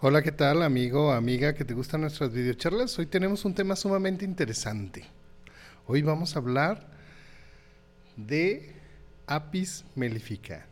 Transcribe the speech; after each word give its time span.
Hola, 0.00 0.22
¿qué 0.22 0.30
tal 0.30 0.62
amigo, 0.62 1.10
amiga 1.10 1.56
que 1.56 1.64
te 1.64 1.74
gustan 1.74 2.02
nuestras 2.02 2.32
videocharlas? 2.32 2.96
Hoy 3.00 3.06
tenemos 3.06 3.44
un 3.44 3.52
tema 3.52 3.74
sumamente 3.74 4.24
interesante. 4.24 5.04
Hoy 5.88 6.02
vamos 6.02 6.36
a 6.36 6.38
hablar 6.38 6.86
de 8.16 8.76
Apis 9.26 9.84
mellifica. 9.96 10.66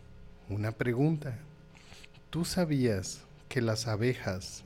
Una 0.49 0.71
pregunta. 0.71 1.37
¿Tú 2.31 2.45
sabías 2.45 3.25
que 3.49 3.61
las 3.61 3.89
abejas, 3.89 4.63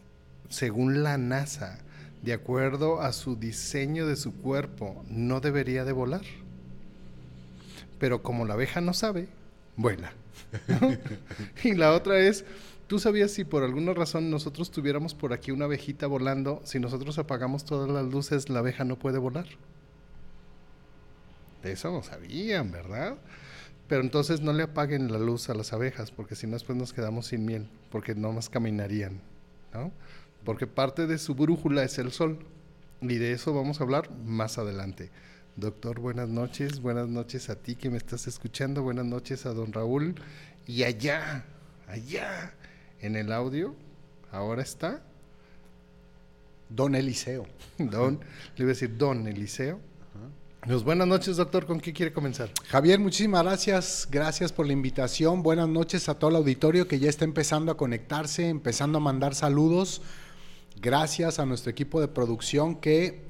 según 0.50 1.02
la 1.02 1.16
NASA, 1.16 1.78
de 2.20 2.34
acuerdo 2.34 3.00
a 3.00 3.14
su 3.14 3.36
diseño 3.36 4.06
de 4.06 4.16
su 4.16 4.34
cuerpo, 4.42 5.02
no 5.08 5.40
debería 5.40 5.86
de 5.86 5.92
volar? 5.92 6.26
Pero 7.98 8.22
como 8.22 8.44
la 8.44 8.52
abeja 8.52 8.82
no 8.82 8.92
sabe, 8.92 9.28
vuela. 9.76 10.12
y 11.64 11.72
la 11.76 11.94
otra 11.94 12.18
es, 12.18 12.44
¿Tú 12.90 12.98
sabías 12.98 13.30
si 13.30 13.44
por 13.44 13.62
alguna 13.62 13.94
razón 13.94 14.32
nosotros 14.32 14.72
tuviéramos 14.72 15.14
por 15.14 15.32
aquí 15.32 15.52
una 15.52 15.66
abejita 15.66 16.08
volando, 16.08 16.60
si 16.64 16.80
nosotros 16.80 17.20
apagamos 17.20 17.64
todas 17.64 17.88
las 17.88 18.12
luces, 18.12 18.48
la 18.48 18.58
abeja 18.58 18.82
no 18.82 18.98
puede 18.98 19.18
volar? 19.18 19.46
De 21.62 21.70
eso 21.70 21.92
no 21.92 22.02
sabían, 22.02 22.72
¿verdad? 22.72 23.16
Pero 23.86 24.00
entonces 24.00 24.40
no 24.40 24.52
le 24.52 24.64
apaguen 24.64 25.12
la 25.12 25.20
luz 25.20 25.48
a 25.50 25.54
las 25.54 25.72
abejas, 25.72 26.10
porque 26.10 26.34
si 26.34 26.48
no 26.48 26.54
después 26.54 26.76
nos 26.76 26.92
quedamos 26.92 27.28
sin 27.28 27.44
miel, 27.44 27.68
porque 27.92 28.16
no 28.16 28.32
más 28.32 28.48
caminarían, 28.48 29.20
¿no? 29.72 29.92
Porque 30.44 30.66
parte 30.66 31.06
de 31.06 31.18
su 31.18 31.36
brújula 31.36 31.84
es 31.84 31.96
el 31.98 32.10
sol. 32.10 32.40
Y 33.02 33.18
de 33.18 33.30
eso 33.30 33.54
vamos 33.54 33.80
a 33.80 33.84
hablar 33.84 34.10
más 34.24 34.58
adelante. 34.58 35.12
Doctor, 35.54 36.00
buenas 36.00 36.28
noches. 36.28 36.80
Buenas 36.80 37.06
noches 37.06 37.50
a 37.50 37.54
ti 37.54 37.76
que 37.76 37.88
me 37.88 37.98
estás 37.98 38.26
escuchando. 38.26 38.82
Buenas 38.82 39.06
noches 39.06 39.46
a 39.46 39.54
don 39.54 39.72
Raúl. 39.72 40.16
Y 40.66 40.82
allá, 40.82 41.44
allá, 41.86 42.52
en 43.00 43.16
el 43.16 43.32
audio 43.32 43.74
ahora 44.30 44.62
está 44.62 45.02
Don 46.68 46.94
Eliseo. 46.94 47.46
Don, 47.78 48.20
le 48.56 48.62
iba 48.62 48.66
a 48.66 48.74
decir 48.74 48.96
Don 48.96 49.26
Eliseo. 49.26 49.80
Pues 50.66 50.84
buenas 50.84 51.08
noches, 51.08 51.38
doctor. 51.38 51.64
¿Con 51.64 51.80
qué 51.80 51.92
quiere 51.94 52.12
comenzar? 52.12 52.50
Javier, 52.68 52.98
muchísimas 52.98 53.42
gracias. 53.42 54.06
Gracias 54.10 54.52
por 54.52 54.66
la 54.66 54.74
invitación. 54.74 55.42
Buenas 55.42 55.68
noches 55.68 56.08
a 56.10 56.18
todo 56.18 56.28
el 56.28 56.36
auditorio 56.36 56.86
que 56.86 56.98
ya 56.98 57.08
está 57.08 57.24
empezando 57.24 57.72
a 57.72 57.78
conectarse, 57.78 58.46
empezando 58.46 58.98
a 58.98 59.00
mandar 59.00 59.34
saludos. 59.34 60.02
Gracias 60.78 61.38
a 61.38 61.46
nuestro 61.46 61.70
equipo 61.70 61.98
de 61.98 62.08
producción 62.08 62.76
que 62.76 63.22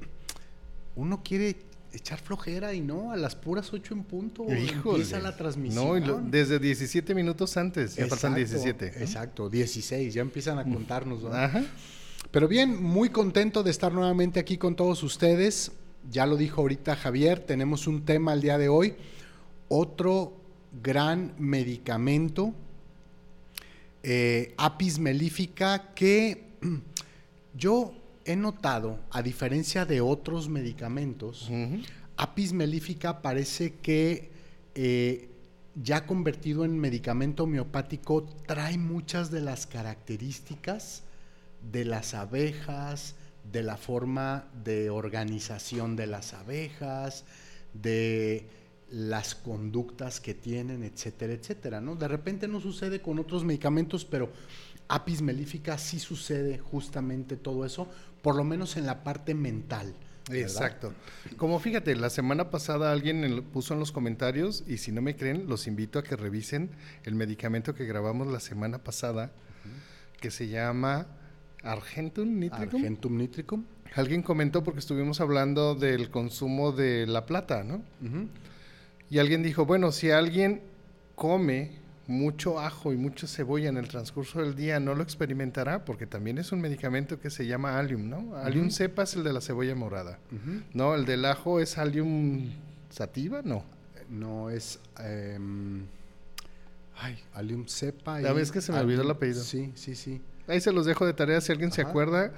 uno 0.97 1.21
quiere 1.23 1.55
echar 1.93 2.19
flojera 2.19 2.73
y 2.73 2.81
no, 2.81 3.11
a 3.11 3.17
las 3.17 3.35
puras 3.35 3.71
8 3.73 3.93
en 3.93 4.03
punto 4.03 4.45
empieza 4.47 5.19
la 5.19 5.35
transmisión. 5.35 6.03
No, 6.05 6.21
desde 6.21 6.59
17 6.59 7.13
minutos 7.13 7.57
antes, 7.57 7.95
ya 7.95 8.07
faltan 8.07 8.35
17. 8.35 8.87
Exacto, 9.01 9.49
16, 9.49 10.13
ya 10.13 10.21
empiezan 10.21 10.59
a 10.59 10.63
contarnos. 10.63 11.21
Pero 12.31 12.47
bien, 12.47 12.81
muy 12.81 13.09
contento 13.09 13.63
de 13.63 13.71
estar 13.71 13.91
nuevamente 13.91 14.39
aquí 14.39 14.57
con 14.57 14.75
todos 14.75 15.03
ustedes. 15.03 15.71
Ya 16.09 16.25
lo 16.25 16.37
dijo 16.37 16.61
ahorita 16.61 16.95
Javier, 16.95 17.39
tenemos 17.39 17.87
un 17.87 18.05
tema 18.05 18.33
el 18.33 18.41
día 18.41 18.57
de 18.57 18.69
hoy. 18.69 18.95
Otro 19.67 20.37
gran 20.81 21.33
medicamento, 21.37 22.53
eh, 24.03 24.53
apis 24.57 24.97
melífica, 24.99 25.93
que 25.93 26.55
yo 27.53 27.93
he 28.31 28.35
notado, 28.35 28.99
a 29.11 29.21
diferencia 29.21 29.85
de 29.85 30.01
otros 30.01 30.49
medicamentos, 30.49 31.49
apis 32.17 32.53
melífica 32.53 33.21
parece 33.21 33.75
que 33.75 34.31
eh, 34.75 35.29
ya 35.75 36.05
convertido 36.05 36.65
en 36.65 36.77
medicamento 36.77 37.43
homeopático 37.43 38.23
trae 38.45 38.77
muchas 38.77 39.31
de 39.31 39.41
las 39.41 39.67
características 39.67 41.03
de 41.71 41.85
las 41.85 42.13
abejas, 42.13 43.15
de 43.51 43.63
la 43.63 43.77
forma 43.77 44.47
de 44.63 44.89
organización 44.89 45.95
de 45.95 46.07
las 46.07 46.33
abejas, 46.33 47.25
de 47.73 48.47
las 48.89 49.35
conductas 49.35 50.19
que 50.19 50.33
tienen, 50.33 50.83
etcétera, 50.83 51.33
etcétera, 51.33 51.81
¿no? 51.81 51.95
De 51.95 52.07
repente 52.07 52.47
no 52.47 52.59
sucede 52.59 53.01
con 53.01 53.19
otros 53.19 53.45
medicamentos, 53.45 54.03
pero 54.03 54.29
apis 54.87 55.21
melífica 55.21 55.77
sí 55.77 55.99
sucede 55.99 56.59
justamente 56.59 57.37
todo 57.37 57.65
eso, 57.65 57.87
por 58.21 58.35
lo 58.35 58.43
menos 58.43 58.77
en 58.77 58.85
la 58.85 59.03
parte 59.03 59.33
mental. 59.33 59.93
Exacto. 60.31 60.93
Como 61.37 61.59
fíjate, 61.59 61.95
la 61.95 62.09
semana 62.09 62.49
pasada 62.49 62.91
alguien 62.91 63.43
puso 63.51 63.73
en 63.73 63.79
los 63.79 63.91
comentarios, 63.91 64.63
y 64.67 64.77
si 64.77 64.91
no 64.91 65.01
me 65.01 65.15
creen, 65.15 65.47
los 65.47 65.67
invito 65.67 65.99
a 65.99 66.03
que 66.03 66.15
revisen 66.15 66.69
el 67.03 67.15
medicamento 67.15 67.73
que 67.73 67.85
grabamos 67.85 68.27
la 68.27 68.39
semana 68.39 68.77
pasada, 68.77 69.31
que 70.19 70.31
se 70.31 70.47
llama 70.47 71.07
Argentum 71.63 72.39
Nitricum. 72.39 72.81
Argentum 72.81 73.17
Nitricum. 73.17 73.65
Alguien 73.95 74.21
comentó 74.21 74.63
porque 74.63 74.79
estuvimos 74.79 75.19
hablando 75.19 75.75
del 75.75 76.09
consumo 76.09 76.71
de 76.71 77.07
la 77.07 77.25
plata, 77.25 77.63
¿no? 77.63 77.83
Y 79.09 79.19
alguien 79.19 79.43
dijo, 79.43 79.65
bueno, 79.65 79.91
si 79.91 80.11
alguien 80.11 80.61
come 81.15 81.80
mucho 82.07 82.59
ajo 82.59 82.93
y 82.93 82.97
mucha 82.97 83.27
cebolla 83.27 83.69
en 83.69 83.77
el 83.77 83.87
transcurso 83.87 84.41
del 84.41 84.55
día 84.55 84.79
no 84.79 84.95
lo 84.95 85.03
experimentará 85.03 85.85
porque 85.85 86.07
también 86.07 86.37
es 86.37 86.51
un 86.51 86.61
medicamento 86.61 87.19
que 87.19 87.29
se 87.29 87.45
llama 87.45 87.77
Allium, 87.77 88.09
¿no? 88.09 88.35
Allium 88.35 88.69
cepa 88.69 89.03
es 89.03 89.15
el 89.15 89.23
de 89.23 89.33
la 89.33 89.41
cebolla 89.41 89.75
morada, 89.75 90.19
¿no? 90.73 90.95
El 90.95 91.05
del 91.05 91.25
ajo 91.25 91.59
es 91.59 91.77
Allium 91.77 92.49
sativa, 92.89 93.41
¿no? 93.43 93.63
No, 94.09 94.49
es... 94.49 94.79
Em, 94.99 95.85
ay, 96.97 97.17
Allium 97.33 97.65
cepa. 97.67 98.19
La 98.19 98.33
vez 98.33 98.51
que 98.51 98.61
se 98.61 98.71
me 98.71 98.79
olvidó 98.79 99.03
el 99.03 99.11
apellido. 99.11 99.41
Sí, 99.41 99.71
sí, 99.75 99.95
sí. 99.95 100.21
Ahí 100.47 100.59
se 100.59 100.73
los 100.73 100.85
dejo 100.85 101.05
de 101.05 101.13
tarea 101.13 101.39
si 101.39 101.51
alguien 101.51 101.71
se 101.71 101.81
acuerda 101.81 102.33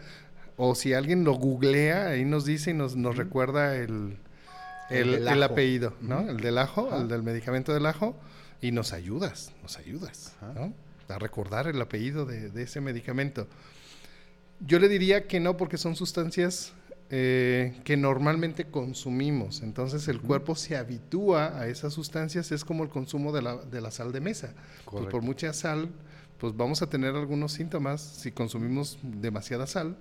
o 0.56 0.76
si 0.76 0.94
alguien 0.94 1.24
lo 1.24 1.34
googlea, 1.34 2.10
ahí 2.10 2.26
nos 2.26 2.46
dice 2.46 2.72
y 2.72 2.74
nos, 2.74 2.96
nos 2.96 3.18
recuerda 3.18 3.76
el, 3.76 4.18
el, 4.94 5.44
apellido, 5.44 5.94
¿no? 6.02 6.30
El 6.30 6.38
del 6.38 6.58
ajo, 6.58 6.96
el 6.96 7.08
del 7.08 7.24
medicamento 7.24 7.74
del 7.74 7.86
ajo 7.86 8.16
y 8.62 8.72
nos 8.72 8.94
ayudas, 8.94 9.52
nos 9.62 9.78
ayudas 9.78 10.36
a 11.10 11.20
recordar 11.20 11.68
el 11.68 11.82
apellido 11.82 12.26
de, 12.26 12.64
ese 12.64 12.82
medicamento. 12.82 13.48
Yo 14.60 14.80
le 14.80 14.88
diría 14.88 15.28
que 15.28 15.40
no 15.40 15.58
porque 15.58 15.78
son 15.78 15.96
sustancias 15.96 16.74
eh, 17.10 17.80
que 17.84 17.98
normalmente 17.98 18.66
consumimos, 18.66 19.62
entonces 19.62 20.08
el 20.08 20.22
cuerpo 20.22 20.56
se 20.56 20.78
habitúa 20.78 21.60
a 21.60 21.68
esas 21.68 21.94
sustancias, 21.94 22.52
es 22.52 22.64
como 22.64 22.84
el 22.84 22.90
consumo 22.90 23.32
de 23.34 23.42
la, 23.42 23.92
sal 23.92 24.12
de 24.12 24.22
mesa. 24.22 24.54
Pues 24.90 25.06
por 25.08 25.22
mucha 25.22 25.52
sal, 25.54 25.90
pues 26.38 26.56
vamos 26.56 26.82
a 26.82 26.88
tener 26.88 27.16
algunos 27.16 27.52
síntomas. 27.52 28.02
Si 28.02 28.32
consumimos 28.32 28.98
demasiada 29.04 29.68
sal, 29.68 29.98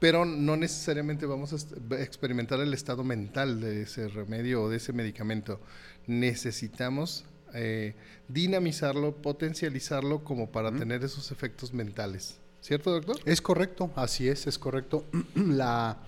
pero 0.00 0.24
no 0.24 0.56
necesariamente 0.56 1.26
vamos 1.26 1.52
a 1.52 1.96
experimentar 1.96 2.60
el 2.60 2.74
estado 2.74 3.04
mental 3.04 3.60
de 3.60 3.82
ese 3.82 4.08
remedio 4.08 4.64
o 4.64 4.68
de 4.68 4.76
ese 4.76 4.92
medicamento. 4.92 5.60
Necesitamos 6.06 7.24
eh, 7.54 7.94
dinamizarlo, 8.28 9.16
potencializarlo 9.16 10.24
como 10.24 10.50
para 10.50 10.70
tener 10.72 11.02
esos 11.04 11.30
efectos 11.32 11.72
mentales. 11.72 12.38
¿Cierto, 12.60 12.90
doctor? 12.90 13.16
Es 13.24 13.40
correcto, 13.40 13.90
así 13.94 14.28
es, 14.28 14.46
es 14.46 14.58
correcto. 14.58 15.04
la, 15.34 15.98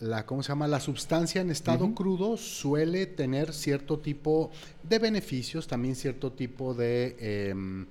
la, 0.00 0.26
¿cómo 0.26 0.42
se 0.42 0.48
llama? 0.48 0.68
La 0.68 0.80
sustancia 0.80 1.40
en 1.40 1.50
estado 1.50 1.94
crudo 1.94 2.36
suele 2.36 3.06
tener 3.06 3.52
cierto 3.52 3.98
tipo 3.98 4.50
de 4.82 4.98
beneficios, 4.98 5.66
también 5.66 5.94
cierto 5.94 6.32
tipo 6.32 6.74
de 6.74 7.16
em, 7.48 7.86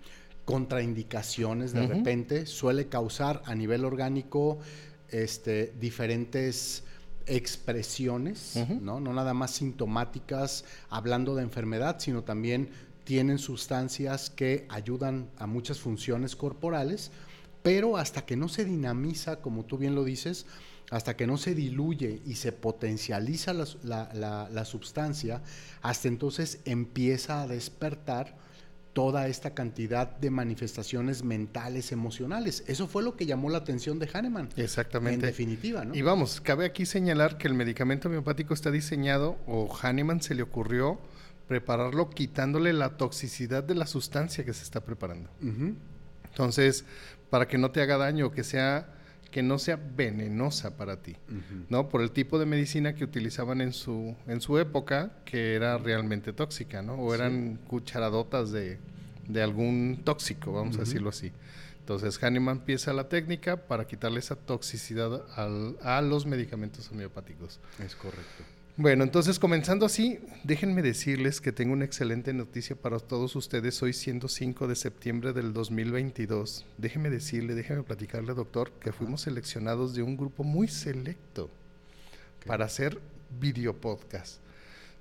contraindicaciones 0.45 1.73
de 1.73 1.87
repente, 1.87 2.45
suele 2.45 2.87
causar 2.87 3.41
a 3.45 3.55
nivel 3.55 3.85
orgánico 3.85 4.59
este, 5.13 5.73
diferentes 5.79 6.83
expresiones, 7.25 8.55
¿no? 8.81 8.99
no 8.99 9.13
nada 9.13 9.33
más 9.33 9.51
sintomáticas 9.51 10.65
hablando 10.89 11.35
de 11.35 11.43
enfermedad, 11.43 11.97
sino 11.99 12.23
también 12.23 12.69
tienen 13.05 13.37
sustancias 13.37 14.29
que 14.29 14.65
ayudan 14.69 15.29
a 15.37 15.47
muchas 15.47 15.79
funciones 15.79 16.35
corporales, 16.35 17.11
pero 17.61 17.97
hasta 17.97 18.25
que 18.25 18.35
no 18.35 18.49
se 18.49 18.65
dinamiza, 18.65 19.37
como 19.37 19.63
tú 19.65 19.77
bien 19.77 19.95
lo 19.95 20.03
dices, 20.03 20.45
hasta 20.91 21.15
que 21.15 21.27
no 21.27 21.37
se 21.37 21.55
diluye 21.55 22.21
y 22.25 22.35
se 22.35 22.51
potencializa 22.51 23.53
la, 23.53 23.69
la, 23.83 24.65
sustancia, 24.65 25.41
hasta 25.81 26.07
entonces 26.07 26.59
empieza 26.65 27.41
a 27.41 27.47
despertar 27.47 28.37
toda 28.93 29.27
esta 29.27 29.53
cantidad 29.53 30.15
de 30.17 30.29
manifestaciones 30.29 31.23
mentales, 31.23 31.91
emocionales. 31.91 32.63
Eso 32.67 32.87
fue 32.87 33.03
lo 33.03 33.15
que 33.15 33.25
llamó 33.25 33.49
la 33.49 33.57
atención 33.57 33.99
de 33.99 34.07
Hahnemann. 34.13 34.49
Exactamente. 34.55 35.25
En 35.25 35.31
definitiva, 35.31 35.83
¿no? 35.83 35.95
Y 35.95 36.01
vamos, 36.03 36.39
cabe 36.39 36.65
aquí 36.65 36.85
señalar 36.85 37.37
que 37.37 37.47
el 37.47 37.55
medicamento 37.55 38.07
homeopático 38.07 38.53
está 38.53 38.71
diseñado, 38.71 39.37
o 39.47 39.75
Hahnemann 39.81 40.21
se 40.21 40.35
le 40.35 40.43
ocurrió 40.43 40.99
prepararlo 41.47 42.09
quitándole 42.09 42.71
la 42.71 42.97
toxicidad 42.97 43.63
de 43.63 43.75
la 43.75 43.87
sustancia 43.87 44.45
que 44.45 44.53
se 44.53 44.63
está 44.63 44.81
preparando. 44.81 45.29
Entonces, 46.29 46.85
para 47.29 47.47
que 47.47 47.57
no 47.57 47.71
te 47.71 47.81
haga 47.81 47.97
daño, 47.97 48.31
que 48.31 48.43
sea 48.43 48.93
que 49.33 49.41
no 49.41 49.57
sea 49.57 49.77
venenosa 49.77 50.77
para 50.77 51.01
ti, 51.01 51.15
¿no? 51.67 51.89
Por 51.89 52.03
el 52.03 52.11
tipo 52.11 52.37
de 52.37 52.45
medicina 52.45 52.93
que 52.93 53.03
utilizaban 53.03 53.61
en 53.61 53.73
su, 53.73 54.15
en 54.27 54.41
su 54.41 54.59
época, 54.59 55.11
que 55.25 55.55
era 55.55 55.79
realmente 55.79 56.33
tóxica, 56.33 56.83
¿no? 56.83 56.93
O 56.93 57.15
eran 57.15 57.55
cucharadotas 57.67 58.51
de, 58.51 58.77
de, 59.27 59.41
algún 59.41 60.01
tóxico, 60.03 60.53
vamos 60.53 60.77
a 60.77 60.81
decirlo 60.81 61.09
así. 61.09 61.31
Entonces, 61.79 62.23
Hahnemann 62.23 62.57
empieza 62.57 62.93
la 62.93 63.09
técnica 63.09 63.57
para 63.57 63.87
quitarle 63.87 64.19
esa 64.19 64.35
toxicidad 64.35 65.23
al, 65.35 65.77
a 65.81 65.99
los 66.03 66.27
medicamentos 66.27 66.91
homeopáticos. 66.91 67.59
Es 67.83 67.95
correcto. 67.95 68.43
Bueno, 68.75 69.03
entonces 69.03 69.37
comenzando 69.37 69.85
así, 69.85 70.17
déjenme 70.43 70.81
decirles 70.81 71.41
que 71.41 71.51
tengo 71.51 71.73
una 71.73 71.85
excelente 71.85 72.33
noticia 72.33 72.75
para 72.75 72.97
todos 72.97 73.35
ustedes 73.35 73.83
hoy 73.83 73.93
siendo 73.93 74.27
5 74.27 74.67
de 74.67 74.75
septiembre 74.75 75.31
del 75.31 75.53
2022. 75.53 76.65
Déjenme 76.79 77.11
decirle, 77.11 77.53
déjenme 77.53 77.83
platicarle, 77.83 78.33
doctor, 78.33 78.71
que 78.79 78.91
fuimos 78.91 79.21
seleccionados 79.21 79.93
de 79.93 80.01
un 80.01 80.17
grupo 80.17 80.43
muy 80.43 80.67
selecto 80.67 81.51
para 82.47 82.65
hacer 82.65 82.99
video 83.39 83.79
podcast. 83.79 84.39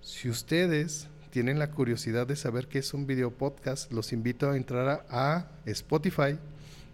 Si 0.02 0.28
ustedes 0.28 1.08
tienen 1.30 1.58
la 1.58 1.70
curiosidad 1.70 2.26
de 2.26 2.36
saber 2.36 2.68
qué 2.68 2.80
es 2.80 2.92
un 2.92 3.06
video 3.06 3.30
podcast, 3.30 3.90
los 3.90 4.12
invito 4.12 4.50
a 4.50 4.56
entrar 4.58 5.06
a, 5.08 5.36
a 5.38 5.50
Spotify, 5.64 6.38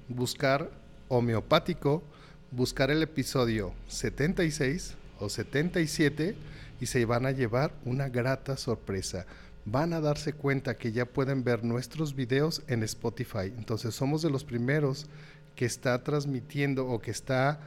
buscar 0.07 0.71
homeopático, 1.09 2.05
buscar 2.53 2.93
el 2.93 3.03
episodio 3.03 3.75
76 3.89 4.95
o 5.19 5.29
77 5.29 6.37
y 6.81 6.87
se 6.87 7.05
van 7.05 7.27
a 7.27 7.33
llevar 7.33 7.73
una 7.85 8.09
grata 8.09 8.57
sorpresa. 8.57 9.27
Van 9.65 9.93
a 9.93 10.01
darse 10.01 10.33
cuenta 10.33 10.77
que 10.77 10.93
ya 10.93 11.05
pueden 11.05 11.45
ver 11.45 11.65
nuestros 11.65 12.15
videos 12.15 12.63
en 12.69 12.83
Spotify. 12.83 13.53
Entonces 13.57 13.95
somos 13.95 14.23
de 14.23 14.31
los 14.31 14.45
primeros 14.45 15.07
que 15.55 15.65
está 15.65 16.03
transmitiendo 16.03 16.87
o 16.87 17.01
que 17.01 17.11
está 17.11 17.61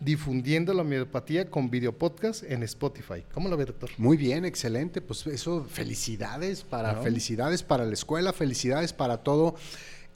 difundiendo 0.00 0.74
la 0.74 0.82
homeopatía 0.82 1.50
con 1.50 1.70
video 1.70 1.92
podcast 1.92 2.42
en 2.42 2.62
Spotify. 2.62 3.24
¿Cómo 3.32 3.48
lo 3.48 3.56
ve, 3.56 3.66
doctor? 3.66 3.90
Muy 3.98 4.16
bien, 4.16 4.44
excelente. 4.44 5.00
Pues 5.00 5.26
eso, 5.26 5.64
felicidades 5.64 6.62
para, 6.62 6.96
felicidades 6.96 7.62
para 7.62 7.84
la 7.84 7.92
escuela, 7.92 8.32
felicidades 8.32 8.92
para 8.92 9.18
todo 9.18 9.54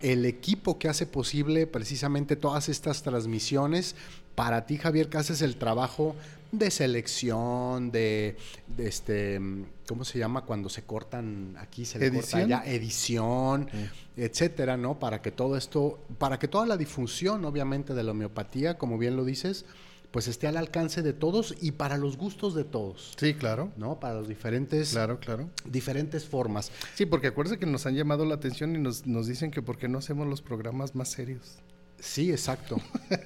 el 0.01 0.25
equipo 0.25 0.79
que 0.79 0.89
hace 0.89 1.07
posible 1.07 1.67
precisamente 1.67 2.37
todas 2.37 2.69
estas 2.69 3.03
transmisiones. 3.03 3.95
Para 4.35 4.67
ti, 4.67 4.79
Javier, 4.79 5.09
que 5.09 5.19
haces 5.19 5.43
el 5.43 5.57
trabajo 5.57 6.15
de 6.51 6.71
selección, 6.71 7.91
de, 7.91 8.37
este, 8.79 9.41
¿cómo 9.87 10.05
se 10.05 10.19
llama 10.19 10.45
cuando 10.45 10.69
se 10.69 10.83
cortan 10.83 11.57
aquí 11.59 11.85
se 11.85 11.99
le 11.99 12.07
¿Edición? 12.07 12.43
corta 12.43 12.47
ya 12.47 12.71
edición, 12.71 13.69
etcétera, 14.17 14.77
¿no? 14.77 14.99
Para 14.99 15.21
que 15.21 15.31
todo 15.31 15.57
esto, 15.57 16.01
para 16.19 16.39
que 16.39 16.49
toda 16.49 16.67
la 16.67 16.77
difusión, 16.77 17.45
obviamente, 17.45 17.95
de 17.95 18.03
la 18.03 18.13
homeopatía, 18.13 18.79
como 18.79 18.99
bien 18.99 19.17
lo 19.17 19.25
dices, 19.25 19.67
pues 20.11 20.27
esté 20.27 20.47
al 20.47 20.57
alcance 20.57 21.03
de 21.03 21.13
todos 21.13 21.55
y 21.61 21.73
para 21.73 21.99
los 21.99 22.17
gustos 22.17 22.55
de 22.55 22.65
todos. 22.65 23.13
Sí, 23.19 23.35
claro. 23.35 23.71
¿No? 23.77 24.01
Para 24.01 24.15
los 24.15 24.29
diferentes. 24.29 24.91
Claro, 24.91 25.21
claro. 25.21 25.51
Diferentes 25.67 26.25
formas. 26.25 26.73
Sí, 26.95 27.05
porque 27.05 27.27
acuérdense 27.27 27.59
que 27.59 27.67
nos 27.67 27.85
han 27.85 27.95
llamado 27.95 28.25
la 28.25 28.37
atención 28.37 28.75
y 28.75 28.79
nos, 28.79 29.07
nos 29.07 29.27
dicen 29.27 29.51
que 29.51 29.61
por 29.61 29.77
qué 29.77 29.89
no 29.89 29.99
hacemos 29.99 30.27
los 30.27 30.41
programas 30.41 30.95
más 30.95 31.11
serios. 31.11 31.59
Sí, 32.01 32.31
exacto. 32.31 32.81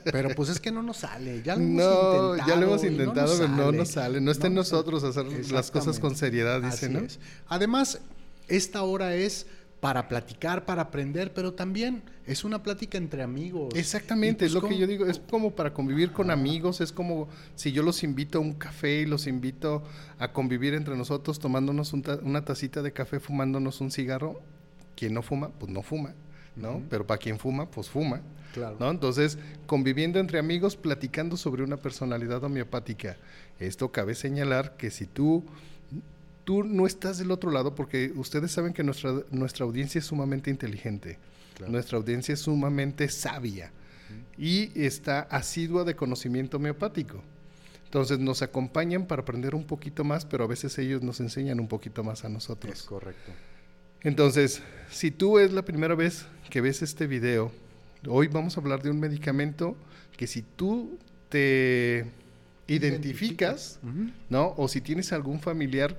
Pero 0.05 0.31
pues 0.35 0.49
es 0.49 0.59
que 0.59 0.73
no 0.73 0.83
nos 0.83 0.99
sale. 0.99 1.43
Ya 1.43 1.57
lo 1.57 1.63
hemos 1.63 1.75
no, 1.85 1.93
intentado. 2.33 2.37
ya 2.49 2.57
lo 2.57 2.67
hemos 2.67 2.85
intentado, 2.85 3.33
no 3.33 3.39
pero 3.39 3.49
nos 3.49 3.57
no 3.59 3.65
sale. 3.67 3.77
nos 3.79 3.89
sale. 3.89 4.21
No 4.21 4.31
está 4.31 4.47
en 4.47 4.55
No, 4.55 4.61
nosotros 4.61 5.05
hacer 5.05 5.27
las 5.53 5.71
cosas 5.71 5.99
con 5.99 6.17
seriedad, 6.17 6.61
dice, 6.63 6.87
Así 6.87 6.89
¿no? 6.95 7.01
es. 7.01 7.21
Además, 7.49 8.01
esta 8.49 8.83
hora 8.83 9.15
es 9.15 9.47
para 9.81 10.09
platicar, 10.09 10.65
para 10.65 10.83
aprender, 10.83 11.35
pero 11.35 11.55
también 11.55 12.05
es 12.27 12.45
una 12.45 12.63
plática 12.63 12.97
entre 12.99 13.23
amigos. 13.23 13.75
Exactamente, 13.75 14.47
es 14.47 14.53
pues, 14.53 14.63
lo 14.63 14.69
que 14.69 14.75
¿cómo? 14.75 14.81
yo 14.81 14.87
digo, 14.87 15.07
es 15.07 15.19
como 15.19 15.51
para 15.57 15.75
convivir 15.75 16.13
con 16.13 16.31
amigos, 16.31 16.81
es 16.81 16.93
como 16.93 17.29
si 17.57 17.73
yo 17.73 17.83
los 17.83 18.05
invito 18.05 18.39
a 18.39 18.41
un 18.41 18.53
café 18.55 19.01
y 19.01 19.07
los 19.07 19.27
invito 19.27 19.83
a 20.21 20.33
convivir 20.33 20.75
entre 20.75 20.97
nosotros 20.97 21.41
tomándonos 21.41 21.93
un 21.93 22.03
ta- 22.03 22.21
una 22.23 22.45
tacita 22.45 22.81
de 22.81 22.93
café, 22.93 23.19
fumándonos 23.21 23.81
un 23.81 23.91
cigarro. 23.91 24.41
Quien 24.95 25.15
no 25.15 25.23
fuma, 25.23 25.49
pues 25.49 25.73
no 25.73 25.83
fuma, 25.83 26.15
¿no? 26.57 26.83
Pero 26.91 27.07
para 27.07 27.19
quien 27.19 27.39
fuma, 27.39 27.67
pues 27.71 27.89
fuma. 27.89 28.21
Claro. 28.53 28.77
¿no? 28.79 28.91
Entonces, 28.91 29.39
conviviendo 29.67 30.19
entre 30.19 30.39
amigos, 30.39 30.77
platicando 30.77 31.37
sobre 31.37 31.63
una 31.63 31.79
personalidad 31.79 32.45
homeopática. 32.45 33.17
Esto 33.59 33.91
cabe 33.91 34.15
señalar 34.15 34.77
que 34.77 34.91
si 34.91 35.07
tú, 35.07 35.45
tú 36.45 36.63
no 36.65 36.87
estás 36.87 37.19
del 37.19 37.31
otro 37.31 37.51
lado, 37.51 37.75
porque 37.75 38.13
ustedes 38.15 38.51
saben 38.53 38.73
que 38.75 38.83
nuestra, 38.83 39.13
nuestra 39.31 39.65
audiencia 39.65 39.99
es 39.99 40.05
sumamente 40.07 40.51
inteligente, 40.51 41.19
Claro. 41.57 41.73
nuestra 41.73 41.99
audiencia 41.99 42.35
es 42.35 42.41
sumamente 42.41 43.09
sabia 43.09 43.71
y 44.39 44.71
está 44.75 45.21
asidua 45.21 45.85
de 45.85 45.95
conocimiento 45.95 46.57
homeopático. 46.57 47.23
Entonces 47.85 48.19
nos 48.19 48.41
acompañan 48.41 49.07
para 49.07 49.21
aprender 49.21 49.55
un 49.55 49.65
poquito 49.65 50.03
más, 50.03 50.25
pero 50.25 50.45
a 50.45 50.47
veces 50.47 50.79
ellos 50.79 51.03
nos 51.03 51.21
enseñan 51.21 51.61
un 51.61 51.69
poquito 51.69 52.03
más 52.03 52.25
a 52.25 52.31
nosotros. 52.31 52.73
Es 52.73 52.83
correcto. 52.85 53.33
Entonces, 54.05 54.63
si 54.91 55.11
tú 55.11 55.39
es 55.39 55.53
la 55.53 55.63
primera 55.63 55.95
vez 55.95 56.27
que 56.51 56.61
ves 56.61 56.83
este 56.83 57.07
video, 57.07 57.53
hoy 58.09 58.29
vamos 58.29 58.57
a 58.57 58.61
hablar 58.61 58.83
de 58.83 58.91
un 58.91 58.99
medicamento 58.99 59.77
que 60.17 60.27
si 60.27 60.43
tú 60.43 60.99
te 61.29 62.07
identificas. 62.67 63.81
¿no? 64.29 64.55
O 64.57 64.69
si 64.69 64.81
tienes 64.81 65.13
algún 65.13 65.41
familiar 65.41 65.99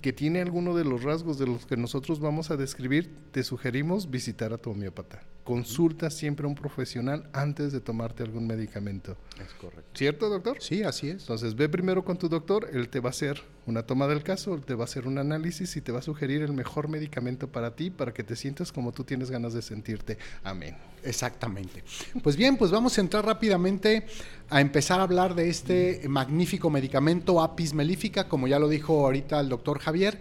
que 0.00 0.12
tiene 0.12 0.40
alguno 0.40 0.74
de 0.74 0.84
los 0.84 1.02
rasgos 1.02 1.38
de 1.38 1.46
los 1.46 1.66
que 1.66 1.76
nosotros 1.76 2.20
vamos 2.20 2.50
a 2.50 2.56
describir, 2.56 3.10
te 3.32 3.42
sugerimos 3.42 4.10
visitar 4.10 4.52
a 4.52 4.58
tu 4.58 4.70
homeópata. 4.70 5.22
Consulta 5.50 6.10
siempre 6.10 6.44
a 6.46 6.48
un 6.48 6.54
profesional 6.54 7.28
antes 7.32 7.72
de 7.72 7.80
tomarte 7.80 8.22
algún 8.22 8.46
medicamento. 8.46 9.16
Es 9.42 9.52
correcto. 9.54 9.90
¿Cierto, 9.94 10.28
doctor? 10.28 10.58
Sí, 10.60 10.84
así 10.84 11.08
es. 11.08 11.22
Entonces 11.22 11.56
ve 11.56 11.68
primero 11.68 12.04
con 12.04 12.18
tu 12.18 12.28
doctor, 12.28 12.68
él 12.72 12.88
te 12.88 13.00
va 13.00 13.08
a 13.08 13.10
hacer 13.10 13.42
una 13.66 13.82
toma 13.82 14.06
del 14.06 14.22
caso, 14.22 14.54
él 14.54 14.60
te 14.60 14.76
va 14.76 14.82
a 14.82 14.84
hacer 14.84 15.08
un 15.08 15.18
análisis 15.18 15.74
y 15.74 15.80
te 15.80 15.90
va 15.90 15.98
a 15.98 16.02
sugerir 16.02 16.42
el 16.42 16.52
mejor 16.52 16.86
medicamento 16.86 17.48
para 17.48 17.74
ti, 17.74 17.90
para 17.90 18.14
que 18.14 18.22
te 18.22 18.36
sientas 18.36 18.70
como 18.70 18.92
tú 18.92 19.02
tienes 19.02 19.28
ganas 19.28 19.52
de 19.52 19.60
sentirte. 19.60 20.18
Amén. 20.44 20.76
Exactamente. 21.02 21.82
Pues 22.22 22.36
bien, 22.36 22.56
pues 22.56 22.70
vamos 22.70 22.96
a 22.96 23.00
entrar 23.00 23.26
rápidamente 23.26 24.06
a 24.50 24.60
empezar 24.60 25.00
a 25.00 25.02
hablar 25.02 25.34
de 25.34 25.48
este 25.48 26.02
magnífico 26.08 26.70
medicamento 26.70 27.42
Apis 27.42 27.74
mellifera, 27.74 28.28
como 28.28 28.46
ya 28.46 28.60
lo 28.60 28.68
dijo 28.68 29.04
ahorita 29.04 29.40
el 29.40 29.48
doctor 29.48 29.80
Javier, 29.80 30.20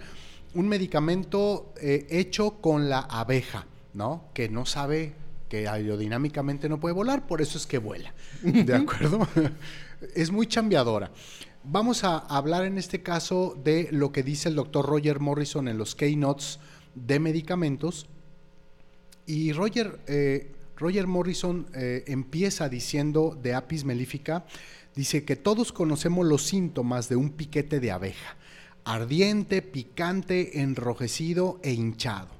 un 0.55 0.67
medicamento 0.67 1.71
eh, 1.79 2.07
hecho 2.09 2.61
con 2.61 2.89
la 2.89 3.01
abeja, 3.01 3.67
¿no? 3.99 4.23
Que 4.33 4.47
no 4.47 4.65
sabe 4.65 5.13
que 5.49 5.67
aerodinámicamente 5.67 6.69
no 6.69 6.79
puede 6.79 6.95
volar, 6.95 7.27
por 7.27 7.41
eso 7.41 7.57
es 7.57 7.67
que 7.67 7.79
vuela. 7.79 8.13
¿De 8.41 8.73
acuerdo? 8.73 9.27
es 10.15 10.31
muy 10.31 10.47
chambeadora. 10.47 11.11
Vamos 11.65 12.05
a 12.05 12.17
hablar 12.17 12.63
en 12.63 12.77
este 12.77 13.03
caso 13.03 13.57
de 13.61 13.89
lo 13.91 14.13
que 14.13 14.23
dice 14.23 14.47
el 14.47 14.55
doctor 14.55 14.85
Roger 14.85 15.19
Morrison 15.19 15.67
en 15.67 15.77
los 15.77 15.95
keynotes 15.95 16.59
de 16.95 17.19
medicamentos. 17.19 18.07
Y 19.25 19.51
Roger, 19.51 19.99
eh, 20.07 20.53
Roger 20.77 21.05
Morrison 21.05 21.67
eh, 21.75 22.05
empieza 22.07 22.69
diciendo 22.69 23.37
de 23.43 23.53
Apis 23.53 23.83
mellifera, 23.83 24.45
dice 24.95 25.25
que 25.25 25.35
todos 25.35 25.73
conocemos 25.73 26.25
los 26.25 26.43
síntomas 26.43 27.09
de 27.09 27.17
un 27.17 27.31
piquete 27.31 27.81
de 27.81 27.91
abeja, 27.91 28.37
ardiente, 28.85 29.61
picante, 29.61 30.61
enrojecido 30.61 31.59
e 31.63 31.73
hinchado. 31.73 32.38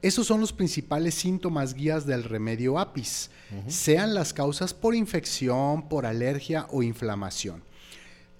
Esos 0.00 0.26
son 0.28 0.40
los 0.40 0.52
principales 0.52 1.14
síntomas 1.14 1.74
guías 1.74 2.06
del 2.06 2.22
remedio 2.22 2.78
Apis, 2.78 3.30
sean 3.66 4.14
las 4.14 4.32
causas 4.32 4.72
por 4.72 4.94
infección, 4.94 5.88
por 5.88 6.06
alergia 6.06 6.66
o 6.70 6.84
inflamación. 6.84 7.64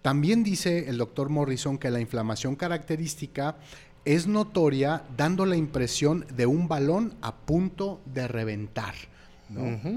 También 0.02 0.44
dice 0.44 0.88
el 0.88 0.98
doctor 0.98 1.28
Morrison 1.28 1.76
que 1.76 1.90
la 1.90 2.00
inflamación 2.00 2.54
característica 2.54 3.56
es 4.04 4.26
notoria 4.26 5.02
dando 5.16 5.46
la 5.46 5.56
impresión 5.56 6.26
de 6.34 6.46
un 6.46 6.68
balón 6.68 7.14
a 7.22 7.34
punto 7.34 8.00
de 8.06 8.28
reventar. 8.28 8.94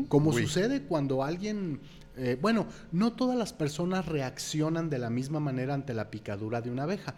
Como 0.07 0.31
Uy. 0.31 0.43
sucede 0.43 0.81
cuando 0.81 1.23
alguien, 1.23 1.79
eh, 2.17 2.37
bueno, 2.41 2.65
no 2.91 3.13
todas 3.13 3.37
las 3.37 3.53
personas 3.53 4.05
reaccionan 4.05 4.89
de 4.89 4.97
la 4.97 5.09
misma 5.09 5.39
manera 5.39 5.73
ante 5.75 5.93
la 5.93 6.09
picadura 6.09 6.61
de 6.61 6.71
una 6.71 6.83
abeja, 6.83 7.15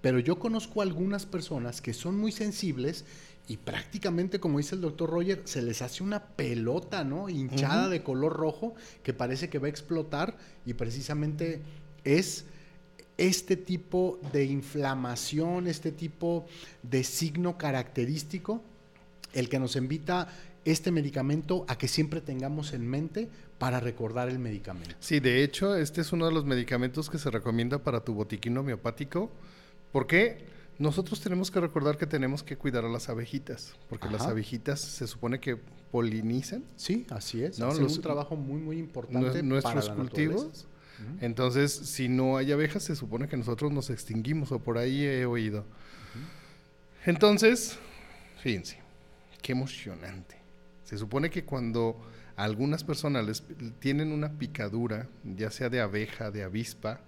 pero 0.00 0.18
yo 0.18 0.38
conozco 0.38 0.82
algunas 0.82 1.26
personas 1.26 1.80
que 1.80 1.92
son 1.92 2.18
muy 2.18 2.32
sensibles 2.32 3.04
y 3.48 3.56
prácticamente, 3.56 4.40
como 4.40 4.58
dice 4.58 4.74
el 4.74 4.80
doctor 4.80 5.10
Roger, 5.10 5.42
se 5.44 5.62
les 5.62 5.82
hace 5.82 6.02
una 6.02 6.22
pelota, 6.22 7.04
¿no? 7.04 7.28
Hinchada 7.28 7.88
de 7.88 8.02
color 8.02 8.32
rojo 8.32 8.74
que 9.02 9.12
parece 9.12 9.48
que 9.48 9.58
va 9.58 9.66
a 9.66 9.70
explotar 9.70 10.36
y 10.64 10.74
precisamente 10.74 11.60
es 12.04 12.44
este 13.18 13.56
tipo 13.56 14.20
de 14.32 14.44
inflamación, 14.44 15.66
este 15.66 15.92
tipo 15.92 16.46
de 16.82 17.04
signo 17.04 17.58
característico 17.58 18.62
el 19.32 19.48
que 19.48 19.58
nos 19.58 19.76
invita 19.76 20.28
este 20.64 20.90
medicamento 20.92 21.64
a 21.68 21.76
que 21.76 21.88
siempre 21.88 22.20
tengamos 22.20 22.72
en 22.72 22.88
mente 22.88 23.28
para 23.58 23.80
recordar 23.80 24.28
el 24.28 24.38
medicamento. 24.38 24.94
Sí, 25.00 25.20
de 25.20 25.42
hecho, 25.42 25.76
este 25.76 26.00
es 26.00 26.12
uno 26.12 26.26
de 26.26 26.32
los 26.32 26.44
medicamentos 26.44 27.10
que 27.10 27.18
se 27.18 27.30
recomienda 27.30 27.78
para 27.82 28.04
tu 28.04 28.14
botiquín 28.14 28.56
homeopático. 28.56 29.30
¿Por 29.90 30.06
qué? 30.06 30.51
Nosotros 30.78 31.20
tenemos 31.20 31.50
que 31.50 31.60
recordar 31.60 31.96
que 31.96 32.06
tenemos 32.06 32.42
que 32.42 32.56
cuidar 32.56 32.84
a 32.84 32.88
las 32.88 33.08
abejitas, 33.08 33.74
porque 33.88 34.08
las 34.08 34.22
abejitas 34.22 34.80
se 34.80 35.06
supone 35.06 35.38
que 35.38 35.56
polinizan. 35.90 36.64
Sí, 36.76 37.06
así 37.10 37.42
es. 37.44 37.58
¿no? 37.58 37.68
Hacen 37.68 37.84
un 37.84 38.00
trabajo 38.00 38.36
muy, 38.36 38.60
muy 38.60 38.78
importante 38.78 39.42
nuestros 39.42 39.90
cultivos. 39.90 40.66
Entonces, 41.20 41.72
si 41.72 42.08
no 42.08 42.36
hay 42.36 42.52
abejas, 42.52 42.84
se 42.84 42.96
supone 42.96 43.28
que 43.28 43.36
nosotros 43.36 43.72
nos 43.72 43.90
extinguimos, 43.90 44.52
o 44.52 44.58
por 44.58 44.78
ahí 44.78 45.04
he 45.04 45.26
oído. 45.26 45.64
Entonces, 47.04 47.78
fíjense, 48.38 48.78
qué 49.42 49.52
emocionante. 49.52 50.36
Se 50.84 50.96
supone 50.96 51.30
que 51.30 51.44
cuando 51.44 52.00
algunas 52.36 52.84
personas 52.84 53.26
les, 53.26 53.42
tienen 53.78 54.12
una 54.12 54.32
picadura, 54.32 55.08
ya 55.24 55.50
sea 55.50 55.68
de 55.68 55.80
abeja, 55.80 56.30
de 56.30 56.44
avispa, 56.44 57.00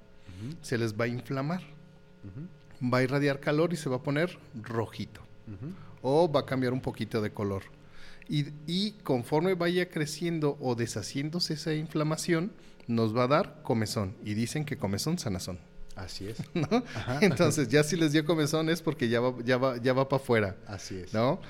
se 0.60 0.76
les 0.78 0.98
va 0.98 1.04
a 1.04 1.08
inflamar. 1.08 1.62
Va 2.92 2.98
a 2.98 3.02
irradiar 3.02 3.40
calor 3.40 3.72
y 3.72 3.76
se 3.76 3.88
va 3.88 3.96
a 3.96 4.02
poner 4.02 4.38
rojito. 4.60 5.20
O 6.02 6.30
va 6.30 6.40
a 6.40 6.46
cambiar 6.46 6.72
un 6.72 6.80
poquito 6.80 7.22
de 7.22 7.30
color. 7.30 7.62
Y, 8.28 8.46
y, 8.66 8.92
conforme 9.02 9.54
vaya 9.54 9.88
creciendo 9.90 10.56
o 10.60 10.74
deshaciéndose 10.74 11.54
esa 11.54 11.74
inflamación, 11.74 12.52
nos 12.86 13.14
va 13.14 13.24
a 13.24 13.28
dar 13.28 13.62
comezón. 13.62 14.14
Y 14.24 14.34
dicen 14.34 14.64
que 14.64 14.78
comezón, 14.78 15.18
sanazón. 15.18 15.58
Así 15.96 16.28
es. 16.28 16.38
Entonces, 17.20 17.68
ya 17.68 17.84
si 17.84 17.96
les 17.96 18.12
dio 18.12 18.24
comezón 18.24 18.68
es 18.68 18.82
porque 18.82 19.08
ya 19.08 19.20
va, 19.20 19.34
ya 19.44 19.56
va, 19.58 19.76
ya 19.76 19.92
va 19.92 20.08
para 20.08 20.22
afuera. 20.22 20.56
Así 20.66 20.96
es. 20.96 21.14
¿No? 21.14 21.40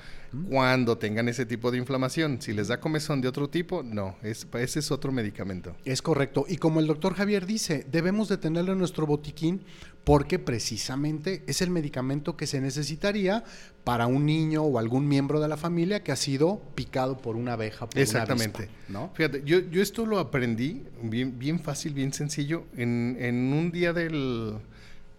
Cuando 0.49 0.97
tengan 0.97 1.29
ese 1.29 1.45
tipo 1.45 1.71
de 1.71 1.77
inflamación. 1.77 2.41
Si 2.41 2.53
les 2.53 2.67
da 2.67 2.79
comezón 2.79 3.21
de 3.21 3.27
otro 3.27 3.49
tipo, 3.49 3.83
no. 3.83 4.17
Es, 4.21 4.47
ese 4.53 4.79
es 4.79 4.91
otro 4.91 5.11
medicamento. 5.11 5.75
Es 5.85 6.01
correcto. 6.01 6.45
Y 6.47 6.57
como 6.57 6.79
el 6.79 6.87
doctor 6.87 7.13
Javier 7.13 7.45
dice, 7.45 7.85
debemos 7.91 8.29
de 8.29 8.37
tenerlo 8.37 8.73
en 8.73 8.79
nuestro 8.79 9.05
botiquín 9.05 9.61
porque 10.03 10.37
precisamente 10.37 11.43
es 11.47 11.61
el 11.61 11.71
medicamento 11.71 12.37
que 12.37 12.47
se 12.47 12.61
necesitaría 12.61 13.43
para 13.83 14.07
un 14.07 14.25
niño 14.25 14.63
o 14.63 14.77
algún 14.77 15.07
miembro 15.07 15.39
de 15.39 15.47
la 15.47 15.57
familia 15.57 16.03
que 16.03 16.11
ha 16.11 16.15
sido 16.15 16.61
picado 16.75 17.17
por 17.17 17.35
una 17.35 17.53
abeja. 17.53 17.89
Por 17.89 17.99
Exactamente. 17.99 18.69
¿no? 18.87 19.11
Fíjate, 19.15 19.41
yo, 19.45 19.59
yo, 19.59 19.81
esto 19.81 20.05
lo 20.05 20.19
aprendí 20.19 20.83
bien, 21.01 21.39
bien 21.39 21.59
fácil, 21.59 21.93
bien 21.93 22.13
sencillo, 22.13 22.65
en, 22.77 23.17
en 23.19 23.53
un 23.53 23.71
día 23.71 23.93
del... 23.93 24.59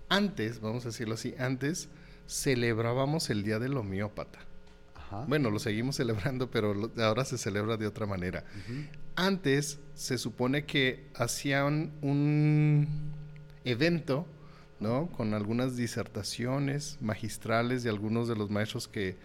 Antes, 0.09 0.61
vamos 0.61 0.85
a 0.85 0.89
decirlo 0.89 1.15
así, 1.15 1.35
antes 1.37 1.89
celebrábamos 2.29 3.31
el 3.31 3.43
Día 3.43 3.59
del 3.59 3.77
Homeópata. 3.77 4.46
Bueno, 5.27 5.51
lo 5.51 5.59
seguimos 5.59 5.97
celebrando, 5.97 6.51
pero 6.51 6.91
ahora 6.99 7.25
se 7.25 7.39
celebra 7.39 7.77
de 7.77 7.87
otra 7.87 8.07
manera. 8.07 8.45
Antes 9.15 9.79
se 9.95 10.19
supone 10.19 10.65
que 10.65 11.09
hacían 11.15 11.93
un 12.03 13.13
evento 13.65 14.27
¿no? 14.81 15.09
Con 15.17 15.35
algunas 15.35 15.77
disertaciones 15.77 16.99
magistrales 17.01 17.83
de 17.83 17.91
algunos 17.91 18.29
de 18.29 18.37
los 18.37 18.51
maestros 18.51 18.89
que 18.89 19.09
eh, 19.09 19.17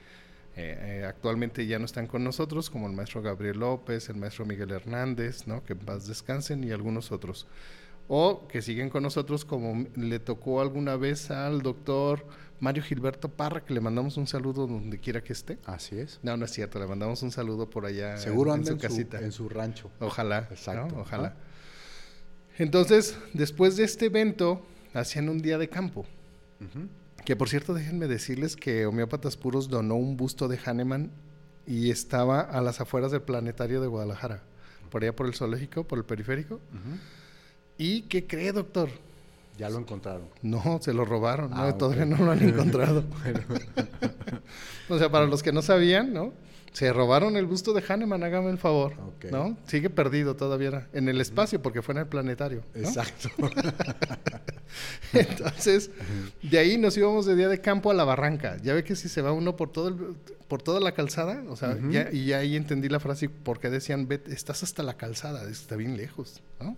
eh, 0.55 1.05
actualmente 1.07 1.65
ya 1.65 1.79
no 1.79 1.85
están 1.85 2.07
con 2.07 2.23
nosotros, 2.23 2.69
como 2.69 2.87
el 2.87 2.93
maestro 2.93 3.21
Gabriel 3.21 3.59
López, 3.59 4.09
el 4.09 4.17
maestro 4.17 4.45
Miguel 4.45 4.71
Hernández, 4.71 5.47
¿no? 5.47 5.63
Que 5.63 5.73
en 5.73 5.79
paz 5.79 6.07
descansen 6.07 6.63
y 6.63 6.71
algunos 6.71 7.11
otros. 7.11 7.47
O 8.07 8.47
que 8.47 8.61
siguen 8.61 8.89
con 8.89 9.03
nosotros 9.03 9.45
como 9.45 9.85
le 9.95 10.19
tocó 10.19 10.61
alguna 10.61 10.97
vez 10.97 11.31
al 11.31 11.61
doctor 11.61 12.25
Mario 12.61 12.83
Gilberto 12.83 13.27
Parra, 13.27 13.65
que 13.65 13.73
le 13.73 13.81
mandamos 13.81 14.17
un 14.17 14.27
saludo 14.27 14.67
donde 14.67 14.99
quiera 14.99 15.23
que 15.23 15.33
esté. 15.33 15.57
Así 15.65 15.97
es. 15.97 16.19
No, 16.21 16.37
no 16.37 16.45
es 16.45 16.51
cierto, 16.51 16.79
le 16.79 16.85
mandamos 16.85 17.21
un 17.23 17.31
saludo 17.31 17.67
por 17.67 17.87
allá 17.87 18.17
Seguro 18.17 18.53
en, 18.53 18.63
su, 18.63 18.77
casita. 18.77 19.19
en 19.19 19.31
su 19.31 19.49
rancho. 19.49 19.89
Ojalá. 19.99 20.47
Exacto. 20.51 20.95
Ojalá. 20.99 21.35
Entonces, 22.59 23.17
después 23.33 23.77
de 23.77 23.83
este 23.83 24.05
evento, 24.05 24.63
hacían 24.93 25.27
un 25.27 25.41
día 25.41 25.57
de 25.57 25.69
campo. 25.69 26.05
Que 27.25 27.35
por 27.35 27.49
cierto, 27.49 27.73
déjenme 27.73 28.07
decirles 28.07 28.55
que 28.55 28.85
Homeópatas 28.85 29.37
Puros 29.37 29.67
donó 29.67 29.95
un 29.95 30.15
busto 30.15 30.47
de 30.47 30.59
Hahnemann 30.63 31.09
y 31.65 31.89
estaba 31.89 32.41
a 32.41 32.61
las 32.61 32.79
afueras 32.79 33.11
del 33.11 33.23
planetario 33.23 33.81
de 33.81 33.87
Guadalajara, 33.87 34.43
por 34.91 35.01
allá 35.01 35.15
por 35.15 35.25
el 35.25 35.33
zoológico, 35.33 35.83
por 35.87 35.97
el 35.97 36.05
periférico. 36.05 36.59
¿Y 37.79 38.03
qué 38.03 38.27
cree, 38.27 38.51
doctor? 38.51 38.89
Ya 39.61 39.69
lo 39.69 39.77
encontraron. 39.77 40.27
No, 40.41 40.79
se 40.81 40.91
lo 40.91 41.05
robaron, 41.05 41.51
no, 41.51 41.61
ah, 41.61 41.77
todavía 41.77 42.03
no 42.03 42.17
lo 42.17 42.31
han 42.31 42.41
encontrado. 42.41 43.03
o 44.89 44.97
sea, 44.97 45.11
para 45.11 45.27
los 45.27 45.43
que 45.43 45.51
no 45.51 45.61
sabían, 45.61 46.11
¿no? 46.11 46.33
Se 46.71 46.93
robaron 46.93 47.35
el 47.35 47.45
busto 47.45 47.73
de 47.73 47.83
Hahnemann, 47.87 48.23
hágame 48.23 48.49
el 48.49 48.57
favor. 48.57 48.93
¿No? 49.29 49.57
Sigue 49.67 49.89
perdido 49.89 50.35
todavía 50.35 50.87
en 50.93 51.09
el 51.09 51.19
espacio 51.19 51.61
porque 51.61 51.81
fue 51.81 51.93
en 51.93 51.99
el 51.99 52.07
planetario. 52.07 52.63
Exacto. 52.73 53.29
Entonces, 55.13 55.91
de 56.41 56.57
ahí 56.57 56.77
nos 56.77 56.95
íbamos 56.95 57.25
de 57.25 57.35
día 57.35 57.49
de 57.49 57.59
campo 57.59 57.91
a 57.91 57.93
la 57.93 58.05
barranca. 58.05 58.57
Ya 58.63 58.73
ve 58.73 58.83
que 58.83 58.95
si 58.95 59.09
se 59.09 59.21
va 59.21 59.33
uno 59.33 59.55
por 59.55 59.71
todo 59.71 60.15
por 60.51 60.61
toda 60.61 60.81
la 60.81 60.91
calzada, 60.91 61.45
o 61.47 61.55
sea, 61.55 61.77
y 62.11 62.25
ya 62.25 62.39
ahí 62.39 62.57
entendí 62.57 62.89
la 62.89 62.99
frase 62.99 63.29
porque 63.29 63.69
decían, 63.69 64.05
estás 64.27 64.63
hasta 64.63 64.83
la 64.83 64.95
calzada, 64.95 65.49
está 65.49 65.77
bien 65.77 65.95
lejos. 65.95 66.41
¿no? 66.59 66.75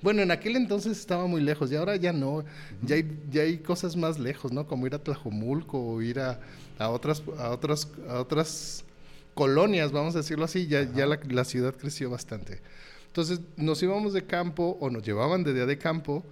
Bueno, 0.00 0.22
en 0.22 0.30
aquel 0.30 0.56
entonces 0.56 0.98
estaba 0.98 1.26
muy 1.26 1.42
lejos 1.42 1.70
y 1.70 1.76
ahora 1.76 1.96
ya 1.96 2.14
no. 2.14 2.46
ya, 2.80 2.94
hay, 2.94 3.20
ya 3.30 3.42
hay 3.42 3.58
cosas 3.58 3.94
más 3.94 4.18
lejos, 4.18 4.52
¿no? 4.52 4.66
Como 4.66 4.86
ir 4.86 4.94
a 4.94 5.00
Tlajomulco 5.00 5.78
o 5.78 6.00
ir 6.00 6.18
a, 6.18 6.40
a 6.78 6.88
otras, 6.88 7.22
a 7.38 7.50
otras, 7.50 7.88
a 8.08 8.20
otras 8.20 8.84
colonias, 9.34 9.92
vamos 9.92 10.14
a 10.14 10.18
decirlo 10.18 10.44
así, 10.44 10.66
ya, 10.66 10.82
ya 10.92 11.06
la, 11.06 11.44
ciudad 11.44 11.74
creció 11.74 12.10
bastante. 12.10 12.60
Entonces 13.06 13.40
nos 13.56 13.82
íbamos 13.82 14.12
de 14.12 14.24
campo 14.24 14.76
o 14.80 14.90
nos 14.90 15.02
llevaban 15.02 15.44
de 15.44 15.54
día 15.54 15.66
de 15.66 15.78
campo 15.78 16.24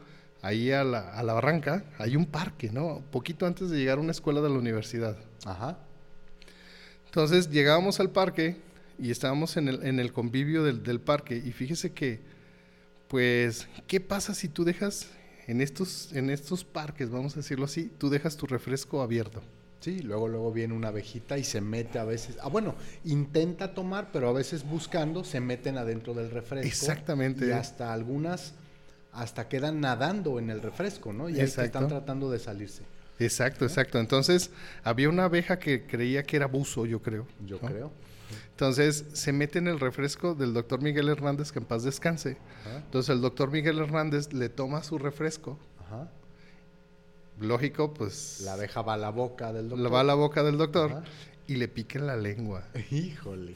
ahí 0.42 0.70
a 0.70 0.84
la, 0.84 1.10
a 1.10 1.22
la 1.22 1.32
barranca, 1.32 1.84
hay 1.98 2.16
un 2.16 2.26
parque, 2.26 2.70
¿no? 2.70 3.02
Poquito 3.10 3.46
antes 3.46 3.70
de 3.70 3.78
llegar 3.78 3.98
a 3.98 4.00
una 4.00 4.12
escuela 4.12 4.40
de 4.40 4.48
la 4.48 4.58
universidad. 4.58 5.16
Ajá. 5.44 5.78
Entonces 7.06 7.50
llegábamos 7.50 7.98
al 8.00 8.10
parque 8.10 8.56
y 8.98 9.10
estábamos 9.10 9.56
en 9.56 9.68
el, 9.68 9.84
en 9.84 9.98
el 9.98 10.12
convivio 10.12 10.62
del, 10.62 10.82
del, 10.82 11.00
parque 11.00 11.36
y 11.36 11.52
fíjese 11.52 11.92
que, 11.92 12.20
pues, 13.08 13.66
¿qué 13.86 14.00
pasa 14.00 14.34
si 14.34 14.48
tú 14.48 14.64
dejas 14.64 15.08
en 15.46 15.60
estos, 15.60 16.12
en 16.12 16.30
estos 16.30 16.64
parques, 16.64 17.10
vamos 17.10 17.32
a 17.34 17.36
decirlo 17.36 17.64
así, 17.64 17.90
tú 17.98 18.10
dejas 18.10 18.36
tu 18.36 18.46
refresco 18.46 19.02
abierto? 19.02 19.42
Sí, 19.80 20.02
luego 20.02 20.26
luego 20.26 20.52
viene 20.52 20.74
una 20.74 20.88
abejita 20.88 21.38
y 21.38 21.44
se 21.44 21.60
mete 21.60 21.98
a 22.00 22.04
veces, 22.04 22.36
ah 22.42 22.48
bueno, 22.48 22.74
intenta 23.04 23.74
tomar, 23.74 24.10
pero 24.12 24.28
a 24.28 24.32
veces 24.32 24.68
buscando 24.68 25.22
se 25.22 25.40
meten 25.40 25.78
adentro 25.78 26.14
del 26.14 26.30
refresco. 26.30 26.66
Exactamente. 26.66 27.46
Y 27.46 27.50
hasta 27.52 27.92
algunas 27.92 28.54
hasta 29.12 29.48
quedan 29.48 29.80
nadando 29.80 30.38
en 30.38 30.50
el 30.50 30.62
refresco, 30.62 31.12
¿no? 31.12 31.28
Y 31.28 31.40
están 31.40 31.88
tratando 31.88 32.30
de 32.30 32.38
salirse. 32.38 32.82
Exacto, 33.18 33.64
exacto. 33.64 33.98
Entonces, 33.98 34.50
había 34.84 35.08
una 35.08 35.24
abeja 35.24 35.58
que 35.58 35.86
creía 35.86 36.22
que 36.22 36.36
era 36.36 36.46
buzo, 36.46 36.86
yo 36.86 37.02
creo. 37.02 37.26
Yo 37.44 37.58
creo. 37.58 37.90
Entonces, 38.50 39.06
se 39.12 39.32
mete 39.32 39.58
en 39.58 39.66
el 39.66 39.80
refresco 39.80 40.34
del 40.34 40.54
doctor 40.54 40.82
Miguel 40.82 41.08
Hernández, 41.08 41.50
que 41.50 41.58
en 41.58 41.64
paz 41.64 41.82
descanse. 41.82 42.36
Entonces, 42.76 43.12
el 43.12 43.20
doctor 43.20 43.50
Miguel 43.50 43.78
Hernández 43.78 44.32
le 44.32 44.48
toma 44.48 44.84
su 44.84 44.98
refresco. 44.98 45.58
Ajá 45.80 46.08
lógico, 47.40 47.94
pues... 47.94 48.40
La 48.44 48.54
abeja 48.54 48.82
va 48.82 48.94
a 48.94 48.98
la 48.98 49.10
boca 49.10 49.52
del 49.52 49.68
doctor. 49.68 49.94
Va 49.94 50.00
a 50.00 50.04
la 50.04 50.14
boca 50.14 50.42
del 50.42 50.58
doctor 50.58 51.02
y 51.48 51.56
le 51.56 51.66
pica 51.66 51.98
en 51.98 52.06
la 52.06 52.16
lengua. 52.16 52.68
Híjole. 52.90 53.54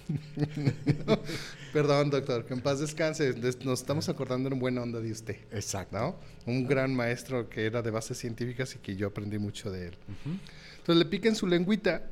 Perdón, 1.75 2.09
doctor, 2.09 2.47
que 2.47 2.55
en 2.55 2.63
paz 2.63 2.81
descanse. 2.81 3.35
Nos 3.65 3.81
estamos 3.81 4.09
acordando 4.09 4.49
en 4.49 4.59
buena 4.59 4.83
onda 4.83 4.99
de 4.99 5.13
usted. 5.13 5.37
Exacto. 5.53 6.19
Un 6.47 6.67
gran 6.67 6.95
maestro 6.95 7.51
que 7.51 7.67
era 7.67 7.83
de 7.83 7.91
bases 7.91 8.17
científicas 8.17 8.75
y 8.75 8.79
que 8.79 8.97
yo 8.97 9.09
aprendí 9.09 9.39
mucho 9.39 9.71
de 9.71 9.89
él. 9.89 9.95
Entonces 10.25 10.97
le 10.97 11.05
pica 11.05 11.29
en 11.29 11.37
su 11.37 11.47
lengüita 11.47 12.03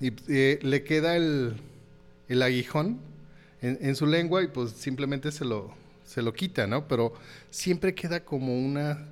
y 0.00 0.10
eh, 0.28 0.58
le 0.62 0.82
queda 0.84 1.16
el, 1.16 1.54
el 2.30 2.42
aguijón 2.42 2.98
en, 3.60 3.78
en, 3.82 3.94
su 3.94 4.06
lengua 4.06 4.42
y 4.42 4.48
pues 4.48 4.70
simplemente 4.70 5.30
se 5.32 5.44
lo, 5.44 5.74
se 6.06 6.22
lo 6.22 6.32
quita, 6.32 6.66
¿no? 6.66 6.88
Pero 6.88 7.12
siempre 7.50 7.94
queda 7.94 8.24
como 8.24 8.58
una 8.58 9.06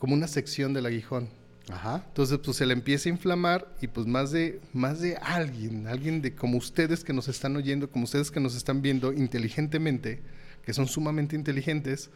como 0.00 0.14
una 0.14 0.26
sección 0.26 0.72
del 0.72 0.86
aguijón. 0.86 1.28
Ajá. 1.70 2.02
Entonces, 2.08 2.38
pues 2.42 2.56
se 2.56 2.66
le 2.66 2.72
empieza 2.72 3.08
a 3.08 3.12
inflamar 3.12 3.72
y 3.80 3.86
pues 3.86 4.06
más 4.08 4.32
de, 4.32 4.60
más 4.72 5.00
de 5.00 5.16
alguien, 5.18 5.86
alguien 5.86 6.20
de 6.20 6.34
como 6.34 6.58
ustedes 6.58 7.04
que 7.04 7.12
nos 7.12 7.28
están 7.28 7.54
oyendo, 7.54 7.88
como 7.88 8.04
ustedes 8.04 8.32
que 8.32 8.40
nos 8.40 8.56
están 8.56 8.82
viendo 8.82 9.12
inteligentemente, 9.12 10.20
que 10.64 10.72
son 10.72 10.88
sumamente 10.88 11.36
inteligentes, 11.36 12.10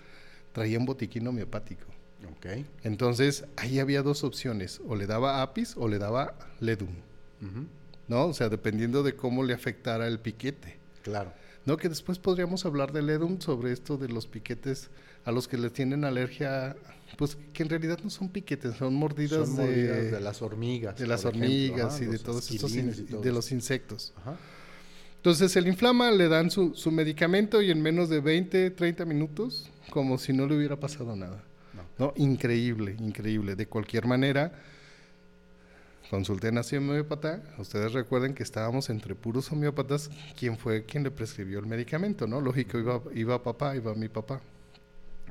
traía 0.53 0.79
un 0.79 0.87
botiquín 0.87 1.29
homeopático. 1.29 1.85
Okay. 2.39 2.67
Entonces, 2.83 3.45
ahí 3.57 3.79
había 3.79 4.03
dos 4.03 4.25
opciones, 4.25 4.81
o 4.89 4.97
le 4.97 5.07
daba 5.07 5.43
apis 5.43 5.75
o 5.77 5.87
le 5.87 5.99
daba 5.99 6.35
ledum. 6.61 6.97
¿No? 8.09 8.27
O 8.27 8.33
sea, 8.33 8.49
dependiendo 8.49 9.03
de 9.03 9.15
cómo 9.15 9.45
le 9.45 9.53
afectara 9.53 10.09
el 10.09 10.19
piquete. 10.19 10.79
Claro. 11.03 11.33
¿No? 11.67 11.77
Que 11.77 11.89
después 11.89 12.19
podríamos 12.19 12.65
hablar 12.67 12.93
del 12.93 13.11
EDUM 13.11 13.41
sobre 13.41 13.73
esto 13.73 13.97
de 13.97 14.09
los 14.09 14.27
piquetes 14.27 14.91
a 15.25 15.33
los 15.33 15.49
que 15.49 15.57
les 15.57 15.73
tienen 15.73 16.05
alergia, 16.05 16.77
pues 17.17 17.39
que 17.53 17.63
en 17.63 17.71
realidad 17.71 17.99
no 18.03 18.11
son 18.11 18.29
piquetes, 18.29 18.77
son 18.77 18.95
mordidas, 18.95 19.57
de, 19.57 20.21
las 20.21 20.43
hormigas. 20.43 20.99
De 20.99 21.07
las 21.07 21.25
hormigas 21.25 22.01
y 22.01 22.07
de 22.07 22.19
todos 22.19 22.51
estos, 22.51 22.73
de 22.73 23.33
los 23.33 23.53
insectos. 23.53 24.13
Entonces 25.17 25.57
el 25.57 25.67
inflama, 25.67 26.11
le 26.11 26.29
dan 26.29 26.51
su, 26.51 26.75
su, 26.75 26.91
medicamento 26.91 27.63
y 27.63 27.71
en 27.71 27.81
menos 27.81 28.11
de 28.11 28.21
20, 28.21 28.71
30 28.73 29.07
minutos, 29.07 29.71
como 29.91 30.19
si 30.19 30.35
no 30.35 30.47
le 30.47 30.57
hubiera 30.57 30.79
pasado 30.79 31.17
nada. 31.17 31.43
No. 31.99 32.13
Increíble, 32.17 32.97
increíble. 32.99 33.57
De 33.57 33.67
cualquier 33.67 34.07
manera, 34.07 34.53
consulté 36.11 36.49
a 36.49 36.51
un 36.51 36.59
homeópata. 36.59 37.43
Ustedes 37.59 37.93
recuerden 37.93 38.35
que 38.35 38.43
estábamos 38.43 38.91
entre 38.91 39.15
puros 39.15 39.51
homeópatas. 39.53 40.11
¿Quién 40.39 40.59
fue 40.59 40.85
quien 40.85 41.03
le 41.03 41.11
prescribió 41.11 41.59
el 41.59 41.67
medicamento? 41.67 42.27
¿no? 42.27 42.41
Lógico, 42.41 42.79
iba, 42.79 43.01
iba 43.15 43.43
papá, 43.43 43.77
iba 43.77 43.95
mi 43.95 44.09
papá, 44.09 44.41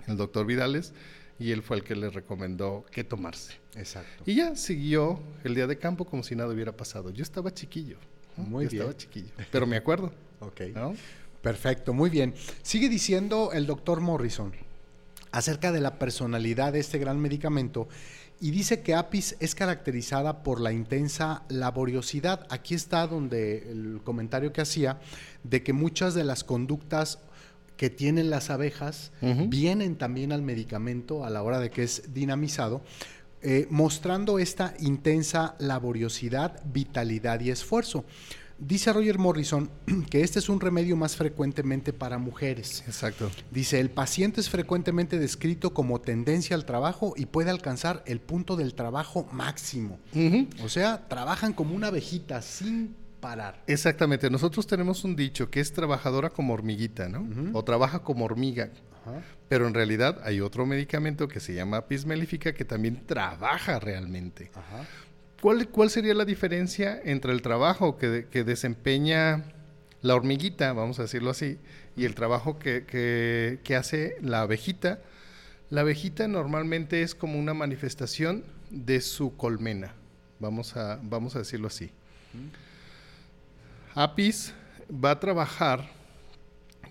el 0.08 0.18
doctor 0.18 0.46
Vidales, 0.46 0.94
y 1.40 1.52
él 1.52 1.62
fue 1.62 1.78
el 1.78 1.84
que 1.84 1.96
le 1.96 2.10
recomendó 2.10 2.86
qué 2.92 3.04
tomarse. 3.04 3.54
Exacto. 3.76 4.24
Y 4.26 4.36
ya 4.36 4.56
siguió 4.56 5.20
el 5.44 5.56
día 5.56 5.68
de 5.68 5.78
campo 5.78 6.06
como 6.06 6.24
si 6.24 6.36
nada 6.36 6.54
hubiera 6.54 6.76
pasado. 6.76 7.10
Yo 7.10 7.24
estaba 7.24 7.54
chiquillo. 7.54 7.98
Muy 8.36 8.68
bien. 8.68 8.82
Estaba 8.82 8.98
chiquillo, 8.98 9.32
pero 9.52 9.68
me 9.68 9.78
acuerdo. 9.78 10.12
ok. 10.40 10.62
Perfecto, 11.42 11.94
muy 11.94 12.10
bien. 12.10 12.34
Sigue 12.62 12.88
diciendo 12.88 13.52
el 13.52 13.68
doctor 13.68 14.00
Morrison 14.00 14.54
acerca 15.34 15.74
de 15.74 15.82
la 15.82 16.00
personalidad 16.00 16.72
de 16.72 16.80
este 16.80 17.00
gran 17.00 17.20
medicamento 17.20 17.90
y 18.44 18.52
dice 18.52 18.82
que 18.82 18.94
APIS 18.94 19.38
es 19.40 19.56
caracterizada 19.56 20.44
por 20.44 20.60
la 20.60 20.74
intensa 20.74 21.44
laboriosidad. 21.48 22.46
Aquí 22.50 22.76
está 22.76 23.08
donde 23.08 23.72
el 23.72 24.02
comentario 24.04 24.52
que 24.52 24.60
hacía 24.60 25.00
de 25.46 25.64
que 25.64 25.72
muchas 25.72 26.14
de 26.14 26.26
las 26.26 26.44
conductas 26.44 27.20
que 27.78 27.90
tienen 27.90 28.30
las 28.30 28.50
abejas 28.50 29.14
vienen 29.48 29.96
también 29.96 30.34
al 30.34 30.42
medicamento 30.42 31.24
a 31.24 31.30
la 31.30 31.42
hora 31.42 31.62
de 31.62 31.70
que 31.70 31.84
es 31.84 32.14
dinamizado, 32.14 32.82
eh, 33.44 33.66
mostrando 33.70 34.38
esta 34.40 34.74
intensa 34.78 35.56
laboriosidad, 35.58 36.62
vitalidad 36.66 37.40
y 37.40 37.50
esfuerzo. 37.50 38.04
Dice 38.66 38.94
Roger 38.94 39.20
Morrison 39.20 39.70
que 40.10 40.22
este 40.22 40.40
es 40.40 40.48
un 40.48 40.62
remedio 40.62 40.96
más 40.96 41.18
frecuentemente 41.18 41.92
para 41.92 42.18
mujeres. 42.18 42.84
Exacto. 42.88 43.30
Dice, 43.52 43.80
el 43.82 43.90
paciente 43.90 44.40
es 44.40 44.50
frecuentemente 44.50 45.20
descrito 45.20 45.74
como 45.74 46.00
tendencia 46.00 46.56
al 46.56 46.66
trabajo 46.66 47.14
y 47.18 47.26
puede 47.26 47.50
alcanzar 47.50 48.04
el 48.06 48.22
punto 48.22 48.56
del 48.56 48.74
trabajo 48.74 49.28
máximo. 49.32 50.00
O 50.64 50.70
sea, 50.70 51.10
trabajan 51.10 51.52
como 51.52 51.76
una 51.76 51.88
abejita 51.88 52.42
sin 52.42 52.96
parar. 53.20 53.62
Exactamente. 53.68 54.30
Nosotros 54.30 54.66
tenemos 54.66 55.04
un 55.04 55.18
dicho 55.18 55.50
que 55.50 55.60
es 55.60 55.74
trabajadora 55.74 56.30
como 56.30 56.54
hormiguita, 56.54 57.10
¿no? 57.10 57.28
O 57.54 57.64
trabaja 57.64 58.00
como 58.00 58.24
hormiga. 58.24 58.70
Pero 59.50 59.68
en 59.68 59.74
realidad 59.74 60.22
hay 60.24 60.40
otro 60.40 60.66
medicamento 60.66 61.28
que 61.28 61.42
se 61.42 61.54
llama 61.54 61.78
apis 61.78 62.06
que 62.06 62.66
también 62.66 63.06
trabaja 63.06 63.80
realmente. 63.80 64.50
Ajá. 64.56 64.86
¿Cuál, 65.44 65.90
sería 65.90 66.14
la 66.14 66.24
diferencia 66.24 67.02
entre 67.04 67.34
el 67.34 67.42
trabajo 67.42 67.98
que, 67.98 68.44
desempeña 68.46 69.44
la 70.02 70.16
hormiguita, 70.16 70.72
vamos 70.72 71.00
a 71.00 71.02
decirlo 71.02 71.32
así, 71.32 71.58
y 71.98 72.06
el 72.06 72.16
trabajo 72.16 72.60
que, 72.60 73.76
hace 73.78 74.16
la 74.22 74.40
abejita? 74.40 75.02
La 75.70 75.82
abejita 75.82 76.30
normalmente 76.30 77.02
es 77.02 77.14
como 77.14 77.38
una 77.38 77.54
manifestación 77.54 78.46
de 78.70 79.02
su 79.02 79.36
colmena, 79.36 79.94
vamos 80.40 80.78
a, 80.78 80.98
vamos 81.04 81.36
a 81.36 81.40
decirlo 81.40 81.68
así. 81.68 81.92
Apis 83.96 84.54
va 84.90 85.12
a 85.12 85.20
trabajar 85.20 85.90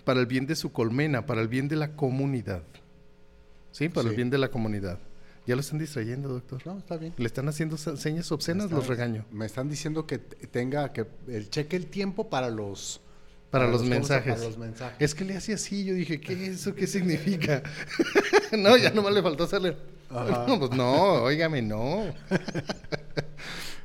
para 0.05 0.21
el 0.21 0.27
bien 0.27 0.47
de 0.47 0.57
su 0.57 0.73
colmena, 0.73 1.25
para 1.25 1.41
el 1.41 1.49
bien 1.49 1.69
de 1.69 1.77
la 1.77 1.97
comunidad. 1.97 2.65
¿Sí? 3.71 3.89
Para 3.89 4.11
el 4.11 4.15
bien 4.15 4.29
de 4.29 4.37
la 4.37 4.49
comunidad. 4.49 4.99
Ya 5.47 5.57
lo 5.57 5.61
están 5.61 5.79
distrayendo, 5.79 6.29
doctor. 6.29 6.65
No, 6.65 6.79
está 6.79 6.97
bien. 6.97 7.15
Le 7.17 7.27
están 7.27 7.49
haciendo 7.49 7.77
señas 7.77 8.31
obscenas, 8.31 8.71
los 8.71 8.87
regaño. 8.87 9.25
Me 9.33 9.47
están 9.47 9.69
diciendo 9.69 10.07
que 10.07 10.19
tenga 10.19 10.93
que 10.93 11.07
el 11.29 11.51
cheque 11.51 11.77
el 11.77 11.87
tiempo 11.87 12.31
para 12.31 12.49
los 12.49 13.01
para, 13.51 13.67
los, 13.67 13.83
mensajes. 13.83 14.41
Es 14.99 15.15
que 15.15 15.27
le 15.27 15.37
hacía 15.37 15.57
así, 15.57 15.85
yo 15.85 15.93
dije, 15.93 16.19
¿qué 16.23 16.33
es 16.33 16.61
eso? 16.61 16.75
¿Qué 16.75 16.87
significa? 16.87 17.63
no, 18.57 18.79
ya 18.79 18.91
nomás 18.93 19.13
le 19.13 19.23
faltó 19.23 19.45
hacerle. 19.45 19.77
No, 20.13 20.59
pues 20.59 20.73
no, 20.73 21.23
óigame, 21.23 21.63
no. 21.63 22.05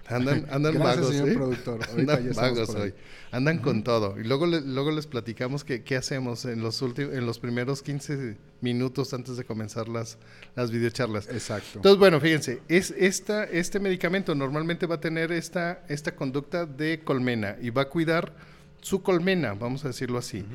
Andan, 0.10 0.46
andan 0.52 0.80
vagos, 0.80 1.10
señor 1.10 1.34
productor. 1.34 1.80
andan 1.98 2.32
vagos 2.34 2.70
hoy. 2.70 2.94
Andan 3.32 3.60
con 3.60 3.84
todo. 3.84 4.20
Y 4.20 4.24
luego, 4.24 4.46
luego 4.48 4.92
les 4.92 5.06
platicamos 5.06 5.64
qué, 5.64 5.84
qué 5.84 5.98
hacemos 5.98 6.46
en 6.46 6.62
los, 6.62 6.82
en 6.82 7.26
los 7.26 7.40
primeros 7.40 7.82
15 7.82 8.38
minutos 8.62 9.14
antes 9.14 9.38
de 9.38 9.44
comenzar 9.44 9.88
las, 9.88 10.18
las 10.56 10.72
videocharlas. 10.72 11.28
Exacto. 11.28 11.80
Entonces, 11.80 12.00
bueno, 12.00 12.20
fíjense, 12.20 12.62
es 12.68 12.92
esta, 12.92 13.44
este 13.44 13.80
medicamento 13.80 14.34
normalmente 14.34 14.86
va 14.86 14.96
a 14.96 15.02
tener 15.02 15.32
esta, 15.32 15.84
esta 15.90 16.16
conducta 16.16 16.66
de 16.66 17.02
colmena 17.04 17.58
y 17.62 17.70
va 17.70 17.84
a 17.84 17.90
cuidar 17.90 18.34
su 18.82 19.02
colmena, 19.02 19.54
vamos 19.54 19.84
a 19.84 19.90
decirlo 19.90 20.18
así. 20.18 20.46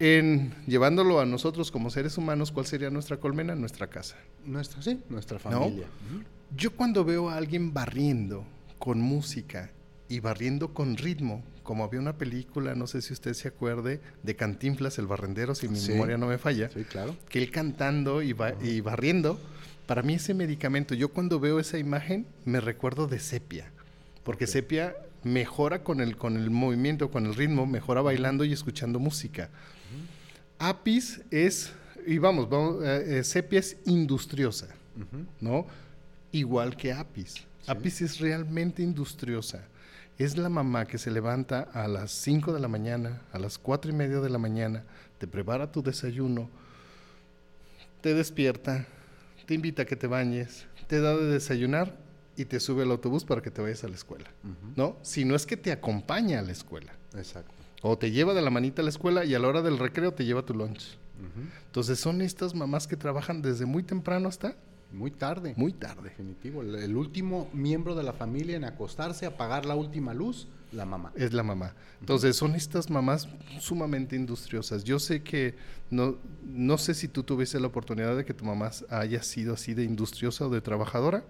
En 0.00 0.52
llevándolo 0.66 1.20
a 1.20 1.26
nosotros 1.26 1.70
como 1.70 1.90
seres 1.90 2.18
humanos, 2.18 2.50
¿cuál 2.50 2.66
sería 2.66 2.90
nuestra 2.90 3.18
colmena? 3.18 3.54
Nuestra 3.54 3.86
casa. 3.88 4.16
Nuestra, 4.44 4.82
sí, 4.82 5.00
nuestra 5.08 5.38
familia. 5.38 5.86
Yo 6.56 6.74
cuando 6.76 7.04
veo 7.04 7.30
a 7.30 7.36
alguien 7.36 7.72
barriendo 7.72 8.44
con 8.78 9.00
música 9.00 9.70
y 10.08 10.20
barriendo 10.20 10.74
con 10.74 10.96
ritmo, 10.96 11.42
como 11.62 11.84
había 11.84 12.00
una 12.00 12.18
película, 12.18 12.74
no 12.74 12.86
sé 12.86 13.02
si 13.02 13.12
usted 13.12 13.34
se 13.34 13.48
acuerde, 13.48 14.00
de 14.22 14.36
Cantinflas, 14.36 14.98
el 14.98 15.06
barrendero, 15.06 15.54
si 15.54 15.68
mi 15.68 15.80
memoria 15.80 16.18
no 16.18 16.26
me 16.26 16.38
falla, 16.38 16.70
sí, 16.70 16.84
claro. 16.84 17.16
que 17.28 17.38
él 17.42 17.50
cantando 17.50 18.22
y, 18.22 18.36
y 18.62 18.80
barriendo, 18.80 19.40
para 19.86 20.02
mí 20.02 20.14
ese 20.14 20.34
medicamento, 20.34 20.94
yo 20.94 21.08
cuando 21.08 21.40
veo 21.40 21.58
esa 21.58 21.78
imagen 21.78 22.26
me 22.44 22.60
recuerdo 22.60 23.06
de 23.06 23.18
sepia, 23.18 23.70
porque 24.22 24.46
sepia 24.46 24.94
mejora 25.24 25.82
con 25.82 26.00
el, 26.00 26.16
con 26.16 26.36
el 26.36 26.50
movimiento, 26.50 27.10
con 27.10 27.26
el 27.26 27.34
ritmo, 27.34 27.66
mejora 27.66 28.02
bailando 28.02 28.44
y 28.44 28.52
escuchando 28.52 28.98
música. 28.98 29.50
Apis 30.58 31.22
es, 31.30 31.72
y 32.06 32.18
vamos, 32.18 32.48
vamos 32.48 32.84
eh, 32.84 33.18
eh, 33.18 33.24
sepia 33.24 33.58
es 33.60 33.78
industriosa, 33.86 34.68
¿no? 35.40 35.66
Igual 36.34 36.76
que 36.76 36.92
Apis. 36.92 37.46
Apis 37.68 38.02
es 38.02 38.18
realmente 38.18 38.82
industriosa. 38.82 39.68
Es 40.18 40.36
la 40.36 40.48
mamá 40.48 40.84
que 40.84 40.98
se 40.98 41.12
levanta 41.12 41.60
a 41.72 41.86
las 41.86 42.10
5 42.10 42.52
de 42.52 42.58
la 42.58 42.66
mañana, 42.66 43.22
a 43.32 43.38
las 43.38 43.56
4 43.56 43.92
y 43.92 43.94
media 43.94 44.18
de 44.18 44.30
la 44.30 44.38
mañana, 44.38 44.82
te 45.18 45.28
prepara 45.28 45.70
tu 45.70 45.80
desayuno, 45.80 46.50
te 48.00 48.14
despierta, 48.14 48.84
te 49.46 49.54
invita 49.54 49.82
a 49.82 49.84
que 49.84 49.94
te 49.94 50.08
bañes, 50.08 50.66
te 50.88 51.00
da 51.00 51.16
de 51.16 51.26
desayunar 51.26 51.96
y 52.36 52.46
te 52.46 52.58
sube 52.58 52.82
al 52.82 52.90
autobús 52.90 53.24
para 53.24 53.40
que 53.40 53.52
te 53.52 53.62
vayas 53.62 53.84
a 53.84 53.88
la 53.88 53.94
escuela. 53.94 54.28
¿No? 54.74 54.96
Si 55.02 55.24
no 55.24 55.36
es 55.36 55.46
que 55.46 55.56
te 55.56 55.70
acompaña 55.70 56.40
a 56.40 56.42
la 56.42 56.50
escuela. 56.50 56.92
Exacto. 57.14 57.54
O 57.82 57.96
te 57.96 58.10
lleva 58.10 58.34
de 58.34 58.42
la 58.42 58.50
manita 58.50 58.82
a 58.82 58.84
la 58.84 58.90
escuela 58.90 59.24
y 59.24 59.36
a 59.36 59.38
la 59.38 59.46
hora 59.46 59.62
del 59.62 59.78
recreo 59.78 60.12
te 60.12 60.24
lleva 60.24 60.44
tu 60.44 60.52
lunch. 60.52 60.98
Entonces 61.66 62.00
son 62.00 62.22
estas 62.22 62.56
mamás 62.56 62.88
que 62.88 62.96
trabajan 62.96 63.40
desde 63.40 63.66
muy 63.66 63.84
temprano 63.84 64.28
hasta 64.28 64.56
muy 64.94 65.10
tarde. 65.10 65.54
Muy 65.56 65.72
tarde. 65.72 66.10
Definitivo. 66.10 66.62
El, 66.62 66.96
último 66.96 67.48
miembro 67.52 67.94
de 67.94 68.02
la 68.02 68.12
familia 68.12 68.56
en 68.56 68.64
acostarse, 68.64 69.26
apagar 69.26 69.66
la 69.66 69.74
última 69.74 70.14
luz, 70.14 70.48
la 70.72 70.84
mamá. 70.86 71.12
Es 71.14 71.32
la 71.32 71.42
mamá. 71.42 71.74
Entonces, 72.00 72.36
son 72.36 72.54
estas 72.54 72.90
mamás 72.90 73.28
sumamente 73.60 74.16
industriosas. 74.16 74.84
Yo 74.84 74.98
sé 74.98 75.22
que, 75.22 75.54
no, 75.90 76.16
no 76.44 76.78
sé 76.78 76.94
si 76.94 77.08
tú 77.08 77.22
tuviste 77.22 77.60
la 77.60 77.66
oportunidad 77.66 78.16
de 78.16 78.24
que 78.24 78.34
tu 78.34 78.44
mamá 78.44 78.70
haya 78.88 79.22
sido 79.22 79.54
así 79.54 79.74
de 79.74 79.84
industriosa 79.84 80.46
o 80.46 80.50
de 80.50 80.60
trabajadora, 80.60 81.24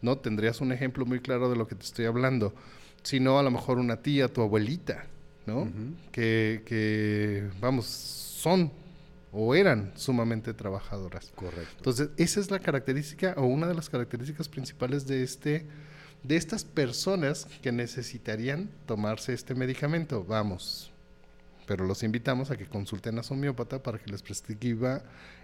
¿no? 0.00 0.16
Tendrías 0.18 0.60
un 0.60 0.72
ejemplo 0.72 1.04
muy 1.04 1.20
claro 1.20 1.50
de 1.50 1.56
lo 1.56 1.66
que 1.66 1.74
te 1.74 1.84
estoy 1.84 2.06
hablando. 2.06 2.54
Si 3.02 3.20
no, 3.20 3.38
a 3.38 3.42
lo 3.42 3.50
mejor 3.50 3.78
una 3.78 3.96
tía, 4.02 4.28
tu 4.28 4.42
abuelita, 4.42 5.04
¿no? 5.46 5.68
que, 6.12 6.62
que, 6.66 7.48
vamos, 7.60 7.86
son 7.86 8.70
o 9.32 9.54
eran 9.54 9.92
sumamente 9.96 10.54
trabajadoras. 10.54 11.32
Correcto. 11.34 11.74
Entonces, 11.76 12.10
esa 12.16 12.40
es 12.40 12.50
la 12.50 12.58
característica 12.58 13.34
o 13.36 13.44
una 13.46 13.66
de 13.66 13.74
las 13.74 13.88
características 13.88 14.48
principales 14.48 15.06
de 15.06 15.22
este 15.22 15.66
de 16.22 16.36
estas 16.36 16.64
personas 16.64 17.46
que 17.62 17.72
necesitarían 17.72 18.70
tomarse 18.86 19.32
este 19.32 19.54
medicamento. 19.54 20.24
Vamos. 20.24 20.92
Pero 21.66 21.84
los 21.86 22.02
invitamos 22.02 22.50
a 22.50 22.56
que 22.56 22.66
consulten 22.66 23.18
a 23.18 23.22
su 23.22 23.34
homeópata 23.34 23.82
para 23.82 23.98
que 23.98 24.10
les 24.10 24.22
prescriba 24.22 25.02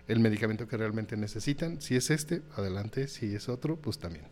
el 0.08 0.20
medicamento 0.20 0.66
que 0.66 0.76
realmente 0.76 1.16
necesitan. 1.16 1.80
Si 1.80 1.96
es 1.96 2.10
este, 2.10 2.42
adelante. 2.56 3.08
Si 3.08 3.34
es 3.34 3.48
otro, 3.48 3.76
pues 3.76 3.98
también. 3.98 4.24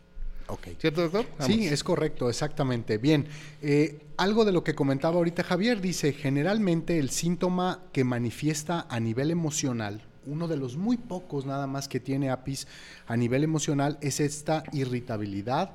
¿Cierto, 0.78 1.02
doctor? 1.02 1.26
Sí, 1.46 1.66
es 1.66 1.84
correcto, 1.84 2.28
exactamente. 2.28 2.98
Bien, 2.98 3.26
eh, 3.62 4.00
algo 4.16 4.44
de 4.44 4.52
lo 4.52 4.64
que 4.64 4.74
comentaba 4.74 5.16
ahorita 5.16 5.42
Javier 5.42 5.80
dice, 5.80 6.12
generalmente 6.12 6.98
el 6.98 7.10
síntoma 7.10 7.80
que 7.92 8.04
manifiesta 8.04 8.86
a 8.88 9.00
nivel 9.00 9.30
emocional, 9.30 10.02
uno 10.26 10.48
de 10.48 10.56
los 10.56 10.76
muy 10.76 10.96
pocos 10.96 11.46
nada 11.46 11.66
más 11.66 11.88
que 11.88 12.00
tiene 12.00 12.30
APIS 12.30 12.66
a 13.06 13.16
nivel 13.16 13.44
emocional, 13.44 13.98
es 14.00 14.20
esta 14.20 14.62
irritabilidad, 14.72 15.72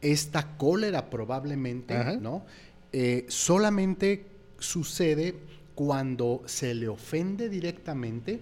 esta 0.00 0.56
cólera 0.56 1.10
probablemente, 1.10 2.18
¿no? 2.20 2.44
Eh, 2.92 3.26
solamente 3.28 4.26
sucede 4.58 5.34
cuando 5.74 6.42
se 6.46 6.74
le 6.74 6.88
ofende 6.88 7.48
directamente, 7.48 8.40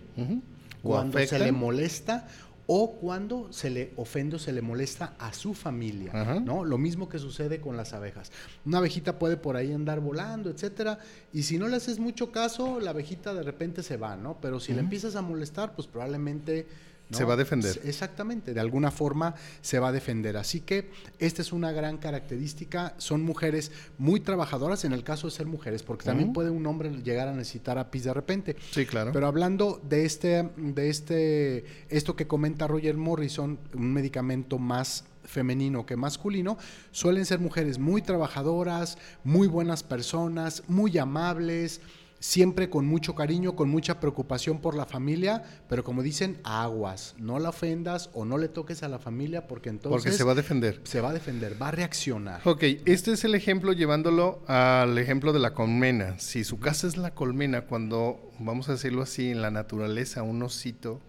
cuando 0.83 1.19
se 1.19 1.39
le 1.39 1.53
molesta 1.53 2.29
o 2.67 2.97
cuando 2.97 3.53
se 3.53 3.71
le 3.71 3.93
ofende 3.97 4.37
o 4.37 4.39
se 4.39 4.53
le 4.53 4.61
molesta 4.61 5.15
a 5.19 5.33
su 5.33 5.55
familia, 5.55 6.41
¿no? 6.45 6.65
Lo 6.65 6.79
mismo 6.79 7.09
que 7.09 7.19
sucede 7.19 7.61
con 7.61 7.77
las 7.77 7.93
abejas. 7.93 8.33
Una 8.65 8.79
abejita 8.79 9.19
puede 9.19 9.37
por 9.37 9.57
ahí 9.57 9.73
andar 9.73 10.01
volando, 10.01 10.51
etcétera, 10.51 10.99
y 11.33 11.45
si 11.45 11.59
no 11.59 11.69
le 11.69 11.77
haces 11.77 11.99
mucho 11.99 12.33
caso, 12.33 12.81
la 12.81 12.91
abejita 12.91 13.35
de 13.35 13.43
repente 13.43 13.83
se 13.83 13.97
va, 13.97 14.17
¿no? 14.17 14.41
Pero 14.41 14.59
si 14.59 14.73
le 14.73 14.81
empiezas 14.81 15.15
a 15.15 15.23
molestar, 15.23 15.75
pues 15.75 15.87
probablemente 15.87 16.67
se 17.11 17.25
va 17.25 17.35
a 17.35 17.37
defender. 17.37 17.81
Exactamente, 17.85 18.55
de 18.55 18.61
alguna 18.61 18.91
forma 18.91 19.35
se 19.61 19.79
va 19.79 19.89
a 19.89 19.93
defender. 19.93 20.37
Así 20.37 20.61
que 20.61 20.91
esta 21.19 21.43
es 21.43 21.53
una 21.53 21.73
gran 21.73 21.99
característica. 21.99 22.95
Son 22.99 23.23
mujeres 23.23 23.73
muy 23.99 24.21
trabajadoras 24.21 24.85
en 24.85 24.93
el 24.93 25.05
caso 25.05 25.27
de 25.27 25.33
ser 25.33 25.47
mujeres, 25.47 25.83
porque 25.83 26.05
también 26.05 26.33
puede 26.33 26.51
un 26.51 26.67
hombre 26.67 26.91
llegar 27.03 27.29
a 27.29 27.33
necesitar 27.33 27.79
APIs 27.79 28.05
de 28.05 28.15
repente. 28.15 28.57
Sí, 28.71 28.87
claro. 28.87 29.13
Pero 29.13 29.27
hablando 29.27 29.81
de 29.89 30.05
este, 30.05 30.51
de 30.57 30.89
este, 30.89 31.65
esto 31.89 32.17
que 32.17 32.27
comenta 32.27 32.67
Roger 32.67 32.97
Morrison, 32.97 33.59
un 33.75 33.93
medicamento 33.93 34.59
más 34.59 35.05
femenino 35.25 35.85
que 35.85 35.97
masculino, 35.97 36.57
suelen 36.93 37.27
ser 37.27 37.41
mujeres 37.41 37.79
muy 37.79 38.03
trabajadoras, 38.03 38.97
muy 39.25 39.49
buenas 39.49 39.83
personas, 39.83 40.63
muy 40.69 40.97
amables, 40.99 41.81
siempre 42.27 42.69
con 42.69 42.87
mucho 42.87 43.15
cariño, 43.15 43.55
con 43.55 43.69
mucha 43.69 44.01
preocupación 44.01 44.59
por 44.59 44.75
la 44.75 44.85
familia, 44.85 45.45
pero 45.69 45.85
como 45.85 46.03
dicen, 46.03 46.41
aguas, 46.43 47.15
no 47.19 47.39
la 47.39 47.51
ofendas 47.51 48.11
o 48.15 48.25
no 48.25 48.37
le 48.37 48.49
toques 48.49 48.83
a 48.83 48.89
la 48.89 48.99
familia 48.99 49.47
porque 49.47 49.69
entonces... 49.69 50.03
Porque 50.03 50.17
se 50.17 50.25
va 50.25 50.33
a 50.33 50.35
defender. 50.35 50.81
Se 50.83 51.01
va 51.01 51.11
a 51.11 51.13
defender, 51.13 51.61
va 51.61 51.69
a 51.69 51.71
reaccionar. 51.71 52.41
Ok, 52.45 52.65
este 52.85 53.13
es 53.13 53.25
el 53.25 53.37
ejemplo 53.37 53.73
llevándolo 53.73 54.43
al 54.49 54.99
ejemplo 54.99 55.33
de 55.33 55.39
la 55.39 55.55
colmena. 55.55 56.19
Si 56.19 56.43
su 56.43 56.59
casa 56.59 56.89
es 56.89 56.97
la 56.97 57.15
colmena, 57.15 57.63
cuando, 57.63 58.33
vamos 58.41 58.69
a 58.69 58.73
decirlo 58.73 59.03
así, 59.03 59.31
en 59.31 59.41
la 59.41 59.53
naturaleza, 59.53 60.25
un 60.25 60.43
osito 60.43 61.01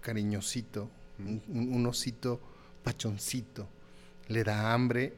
cariñosito, 0.00 0.90
un 1.48 1.86
osito 1.86 2.40
pachoncito, 2.82 3.68
le 4.26 4.42
da 4.42 4.72
hambre 4.74 5.14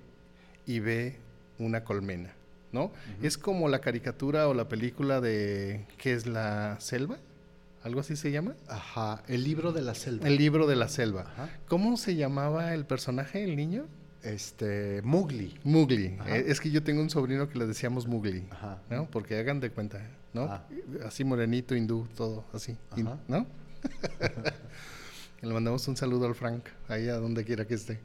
y 0.67 0.81
ve 0.81 1.17
una 1.59 1.83
colmena 1.83 2.37
¿no? 2.77 2.93
Es 3.23 3.39
como 3.39 3.69
la 3.69 3.81
caricatura 3.81 4.49
o 4.49 4.55
la 4.55 4.69
película 4.69 5.21
de 5.21 5.87
¿qué 5.97 6.13
es 6.13 6.27
la 6.27 6.79
selva? 6.79 7.17
¿Algo 7.83 8.01
así 8.01 8.17
se 8.17 8.31
llama? 8.31 8.55
Ajá, 8.69 9.23
el 9.29 9.45
libro 9.45 9.73
de 9.73 9.81
la 9.81 9.95
selva. 9.95 10.27
El 10.27 10.37
libro 10.37 10.67
de 10.67 10.77
la 10.77 10.89
selva. 10.89 11.25
¿Cómo 11.69 11.97
se 11.97 12.17
llamaba 12.17 12.75
el 12.75 12.85
personaje, 12.85 13.45
el 13.45 13.57
niño? 13.57 13.87
Este, 14.23 15.01
Mugli. 15.03 15.55
Mugli. 15.65 16.19
Eh, 16.27 16.45
es 16.49 16.61
que 16.61 16.71
yo 16.71 16.83
tengo 16.83 17.01
un 17.01 17.11
sobrino 17.11 17.49
que 17.49 17.59
le 17.59 17.67
decíamos 17.67 18.07
Mugli, 18.07 18.45
¿no? 18.91 19.09
Porque 19.11 19.39
hagan 19.39 19.61
de 19.61 19.71
cuenta, 19.71 20.03
¿no? 20.35 20.51
Así 21.05 21.25
morenito, 21.25 21.75
hindú, 21.75 22.07
todo 22.17 22.45
así, 22.53 22.77
¿no? 23.29 23.47
le 25.41 25.53
mandamos 25.53 25.87
un 25.89 25.97
saludo 25.97 26.27
al 26.27 26.35
Frank, 26.35 26.65
ahí 26.89 27.09
a 27.09 27.17
donde 27.17 27.45
quiera 27.45 27.67
que 27.67 27.75
esté. 27.75 28.01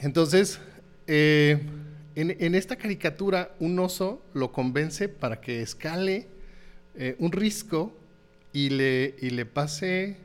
Entonces, 0.00 0.58
eh, 1.06 1.60
en, 2.20 2.54
esta 2.54 2.76
caricatura, 2.76 3.54
un 3.60 3.78
oso 3.78 4.22
lo 4.34 4.52
convence 4.52 5.08
para 5.08 5.40
que 5.40 5.62
escale 5.62 6.28
eh, 6.94 7.16
un 7.18 7.32
risco 7.32 7.96
y 8.52 8.70
le, 8.70 9.14
y 9.20 9.30
le 9.30 9.46
pase 9.46 10.16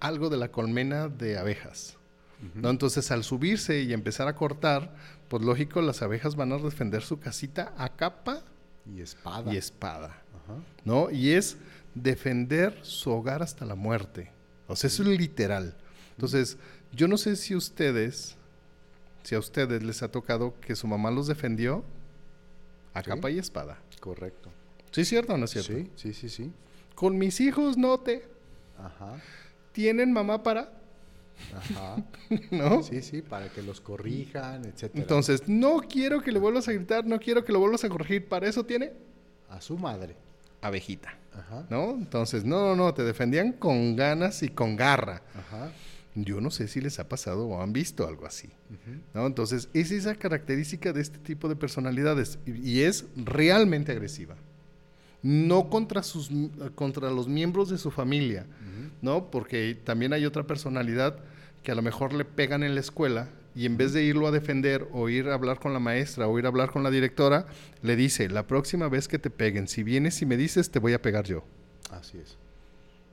algo 0.00 0.30
de 0.30 0.36
la 0.36 0.48
colmena 0.48 1.08
de 1.08 1.38
abejas. 1.38 1.96
¿no? 2.54 2.70
Entonces, 2.70 3.10
al 3.10 3.24
subirse 3.24 3.82
y 3.82 3.92
empezar 3.92 4.28
a 4.28 4.34
cortar, 4.34 4.94
pues 5.28 5.42
lógico, 5.42 5.80
las 5.80 6.02
abejas 6.02 6.36
van 6.36 6.52
a 6.52 6.58
defender 6.58 7.02
su 7.02 7.18
casita 7.18 7.72
a 7.78 7.96
capa 7.96 8.42
y 8.94 9.00
espada. 9.00 9.52
Y 9.52 9.56
espada. 9.56 10.22
¿no? 10.84 11.10
Y 11.10 11.30
es 11.30 11.56
defender 11.94 12.78
su 12.82 13.10
hogar 13.10 13.42
hasta 13.42 13.64
la 13.64 13.74
muerte. 13.74 14.30
O 14.68 14.76
sea, 14.76 14.88
eso 14.88 15.02
es 15.02 15.08
literal. 15.08 15.74
Entonces, 16.12 16.58
yo 16.92 17.08
no 17.08 17.18
sé 17.18 17.36
si 17.36 17.54
ustedes 17.54 18.36
si 19.26 19.34
a 19.34 19.40
ustedes 19.40 19.82
les 19.82 20.04
ha 20.04 20.08
tocado 20.08 20.54
que 20.60 20.76
su 20.76 20.86
mamá 20.86 21.10
los 21.10 21.26
defendió 21.26 21.82
a 22.94 23.02
capa 23.02 23.28
y 23.28 23.40
espada. 23.40 23.76
Correcto. 23.98 24.50
¿Sí 24.92 25.00
es 25.00 25.08
cierto 25.08 25.34
o 25.34 25.36
no 25.36 25.46
es 25.46 25.50
cierto? 25.50 25.72
Sí, 25.72 25.90
sí, 25.96 26.14
sí, 26.14 26.28
sí. 26.28 26.52
Con 26.94 27.18
mis 27.18 27.40
hijos 27.40 27.76
no 27.76 27.98
te. 27.98 28.22
Ajá. 28.78 29.20
¿Tienen 29.72 30.12
mamá 30.12 30.44
para? 30.44 30.72
Ajá. 31.52 31.96
¿No? 32.52 32.84
Sí, 32.84 33.02
sí, 33.02 33.20
para 33.20 33.48
que 33.48 33.62
los 33.62 33.80
corrijan, 33.80 34.64
etcétera. 34.64 35.02
Entonces, 35.02 35.48
no 35.48 35.78
quiero 35.78 36.22
que 36.22 36.30
le 36.30 36.38
vuelvas 36.38 36.68
a 36.68 36.72
gritar, 36.72 37.04
no 37.04 37.18
quiero 37.18 37.44
que 37.44 37.52
lo 37.52 37.58
vuelvas 37.58 37.82
a 37.82 37.88
corregir. 37.88 38.28
Para 38.28 38.46
eso 38.46 38.64
tiene 38.64 38.92
a 39.50 39.60
su 39.60 39.76
madre. 39.76 40.14
Abejita. 40.62 41.18
Ajá. 41.34 41.66
¿No? 41.68 41.90
Entonces, 41.90 42.44
no, 42.44 42.60
no, 42.60 42.76
no, 42.76 42.94
te 42.94 43.02
defendían 43.02 43.54
con 43.54 43.96
ganas 43.96 44.44
y 44.44 44.50
con 44.50 44.76
garra. 44.76 45.22
Ajá. 45.34 45.72
Yo 46.16 46.40
no 46.40 46.50
sé 46.50 46.66
si 46.66 46.80
les 46.80 46.98
ha 46.98 47.08
pasado 47.10 47.46
o 47.46 47.62
han 47.62 47.74
visto 47.74 48.08
algo 48.08 48.26
así. 48.26 48.48
¿no? 49.12 49.26
Entonces, 49.26 49.68
es 49.74 49.92
esa 49.92 50.14
característica 50.14 50.94
de 50.94 51.02
este 51.02 51.18
tipo 51.18 51.46
de 51.48 51.56
personalidades 51.56 52.38
y, 52.46 52.80
es 52.80 53.04
realmente 53.16 53.92
agresiva. 53.92 54.34
No 55.22 55.68
contra, 55.68 56.02
sus, 56.02 56.30
contra 56.74 57.10
los 57.10 57.28
miembros 57.28 57.68
de 57.68 57.76
su 57.76 57.90
familia, 57.90 58.46
¿no? 59.02 59.30
Porque 59.30 59.76
también 59.84 60.12
hay 60.12 60.24
otra 60.24 60.44
personalidad 60.44 61.18
que 61.62 61.72
a 61.72 61.74
lo 61.74 61.82
mejor 61.82 62.14
le 62.14 62.24
pegan 62.24 62.62
en 62.62 62.74
la 62.74 62.80
escuela 62.80 63.28
y 63.54 63.66
en 63.66 63.76
vez 63.76 63.92
de 63.92 64.04
irlo 64.04 64.26
a 64.26 64.30
defender 64.30 64.86
o 64.92 65.08
ir 65.08 65.28
a 65.28 65.34
hablar 65.34 65.58
con 65.58 65.72
la 65.72 65.80
maestra 65.80 66.28
o 66.28 66.38
ir 66.38 66.46
a 66.46 66.48
hablar 66.48 66.70
con 66.70 66.82
la 66.82 66.90
directora, 66.90 67.46
le 67.82 67.96
dice, 67.96 68.28
la 68.28 68.46
próxima 68.46 68.88
vez 68.88 69.08
que 69.08 69.18
te 69.18 69.30
peguen, 69.30 69.68
si 69.68 69.82
vienes 69.82 70.22
y 70.22 70.26
me 70.26 70.36
dices, 70.36 70.70
te 70.70 70.78
voy 70.78 70.92
a 70.92 71.02
pegar 71.02 71.24
yo. 71.24 71.44
Así 71.90 72.18
es. 72.18 72.36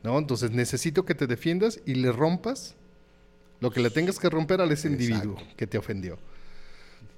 ¿No? 0.04 0.18
Entonces 0.20 0.52
necesito 0.52 1.06
que 1.06 1.16
te 1.16 1.28
defiendas 1.28 1.82
y 1.86 1.96
le 1.96 2.12
rompas 2.12 2.76
lo 3.64 3.72
que 3.72 3.80
le 3.80 3.90
tengas 3.90 4.20
que 4.20 4.30
romper 4.30 4.60
a 4.60 4.66
ese 4.66 4.90
individuo 4.90 5.38
que 5.56 5.66
te 5.66 5.78
ofendió. 5.78 6.20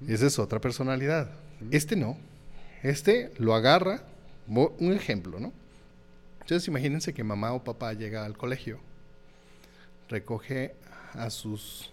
Esa 0.06 0.28
es 0.28 0.38
otra 0.38 0.60
personalidad. 0.60 1.28
Este 1.72 1.96
no. 1.96 2.16
Este 2.84 3.32
lo 3.38 3.56
agarra. 3.56 4.04
Un 4.46 4.92
ejemplo, 4.92 5.40
¿no? 5.40 5.52
Entonces 6.42 6.68
imagínense 6.68 7.12
que 7.12 7.24
mamá 7.24 7.52
o 7.52 7.64
papá 7.64 7.94
llega 7.94 8.24
al 8.24 8.36
colegio, 8.36 8.78
recoge 10.08 10.76
a 11.14 11.30
sus 11.30 11.90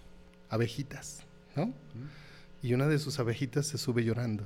abejitas, 0.52 1.24
¿no? 1.56 1.74
Y 2.62 2.76
una 2.76 2.88
de 2.88 3.00
sus 3.00 3.18
abejitas 3.18 3.66
se 3.66 3.80
sube 3.80 4.04
llorando. 4.04 4.46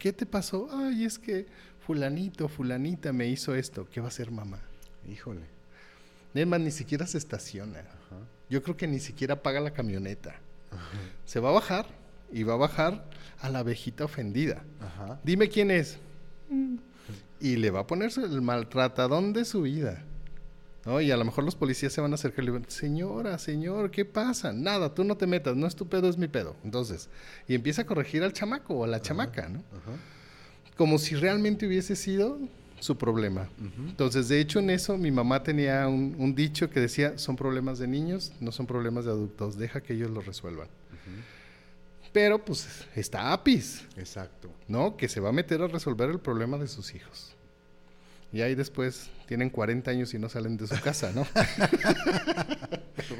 ¿Qué 0.00 0.12
te 0.12 0.26
pasó? 0.26 0.68
Ay, 0.72 1.04
es 1.04 1.16
que 1.16 1.46
fulanito, 1.86 2.48
fulanita 2.48 3.12
me 3.12 3.28
hizo 3.28 3.54
esto. 3.54 3.88
¿Qué 3.88 4.00
va 4.00 4.06
a 4.06 4.08
hacer 4.08 4.32
mamá? 4.32 4.58
Híjole. 5.08 5.46
Es 6.34 6.44
más, 6.44 6.58
ni 6.58 6.72
siquiera 6.72 7.06
se 7.06 7.18
estaciona 7.18 7.84
yo 8.50 8.62
creo 8.62 8.76
que 8.76 8.86
ni 8.86 8.98
siquiera 8.98 9.42
paga 9.42 9.60
la 9.60 9.70
camioneta. 9.70 10.34
Se 11.24 11.40
va 11.40 11.50
a 11.50 11.52
bajar 11.52 11.86
y 12.32 12.42
va 12.42 12.54
a 12.54 12.56
bajar 12.56 13.04
a 13.40 13.48
la 13.48 13.60
abejita 13.60 14.04
ofendida. 14.04 14.62
Dime 15.24 15.48
quién 15.48 15.70
es. 15.70 15.98
Y 17.40 17.56
le 17.56 17.70
va 17.70 17.80
a 17.80 17.86
poner 17.86 18.10
el 18.18 18.42
maltratadón 18.42 19.32
de 19.32 19.44
su 19.44 19.62
vida. 19.62 20.02
¿no? 20.84 21.00
Y 21.00 21.10
a 21.10 21.16
lo 21.16 21.24
mejor 21.24 21.44
los 21.44 21.54
policías 21.54 21.92
se 21.92 22.00
van 22.00 22.12
a 22.12 22.16
acercar 22.16 22.42
y 22.42 22.46
le 22.46 22.52
van, 22.52 22.68
señora, 22.68 23.38
señor, 23.38 23.90
¿qué 23.90 24.04
pasa? 24.04 24.52
Nada, 24.52 24.94
tú 24.94 25.04
no 25.04 25.16
te 25.16 25.26
metas, 25.26 25.56
no 25.56 25.66
es 25.66 25.76
tu 25.76 25.88
pedo, 25.88 26.08
es 26.08 26.18
mi 26.18 26.28
pedo. 26.28 26.56
Entonces, 26.64 27.08
y 27.46 27.54
empieza 27.54 27.82
a 27.82 27.86
corregir 27.86 28.22
al 28.24 28.32
chamaco 28.32 28.74
o 28.74 28.84
a 28.84 28.88
la 28.88 29.00
chamaca, 29.00 29.48
¿no? 29.48 29.62
Como 30.76 30.98
si 30.98 31.14
realmente 31.14 31.66
hubiese 31.66 31.96
sido 31.96 32.38
su 32.80 32.96
problema. 32.96 33.48
Entonces, 33.86 34.28
de 34.28 34.40
hecho, 34.40 34.58
en 34.58 34.70
eso 34.70 34.96
mi 34.98 35.10
mamá 35.10 35.42
tenía 35.42 35.86
un, 35.86 36.34
dicho 36.34 36.68
que 36.70 36.80
decía, 36.80 37.18
son 37.18 37.36
problemas 37.36 37.78
de 37.78 37.86
niños, 37.86 38.32
no 38.40 38.52
son 38.52 38.66
problemas 38.66 39.04
de 39.04 39.12
adultos, 39.12 39.56
deja 39.58 39.82
que 39.82 39.94
ellos 39.94 40.10
lo 40.10 40.20
resuelvan. 40.20 40.68
Pero 42.12 42.44
pues 42.44 42.86
está 42.96 43.32
APIS. 43.32 43.86
Exacto. 43.96 44.50
¿No? 44.66 44.96
Que 44.96 45.08
se 45.08 45.20
va 45.20 45.28
a 45.28 45.32
meter 45.32 45.62
a 45.62 45.68
resolver 45.68 46.10
el 46.10 46.18
problema 46.18 46.58
de 46.58 46.66
sus 46.66 46.94
hijos. 46.94 47.36
Y 48.32 48.42
ahí 48.42 48.54
después 48.54 49.10
tienen 49.26 49.50
40 49.50 49.90
años 49.90 50.14
y 50.14 50.18
no 50.18 50.28
salen 50.28 50.56
de 50.56 50.66
su 50.66 50.80
casa, 50.80 51.12
¿no? 51.14 51.26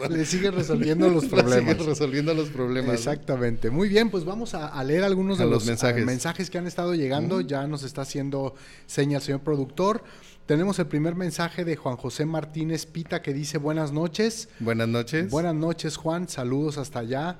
Le 0.09 0.25
siguen 0.25 0.55
resolviendo 0.55 1.09
los 1.09 1.27
problemas. 1.27 1.73
siguen 1.73 1.87
resolviendo 1.87 2.35
los 2.35 2.49
problemas. 2.49 2.94
Exactamente. 2.94 3.70
Muy 3.70 3.88
bien, 3.88 4.11
pues 4.11 4.25
vamos 4.25 4.55
a, 4.55 4.83
leer 4.85 5.03
algunos 5.05 5.38
de 5.38 5.46
los, 5.46 5.66
mensajes. 5.66 6.51
que 6.51 6.59
han 6.59 6.66
estado 6.66 6.94
llegando. 6.94 7.40
Ya 7.40 7.66
nos 7.66 7.83
está 7.83 8.03
haciendo 8.03 8.55
seña 8.87 9.18
el 9.18 9.23
señor 9.23 9.40
productor. 9.40 10.05
Tenemos 10.46 10.79
el 10.79 10.87
primer 10.87 11.14
mensaje 11.14 11.64
de 11.64 11.77
Juan 11.77 11.96
José 11.96 12.27
Martínez 12.27 12.87
Pita 12.87 13.23
que 13.23 13.33
dice 13.33 13.59
buenas 13.59 13.92
noches. 13.92 14.49
Buenas 14.59 14.88
noches. 14.88 15.31
Buenas 15.31 15.55
noches, 15.55 15.96
Juan. 15.96 16.29
Saludos 16.29 16.79
hasta 16.79 17.01
allá. 17.01 17.38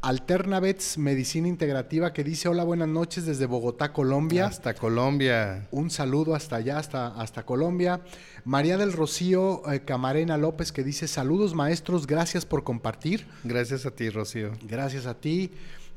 Alternavets 0.00 0.96
Medicina 0.96 1.48
Integrativa 1.48 2.12
que 2.12 2.22
dice 2.22 2.48
hola, 2.48 2.62
buenas 2.62 2.88
noches 2.88 3.26
desde 3.26 3.46
Bogotá, 3.46 3.92
Colombia. 3.92 4.46
Hasta 4.46 4.74
Colombia. 4.74 5.66
Un 5.72 5.90
saludo 5.90 6.34
hasta 6.36 6.56
allá, 6.56 6.78
hasta, 6.78 7.08
hasta 7.20 7.44
Colombia. 7.44 8.00
María 8.44 8.76
del 8.78 8.92
Rocío 8.92 9.68
eh, 9.70 9.80
Camarena 9.80 10.36
López 10.36 10.70
que 10.70 10.84
dice 10.84 11.08
saludos 11.08 11.54
maestros, 11.54 12.06
gracias 12.06 12.46
por 12.46 12.62
compartir. 12.62 13.26
Gracias 13.42 13.86
a 13.86 13.90
ti, 13.90 14.08
Rocío. 14.10 14.52
Gracias 14.62 15.06
a 15.06 15.14
ti. 15.14 15.50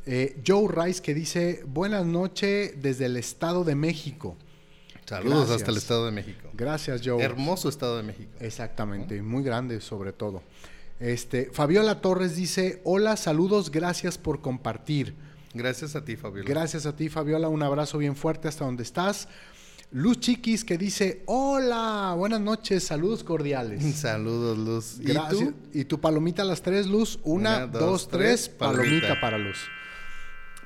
Eh, 0.08 0.42
Joe 0.46 0.68
Rice 0.68 1.02
que 1.04 1.14
dice 1.14 1.64
buenas 1.68 2.06
noches 2.06 2.74
desde 2.82 3.06
el 3.06 3.18
Estado 3.18 3.64
de 3.64 3.76
México. 3.76 4.36
Saludos 5.06 5.50
hasta 5.52 5.70
el 5.70 5.78
Estado 5.78 6.06
de 6.06 6.12
México. 6.12 6.50
Gracias, 6.54 7.02
Joe. 7.04 7.22
Hermoso 7.22 7.70
Estado 7.70 7.98
de 7.98 8.04
México. 8.04 8.32
Exactamente, 8.40 9.22
muy 9.22 9.44
grande 9.44 9.82
sobre 9.82 10.14
todo. 10.14 10.42
Este, 11.02 11.50
Fabiola 11.52 12.00
Torres 12.00 12.36
dice, 12.36 12.80
hola, 12.84 13.18
saludos, 13.18 13.72
gracias 13.72 14.20
por 14.20 14.40
compartir. 14.40 15.16
Gracias 15.56 15.96
a 15.96 16.06
ti, 16.06 16.16
Fabiola. 16.16 16.48
Gracias 16.48 16.86
a 16.86 16.96
ti, 16.96 17.10
Fabiola, 17.10 17.50
un 17.50 17.64
abrazo 17.64 17.98
bien 17.98 18.16
fuerte 18.16 18.48
hasta 18.48 18.66
donde 18.66 18.84
estás. 18.84 19.28
Luz 19.92 20.20
Chiquis 20.20 20.64
que 20.64 20.78
dice, 20.78 21.24
hola, 21.26 22.14
buenas 22.16 22.40
noches, 22.40 22.84
saludos 22.84 23.24
cordiales. 23.24 23.84
Saludos, 23.96 24.58
Luz. 24.58 25.00
¿Y 25.02 25.14
tú? 25.30 25.54
Y 25.74 25.86
tu 25.86 26.00
palomita 26.00 26.44
a 26.44 26.46
las 26.46 26.62
tres, 26.62 26.86
Luz. 26.86 27.20
Una, 27.24 27.66
dos, 27.66 28.08
tres, 28.08 28.48
palomita 28.48 29.20
para 29.20 29.40
Luz. 29.40 29.58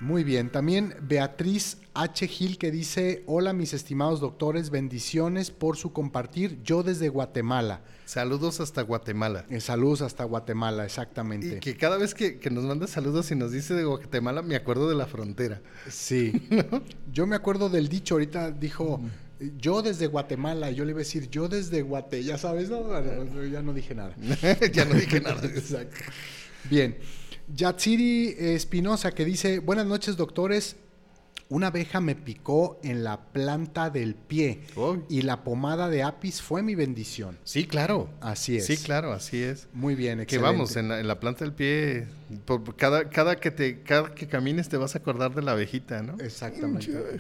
Muy 0.02 0.26
bien, 0.26 0.50
también 0.50 0.94
Beatriz 1.02 1.78
H. 1.94 2.28
Gil 2.28 2.58
que 2.58 2.70
dice, 2.70 3.24
hola 3.28 3.54
mis 3.54 3.74
estimados 3.74 4.20
doctores, 4.20 4.70
bendiciones 4.70 5.52
por 5.52 5.78
su 5.78 5.94
compartir, 5.94 6.62
yo 6.64 6.84
desde 6.84 7.08
Guatemala. 7.08 7.82
Saludos 8.04 8.60
hasta 8.60 8.82
Guatemala. 8.82 9.46
Eh, 9.50 9.62
saludos 9.62 10.02
hasta 10.02 10.26
Guatemala, 10.26 10.84
exactamente. 10.84 11.58
Y 11.58 11.60
que 11.60 11.78
cada 11.78 11.98
vez 11.98 12.14
que, 12.14 12.40
nos 12.52 12.66
manda 12.66 12.88
saludos 12.88 13.32
y 13.32 13.36
nos 13.36 13.52
dice 13.52 13.74
de 13.74 13.86
Guatemala, 13.86 14.42
me 14.42 14.56
acuerdo 14.56 14.90
de 14.90 14.96
la 14.96 15.08
frontera. 15.08 15.62
Sí. 15.90 16.46
Yo 17.14 17.26
me 17.26 17.38
acuerdo 17.38 17.70
del 17.70 17.88
dicho, 17.88 18.16
ahorita 18.16 18.52
dijo, 18.52 19.00
yo 19.58 19.82
desde 19.82 20.08
Guatemala, 20.08 20.72
yo 20.72 20.86
le 20.86 20.92
iba 20.92 21.00
a 21.00 21.04
decir, 21.04 21.30
yo 21.30 21.50
desde 21.50 21.82
Guate, 21.82 22.24
ya 22.24 22.38
sabes, 22.38 22.70
no, 22.70 22.88
ya 23.46 23.62
no 23.62 23.74
dije 23.74 23.94
nada. 23.94 24.16
ya 24.74 24.86
no 24.86 24.94
dije 24.96 25.20
nada. 25.20 25.42
Exacto. 25.44 25.98
Bien. 26.70 26.98
Yatsiri 27.48 28.36
Espinosa 28.38 29.12
que 29.12 29.26
dice, 29.26 29.60
buenas 29.60 29.86
noches 29.86 30.18
doctores, 30.18 30.78
una 31.48 31.68
abeja 31.68 32.02
me 32.02 32.16
picó 32.16 32.80
en 32.84 33.04
la 33.04 33.26
planta 33.32 33.92
del 33.92 34.16
pie 34.16 34.62
y 35.10 35.22
la 35.22 35.44
pomada 35.44 35.90
de 35.90 36.02
apis 36.02 36.42
fue 36.42 36.64
mi 36.64 36.74
bendición. 36.74 37.38
Sí, 37.44 37.68
claro. 37.68 38.10
Así 38.20 38.58
es. 38.58 38.66
Sí, 38.66 38.78
claro, 38.78 39.14
así 39.14 39.44
es. 39.44 39.68
Muy 39.74 39.94
bien, 39.94 40.20
excelente. 40.20 40.38
Que 40.38 40.40
vamos, 40.40 40.76
en 40.76 41.08
la, 41.08 41.20
planta 41.20 41.46
del 41.46 41.54
pie, 41.54 42.08
cada, 42.78 43.10
cada, 43.10 43.36
que 43.36 43.52
te, 43.52 43.84
cada 43.84 44.16
que 44.16 44.28
camines 44.28 44.70
te 44.70 44.78
vas 44.78 44.96
a 44.96 45.00
acordar 45.00 45.36
de 45.36 45.44
la 45.44 45.52
abejita, 45.52 46.02
¿no? 46.02 46.18
Exactamente. 46.20 46.92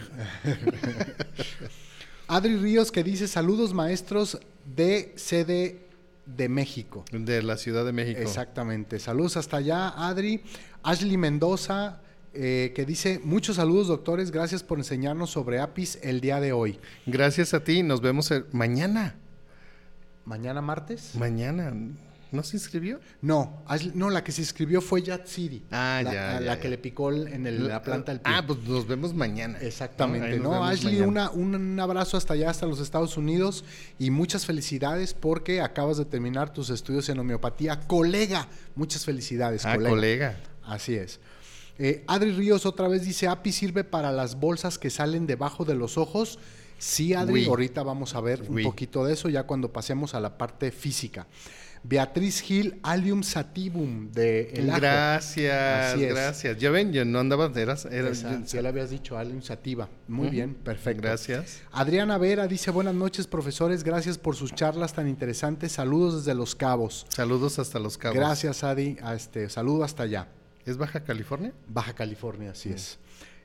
Adri 2.27 2.57
Ríos 2.57 2.91
que 2.91 3.03
dice, 3.03 3.27
saludos 3.27 3.75
maestros 3.75 4.39
de 4.75 5.13
sede 5.15 5.84
de 6.25 6.49
México. 6.49 7.05
De 7.11 7.41
la 7.43 7.57
Ciudad 7.57 7.85
de 7.85 7.91
México. 7.91 8.19
Exactamente. 8.21 8.99
Saludos 8.99 9.37
hasta 9.37 9.57
allá, 9.57 9.89
Adri. 10.07 10.43
Ashley 10.83 11.17
Mendoza, 11.17 12.01
eh, 12.33 12.73
que 12.75 12.85
dice, 12.85 13.19
muchos 13.23 13.55
saludos 13.55 13.87
doctores, 13.87 14.31
gracias 14.31 14.63
por 14.63 14.77
enseñarnos 14.77 15.29
sobre 15.31 15.59
APIS 15.59 15.99
el 16.03 16.21
día 16.21 16.39
de 16.39 16.51
hoy. 16.51 16.79
Gracias 17.05 17.53
a 17.53 17.63
ti, 17.63 17.81
nos 17.81 18.01
vemos 18.01 18.31
mañana. 18.51 19.15
¿Mañana 20.25 20.61
martes? 20.61 21.15
Mañana. 21.15 21.73
¿No 22.31 22.43
se 22.43 22.57
inscribió? 22.57 22.99
No, 23.21 23.63
no, 23.93 24.09
la 24.09 24.23
que 24.23 24.31
se 24.31 24.41
inscribió 24.41 24.81
fue 24.81 25.01
Yatsiri. 25.01 25.63
Ah, 25.71 26.01
la, 26.03 26.13
ya. 26.13 26.39
La 26.39 26.59
que 26.59 26.69
le 26.69 26.77
picó 26.77 27.11
en 27.11 27.67
la 27.67 27.81
planta 27.81 28.11
del 28.11 28.21
pie. 28.21 28.33
Ah, 28.35 28.43
pues 28.45 28.59
nos 28.63 28.87
vemos 28.87 29.13
mañana. 29.13 29.57
Exactamente. 29.59 30.39
No, 30.39 30.63
Ashley, 30.63 31.01
una, 31.01 31.29
un 31.29 31.79
abrazo 31.79 32.17
hasta 32.17 32.33
allá, 32.33 32.49
hasta 32.49 32.65
los 32.65 32.79
Estados 32.79 33.17
Unidos 33.17 33.63
y 33.99 34.11
muchas 34.11 34.45
felicidades 34.45 35.13
porque 35.13 35.61
acabas 35.61 35.97
de 35.97 36.05
terminar 36.05 36.51
tus 36.53 36.69
estudios 36.69 37.07
en 37.09 37.19
homeopatía. 37.19 37.79
Colega, 37.81 38.47
muchas 38.75 39.05
felicidades, 39.05 39.65
ah, 39.65 39.77
colega. 39.77 40.37
Así 40.63 40.95
es. 40.95 41.19
Eh, 41.77 42.03
Adri 42.07 42.31
Ríos 42.31 42.65
otra 42.65 42.87
vez 42.87 43.03
dice, 43.03 43.27
API 43.27 43.51
sirve 43.51 43.83
para 43.83 44.11
las 44.11 44.39
bolsas 44.39 44.77
que 44.77 44.89
salen 44.89 45.27
debajo 45.27 45.65
de 45.65 45.75
los 45.75 45.97
ojos. 45.97 46.39
Sí, 46.77 47.13
Adri, 47.13 47.45
ahorita 47.47 47.83
vamos 47.83 48.15
a 48.15 48.21
ver 48.21 48.43
un 48.47 48.63
poquito 48.63 49.05
de 49.05 49.13
eso 49.13 49.29
ya 49.29 49.43
cuando 49.43 49.71
pasemos 49.71 50.13
a 50.13 50.19
la 50.19 50.37
parte 50.37 50.71
física. 50.71 51.27
Beatriz 51.87 52.41
Gil 52.41 52.79
Allium 52.81 53.21
Sativum 53.21 54.11
de 54.11 54.49
El 54.53 54.67
Gracias, 54.67 55.99
gracias. 55.99 56.57
Ya 56.57 56.71
ven, 56.71 56.91
yo 56.91 57.05
no 57.05 57.19
andaba, 57.19 57.51
eras, 57.55 57.87
ya 58.47 58.61
le 58.61 58.67
habías 58.67 58.89
dicho 58.89 59.17
Allium 59.17 59.43
Sativa. 59.43 59.87
Muy 60.07 60.29
bien, 60.29 60.55
perfecto. 60.55 61.03
Gracias. 61.03 61.61
Adriana 61.71 62.17
Vera 62.17 62.47
dice, 62.47 62.71
buenas 62.71 62.95
noches, 62.95 63.27
profesores, 63.27 63.83
gracias 63.83 64.17
por 64.17 64.35
sus 64.35 64.53
charlas 64.53 64.93
tan 64.93 65.07
interesantes. 65.07 65.73
Saludos 65.73 66.25
desde 66.25 66.33
Los 66.33 66.55
Cabos. 66.55 67.05
Saludos 67.09 67.59
hasta 67.59 67.77
Los 67.77 67.99
Cabos. 67.99 68.17
Gracias, 68.17 68.63
Adi. 68.63 68.97
este, 69.13 69.47
saludo 69.49 69.83
hasta 69.83 70.03
allá. 70.03 70.27
¿Es 70.65 70.77
Baja 70.77 71.03
California? 71.03 71.53
Baja 71.67 71.93
California, 71.93 72.51
así 72.51 72.71
es. 72.71 72.97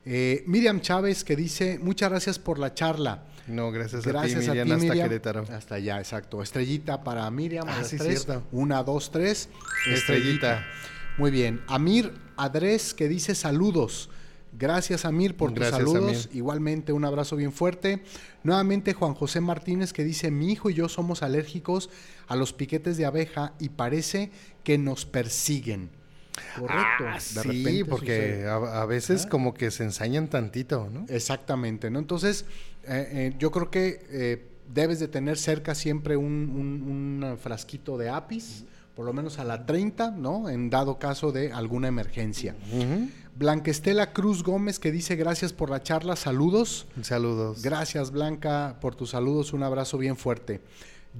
Eh, 0.05 0.43
Miriam 0.47 0.81
Chávez 0.81 1.23
que 1.23 1.35
dice, 1.35 1.79
muchas 1.79 2.09
gracias 2.09 2.39
por 2.39 2.57
la 2.59 2.73
charla. 2.73 3.25
No, 3.47 3.71
gracias, 3.71 4.05
a 4.07 4.23
ti, 4.23 4.35
Miriam, 4.35 4.71
hasta 4.71 4.93
Querétaro. 4.93 5.45
Hasta 5.51 5.75
allá, 5.75 5.99
exacto. 5.99 6.41
Estrellita 6.41 7.03
para 7.03 7.29
Miriam. 7.29 7.67
Ah, 7.67 7.83
sí, 7.83 7.97
cierto. 7.97 8.43
Una, 8.51 8.83
dos, 8.83 9.11
tres. 9.11 9.49
Estrellita. 9.91 10.65
Muy 11.17 11.31
bien. 11.31 11.61
Amir 11.67 12.13
Adres 12.37 12.93
que 12.93 13.07
dice 13.07 13.35
saludos. 13.35 14.09
Gracias, 14.57 15.05
Amir, 15.05 15.35
por 15.37 15.53
tus 15.53 15.67
saludos. 15.67 16.29
Igualmente, 16.33 16.93
un 16.93 17.05
abrazo 17.05 17.35
bien 17.35 17.51
fuerte. 17.53 18.03
Nuevamente, 18.43 18.93
Juan 18.93 19.13
José 19.13 19.39
Martínez, 19.41 19.93
que 19.93 20.03
dice: 20.03 20.29
Mi 20.29 20.51
hijo 20.51 20.69
y 20.69 20.73
yo 20.73 20.89
somos 20.89 21.23
alérgicos 21.23 21.89
a 22.27 22.35
los 22.35 22.53
piquetes 22.53 22.97
de 22.97 23.05
abeja 23.05 23.53
y 23.59 23.69
parece 23.69 24.31
que 24.63 24.77
nos 24.77 25.05
persiguen. 25.05 25.89
Correcto. 26.59 27.05
Ah, 27.07 27.19
sí, 27.19 27.83
porque 27.83 28.45
a, 28.47 28.85
veces 28.85 29.25
¿Ah? 29.25 29.29
como 29.29 29.53
que 29.53 29.71
se 29.71 29.83
ensañan 29.83 30.27
tantito, 30.27 30.89
¿no? 30.91 31.05
Exactamente, 31.07 31.89
¿no? 31.89 31.99
Entonces, 31.99 32.45
eh, 32.83 33.09
eh, 33.11 33.35
yo 33.37 33.51
creo 33.51 33.69
que 33.69 34.05
eh, 34.09 34.47
debes 34.73 34.99
de 34.99 35.07
tener 35.07 35.37
cerca 35.37 35.75
siempre 35.75 36.17
un, 36.17 37.37
frasquito 37.41 37.97
de 37.97 38.09
apis, 38.09 38.65
por 38.95 39.05
lo 39.05 39.13
menos 39.13 39.39
a 39.39 39.43
la 39.43 39.65
30, 39.65 40.11
¿no? 40.11 40.49
En 40.49 40.69
dado 40.69 40.99
caso 40.99 41.31
de 41.31 41.51
alguna 41.51 41.87
emergencia. 41.87 42.55
Blanquestela 43.35 44.11
Cruz 44.11 44.43
Gómez 44.43 44.77
que 44.77 44.91
dice 44.91 45.15
gracias 45.15 45.53
por 45.53 45.69
la 45.69 45.81
charla, 45.81 46.15
saludos. 46.15 46.87
Saludos. 47.01 47.61
Gracias 47.61 48.11
Blanca 48.11 48.77
por 48.81 48.95
tus 48.95 49.11
saludos, 49.11 49.53
un 49.53 49.63
abrazo 49.63 49.97
bien 49.97 50.17
fuerte. 50.17 50.61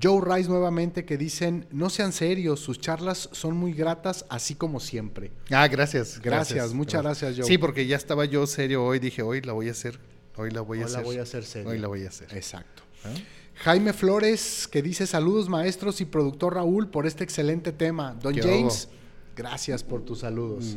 Joe 0.02 0.22
Rice 0.24 0.50
nuevamente 0.50 1.06
que 1.06 1.18
dicen, 1.18 1.68
no 1.72 1.90
sean 1.90 2.14
serios, 2.14 2.60
sus 2.60 2.80
charlas 2.80 3.30
son 3.32 3.58
muy 3.58 3.74
gratas, 3.74 4.26
así 4.30 4.56
como 4.56 4.80
siempre. 4.80 5.32
Ah, 5.50 5.68
gracias. 5.68 6.20
Gracias, 6.22 6.74
muchas 6.74 7.02
gracias, 7.02 7.36
Joe. 7.38 7.46
Sí, 7.46 7.58
porque 7.58 7.86
ya 7.86 7.98
estaba 7.98 8.26
yo 8.26 8.48
serio 8.48 8.86
hoy, 8.86 9.00
dije, 9.00 9.22
hoy 9.22 9.42
la 9.42 9.54
voy 9.54 9.68
a 9.68 9.72
hacer, 9.72 10.00
hoy 10.36 10.52
la 10.52 10.62
voy 10.62 10.80
a 10.80 10.82
hoy 10.82 10.86
hacer. 10.86 11.00
la 11.00 11.06
voy 11.06 11.18
a 11.18 11.22
hacer 11.24 11.44
serio. 11.44 11.70
Hoy 11.70 11.80
la 11.80 11.88
voy 11.88 12.06
a 12.06 12.10
hacer. 12.10 12.34
Exacto. 12.34 12.84
¿Ah? 13.04 13.10
Jaime 13.56 13.94
Flores 13.94 14.68
que 14.68 14.82
dice, 14.82 15.06
saludos 15.06 15.50
maestros 15.50 16.02
y 16.02 16.06
productor 16.06 16.56
Raúl 16.56 16.90
por 16.90 17.06
este 17.06 17.24
excelente 17.24 17.72
tema. 17.72 18.16
Don 18.22 18.36
James. 18.36 18.90
Gracias 19.36 19.84
por 19.84 20.04
tus 20.04 20.20
saludos. 20.20 20.76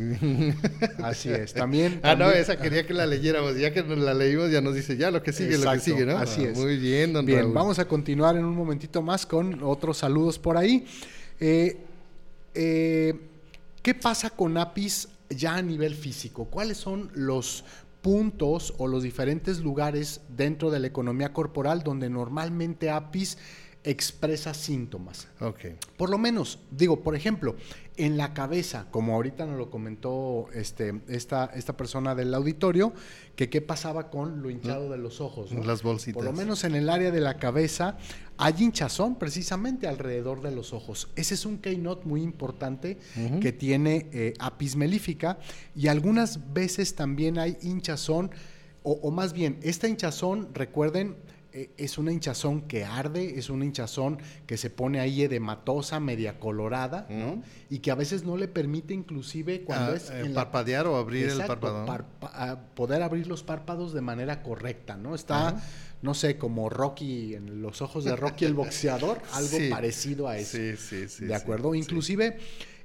Así 1.02 1.28
es. 1.28 1.52
También, 1.52 2.00
Ah, 2.02 2.14
no, 2.14 2.30
esa 2.30 2.56
quería 2.56 2.86
que 2.86 2.94
la 2.94 3.04
leyéramos. 3.04 3.56
Ya 3.56 3.72
que 3.72 3.82
la 3.82 4.14
leímos, 4.14 4.50
ya 4.50 4.60
nos 4.60 4.74
dice, 4.74 4.96
ya 4.96 5.10
lo 5.10 5.22
que 5.22 5.32
sigue, 5.32 5.58
lo 5.58 5.70
que 5.72 5.80
sigue, 5.80 6.06
¿no? 6.06 6.16
Así 6.16 6.44
es. 6.44 6.56
Muy 6.56 6.76
bien, 6.76 7.12
don 7.12 7.26
Bien, 7.26 7.52
vamos 7.52 7.78
a 7.78 7.86
continuar 7.86 8.36
en 8.36 8.44
un 8.44 8.54
momentito 8.54 9.02
más 9.02 9.26
con 9.26 9.62
otros 9.62 9.98
saludos 9.98 10.38
por 10.38 10.56
ahí. 10.56 10.86
Eh, 11.40 11.78
eh, 12.54 13.14
¿Qué 13.82 13.94
pasa 13.94 14.30
con 14.30 14.56
APIS 14.56 15.08
ya 15.28 15.56
a 15.56 15.62
nivel 15.62 15.94
físico? 15.94 16.46
¿Cuáles 16.46 16.78
son 16.78 17.10
los 17.14 17.64
puntos 18.02 18.74
o 18.78 18.86
los 18.86 19.02
diferentes 19.02 19.60
lugares 19.60 20.20
dentro 20.28 20.70
de 20.70 20.78
la 20.78 20.86
economía 20.86 21.32
corporal 21.32 21.82
donde 21.82 22.10
normalmente 22.10 22.90
APIS 22.90 23.38
expresa 23.84 24.54
síntomas. 24.54 25.28
Okay. 25.38 25.76
Por 25.96 26.08
lo 26.08 26.16
menos, 26.16 26.58
digo, 26.70 27.00
por 27.00 27.14
ejemplo, 27.14 27.54
en 27.96 28.16
la 28.16 28.32
cabeza, 28.32 28.86
como 28.90 29.14
ahorita 29.14 29.46
nos 29.46 29.58
lo 29.58 29.70
comentó 29.70 30.46
este, 30.54 31.02
esta, 31.06 31.46
esta 31.54 31.76
persona 31.76 32.14
del 32.14 32.34
auditorio, 32.34 32.92
que 33.36 33.50
qué 33.50 33.60
pasaba 33.60 34.10
con 34.10 34.42
lo 34.42 34.50
hinchado 34.50 34.90
de 34.90 34.96
los 34.98 35.20
ojos. 35.20 35.52
Las 35.52 35.82
bolsitas. 35.82 36.14
Por 36.14 36.24
lo 36.24 36.32
menos 36.32 36.64
en 36.64 36.74
el 36.74 36.88
área 36.88 37.10
de 37.10 37.20
la 37.20 37.36
cabeza 37.36 37.98
hay 38.36 38.54
hinchazón 38.58 39.16
precisamente 39.16 39.86
alrededor 39.86 40.42
de 40.42 40.50
los 40.50 40.72
ojos. 40.72 41.08
Ese 41.14 41.34
es 41.34 41.44
un 41.44 41.58
keynote 41.58 42.06
muy 42.06 42.22
importante 42.22 42.98
que 43.40 43.52
tiene 43.52 44.08
eh, 44.12 44.34
apis 44.40 44.76
melífica 44.76 45.38
y 45.76 45.88
algunas 45.88 46.52
veces 46.52 46.94
también 46.94 47.38
hay 47.38 47.58
hinchazón, 47.62 48.30
o, 48.82 48.92
o 48.92 49.10
más 49.10 49.32
bien, 49.34 49.58
esta 49.62 49.88
hinchazón, 49.88 50.48
recuerden, 50.54 51.16
es 51.54 51.98
una 51.98 52.12
hinchazón 52.12 52.62
que 52.62 52.84
arde, 52.84 53.38
es 53.38 53.48
una 53.48 53.64
hinchazón 53.64 54.18
que 54.46 54.56
se 54.56 54.70
pone 54.70 54.98
ahí 54.98 55.22
edematosa, 55.22 56.00
media 56.00 56.40
colorada, 56.40 57.06
¿no? 57.08 57.42
Y 57.70 57.78
que 57.78 57.92
a 57.92 57.94
veces 57.94 58.24
no 58.24 58.36
le 58.36 58.48
permite 58.48 58.92
inclusive 58.92 59.62
cuando 59.62 59.92
ah, 59.92 59.96
es... 59.96 60.10
Eh, 60.10 60.30
parpadear 60.34 60.88
o 60.88 60.96
abrir 60.96 61.28
el 61.28 61.38
párpado. 61.38 61.86
poder 62.74 63.02
abrir 63.02 63.28
los 63.28 63.44
párpados 63.44 63.92
de 63.92 64.00
manera 64.00 64.42
correcta, 64.42 64.96
¿no? 64.96 65.14
Está, 65.14 65.62
no 66.02 66.12
sé, 66.14 66.38
como 66.38 66.68
Rocky, 66.68 67.36
en 67.36 67.62
los 67.62 67.82
ojos 67.82 68.04
de 68.04 68.16
Rocky 68.16 68.44
el 68.46 68.54
boxeador, 68.54 69.22
algo 69.32 69.58
parecido 69.70 70.26
a 70.26 70.36
eso. 70.36 70.56
Sí, 70.56 70.76
sí, 70.76 71.08
sí. 71.08 71.26
¿De 71.26 71.36
acuerdo? 71.36 71.76
Inclusive, 71.76 72.36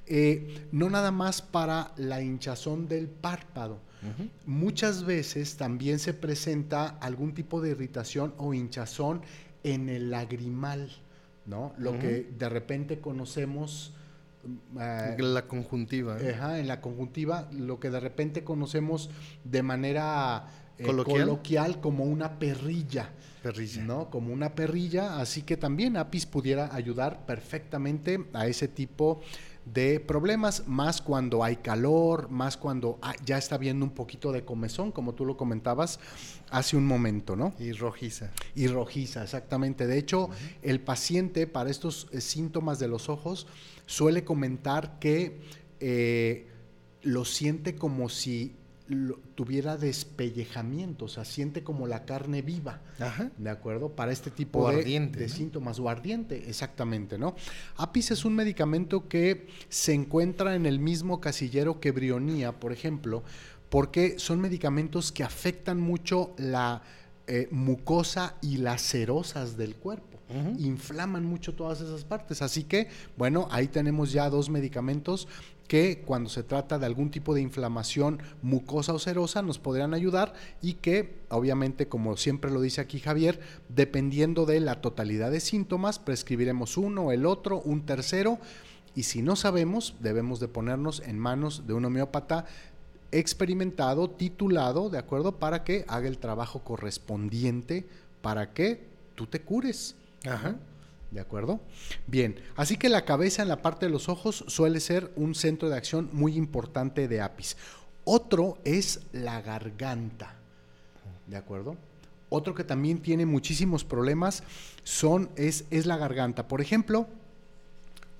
eh, 0.06 0.68
no 0.70 0.90
nada 0.90 1.10
más 1.10 1.42
para 1.42 1.92
la 1.96 2.22
hinchazón 2.22 2.86
del 2.86 3.08
párpado, 3.08 3.80
Muchas 4.46 5.04
veces 5.04 5.56
también 5.56 5.98
se 5.98 6.14
presenta 6.14 6.88
algún 6.88 7.34
tipo 7.34 7.60
de 7.60 7.70
irritación 7.70 8.34
o 8.38 8.54
hinchazón 8.54 9.22
en 9.62 9.88
el 9.88 10.10
lagrimal, 10.10 10.90
¿no? 11.46 11.74
Lo 11.78 11.98
que 11.98 12.30
de 12.38 12.48
repente 12.48 13.00
conocemos... 13.00 13.92
Eh, 14.80 15.16
la 15.18 15.46
conjuntiva. 15.46 16.18
en 16.18 16.66
la 16.66 16.80
conjuntiva, 16.80 17.48
lo 17.52 17.78
que 17.78 17.90
de 17.90 18.00
repente 18.00 18.42
conocemos 18.42 19.10
de 19.44 19.62
manera 19.62 20.46
eh, 20.80 20.84
¿Coloquial? 20.84 21.78
como 21.80 22.04
una 22.04 22.38
perrilla. 22.38 23.10
Perrilla. 23.42 23.82
¿no? 23.84 24.08
Como 24.08 24.32
una 24.32 24.54
perrilla, 24.54 25.20
así 25.20 25.42
que 25.42 25.58
también 25.58 25.98
APIS 25.98 26.24
pudiera 26.24 26.74
ayudar 26.74 27.26
perfectamente 27.26 28.24
a 28.32 28.46
ese 28.46 28.66
tipo 28.66 29.20
de 29.72 30.00
problemas, 30.00 30.64
más 30.66 31.00
cuando 31.00 31.44
hay 31.44 31.56
calor, 31.56 32.28
más 32.30 32.56
cuando 32.56 32.98
ya 33.24 33.38
está 33.38 33.56
viendo 33.56 33.84
un 33.84 33.92
poquito 33.92 34.32
de 34.32 34.44
comezón, 34.44 34.90
como 34.90 35.14
tú 35.14 35.24
lo 35.24 35.36
comentabas 35.36 36.00
hace 36.50 36.76
un 36.76 36.86
momento, 36.86 37.36
¿no? 37.36 37.54
Y 37.58 37.72
rojiza. 37.72 38.30
Y 38.54 38.66
rojiza, 38.66 39.22
exactamente. 39.22 39.86
De 39.86 39.98
hecho, 39.98 40.30
el 40.62 40.80
paciente 40.80 41.46
para 41.46 41.70
estos 41.70 42.08
eh, 42.10 42.20
síntomas 42.20 42.78
de 42.78 42.88
los 42.88 43.08
ojos 43.08 43.46
suele 43.86 44.24
comentar 44.24 44.98
que 44.98 45.40
eh, 45.78 46.48
lo 47.02 47.24
siente 47.24 47.76
como 47.76 48.08
si 48.08 48.56
tuviera 49.34 49.76
despellejamiento, 49.76 51.04
o 51.04 51.08
sea, 51.08 51.24
siente 51.24 51.62
como 51.62 51.86
la 51.86 52.04
carne 52.04 52.42
viva, 52.42 52.80
¿de 53.38 53.50
acuerdo? 53.50 53.90
Para 53.90 54.12
este 54.12 54.30
tipo 54.30 54.70
de, 54.70 55.28
síntomas, 55.28 55.78
o 55.78 55.88
ardiente, 55.88 56.48
exactamente, 56.48 57.18
¿no? 57.18 57.34
Apis 57.76 58.10
es 58.10 58.24
un 58.24 58.34
medicamento 58.34 59.08
que 59.08 59.46
se 59.68 59.94
encuentra 59.94 60.54
en 60.54 60.66
el 60.66 60.78
mismo 60.78 61.20
casillero 61.20 61.80
que 61.80 61.92
brionía, 61.92 62.58
por 62.58 62.72
ejemplo, 62.72 63.22
porque 63.68 64.18
son 64.18 64.40
medicamentos 64.40 65.12
que 65.12 65.22
afectan 65.22 65.80
mucho 65.80 66.34
la 66.36 66.82
eh, 67.26 67.48
mucosa 67.52 68.34
y 68.42 68.56
las 68.56 68.82
serosas 68.82 69.56
del 69.56 69.76
cuerpo. 69.76 70.08
Inflaman 70.58 71.24
mucho 71.24 71.54
todas 71.54 71.80
esas 71.80 72.04
partes. 72.04 72.40
Así 72.40 72.62
que, 72.62 72.88
bueno, 73.16 73.48
ahí 73.50 73.66
tenemos 73.66 74.12
ya 74.12 74.30
dos 74.30 74.48
medicamentos 74.48 75.26
que 75.70 76.02
cuando 76.04 76.28
se 76.28 76.42
trata 76.42 76.80
de 76.80 76.86
algún 76.86 77.12
tipo 77.12 77.32
de 77.32 77.42
inflamación 77.42 78.20
mucosa 78.42 78.92
o 78.92 78.98
serosa 78.98 79.40
nos 79.40 79.60
podrían 79.60 79.94
ayudar 79.94 80.34
y 80.60 80.74
que 80.74 81.20
obviamente 81.28 81.86
como 81.86 82.16
siempre 82.16 82.50
lo 82.50 82.60
dice 82.60 82.80
aquí 82.80 82.98
Javier, 82.98 83.38
dependiendo 83.68 84.46
de 84.46 84.58
la 84.58 84.80
totalidad 84.80 85.30
de 85.30 85.38
síntomas, 85.38 86.00
prescribiremos 86.00 86.76
uno, 86.76 87.12
el 87.12 87.24
otro, 87.24 87.60
un 87.60 87.86
tercero 87.86 88.40
y 88.96 89.04
si 89.04 89.22
no 89.22 89.36
sabemos 89.36 89.94
debemos 90.00 90.40
de 90.40 90.48
ponernos 90.48 91.04
en 91.06 91.20
manos 91.20 91.68
de 91.68 91.74
un 91.74 91.84
homeópata 91.84 92.46
experimentado, 93.12 94.10
titulado, 94.10 94.90
¿de 94.90 94.98
acuerdo? 94.98 95.38
Para 95.38 95.62
que 95.62 95.84
haga 95.86 96.08
el 96.08 96.18
trabajo 96.18 96.64
correspondiente 96.64 97.86
para 98.22 98.52
que 98.54 98.88
tú 99.14 99.28
te 99.28 99.40
cures. 99.40 99.94
Ajá. 100.26 100.56
¿De 101.10 101.20
acuerdo? 101.20 101.60
Bien, 102.06 102.40
así 102.56 102.76
que 102.76 102.88
la 102.88 103.04
cabeza 103.04 103.42
en 103.42 103.48
la 103.48 103.62
parte 103.62 103.86
de 103.86 103.92
los 103.92 104.08
ojos 104.08 104.44
suele 104.46 104.78
ser 104.80 105.12
un 105.16 105.34
centro 105.34 105.68
de 105.68 105.76
acción 105.76 106.08
muy 106.12 106.36
importante 106.36 107.08
de 107.08 107.20
APIS. 107.20 107.56
Otro 108.04 108.58
es 108.64 109.00
la 109.12 109.40
garganta. 109.42 110.36
¿De 111.26 111.36
acuerdo? 111.36 111.76
Otro 112.28 112.54
que 112.54 112.62
también 112.62 113.00
tiene 113.00 113.26
muchísimos 113.26 113.84
problemas 113.84 114.44
son, 114.84 115.30
es, 115.34 115.64
es 115.70 115.86
la 115.86 115.96
garganta. 115.96 116.46
Por 116.46 116.60
ejemplo, 116.60 117.08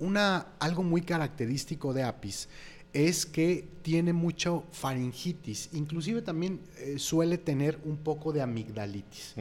una, 0.00 0.48
algo 0.58 0.82
muy 0.82 1.02
característico 1.02 1.94
de 1.94 2.02
APIS 2.02 2.48
es 2.92 3.24
que 3.24 3.68
tiene 3.82 4.12
mucho 4.12 4.64
faringitis, 4.72 5.70
inclusive 5.72 6.22
también 6.22 6.60
eh, 6.78 6.98
suele 6.98 7.38
tener 7.38 7.78
un 7.84 7.98
poco 7.98 8.32
de 8.32 8.42
amigdalitis. 8.42 9.34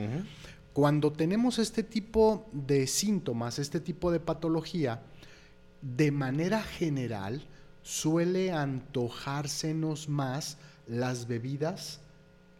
Cuando 0.73 1.11
tenemos 1.11 1.59
este 1.59 1.83
tipo 1.83 2.47
de 2.51 2.87
síntomas, 2.87 3.59
este 3.59 3.79
tipo 3.79 4.11
de 4.11 4.19
patología, 4.19 5.01
de 5.81 6.11
manera 6.11 6.61
general 6.61 7.41
suele 7.81 8.51
antojársenos 8.51 10.09
más 10.09 10.57
las 10.87 11.27
bebidas 11.27 12.01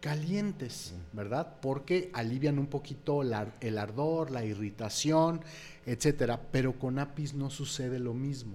calientes, 0.00 0.94
¿verdad? 1.12 1.56
Porque 1.60 2.10
alivian 2.14 2.58
un 2.58 2.66
poquito 2.66 3.22
el 3.22 3.78
ardor, 3.78 4.30
la 4.30 4.44
irritación, 4.44 5.42
etcétera. 5.86 6.40
Pero 6.50 6.78
con 6.78 6.98
apis 6.98 7.34
no 7.34 7.50
sucede 7.50 7.98
lo 7.98 8.14
mismo. 8.14 8.54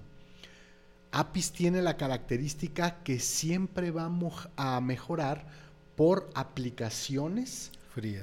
Apis 1.12 1.52
tiene 1.52 1.82
la 1.82 1.96
característica 1.96 3.02
que 3.02 3.20
siempre 3.20 3.90
va 3.90 4.10
a 4.56 4.80
mejorar 4.80 5.46
por 5.94 6.28
aplicaciones 6.34 7.70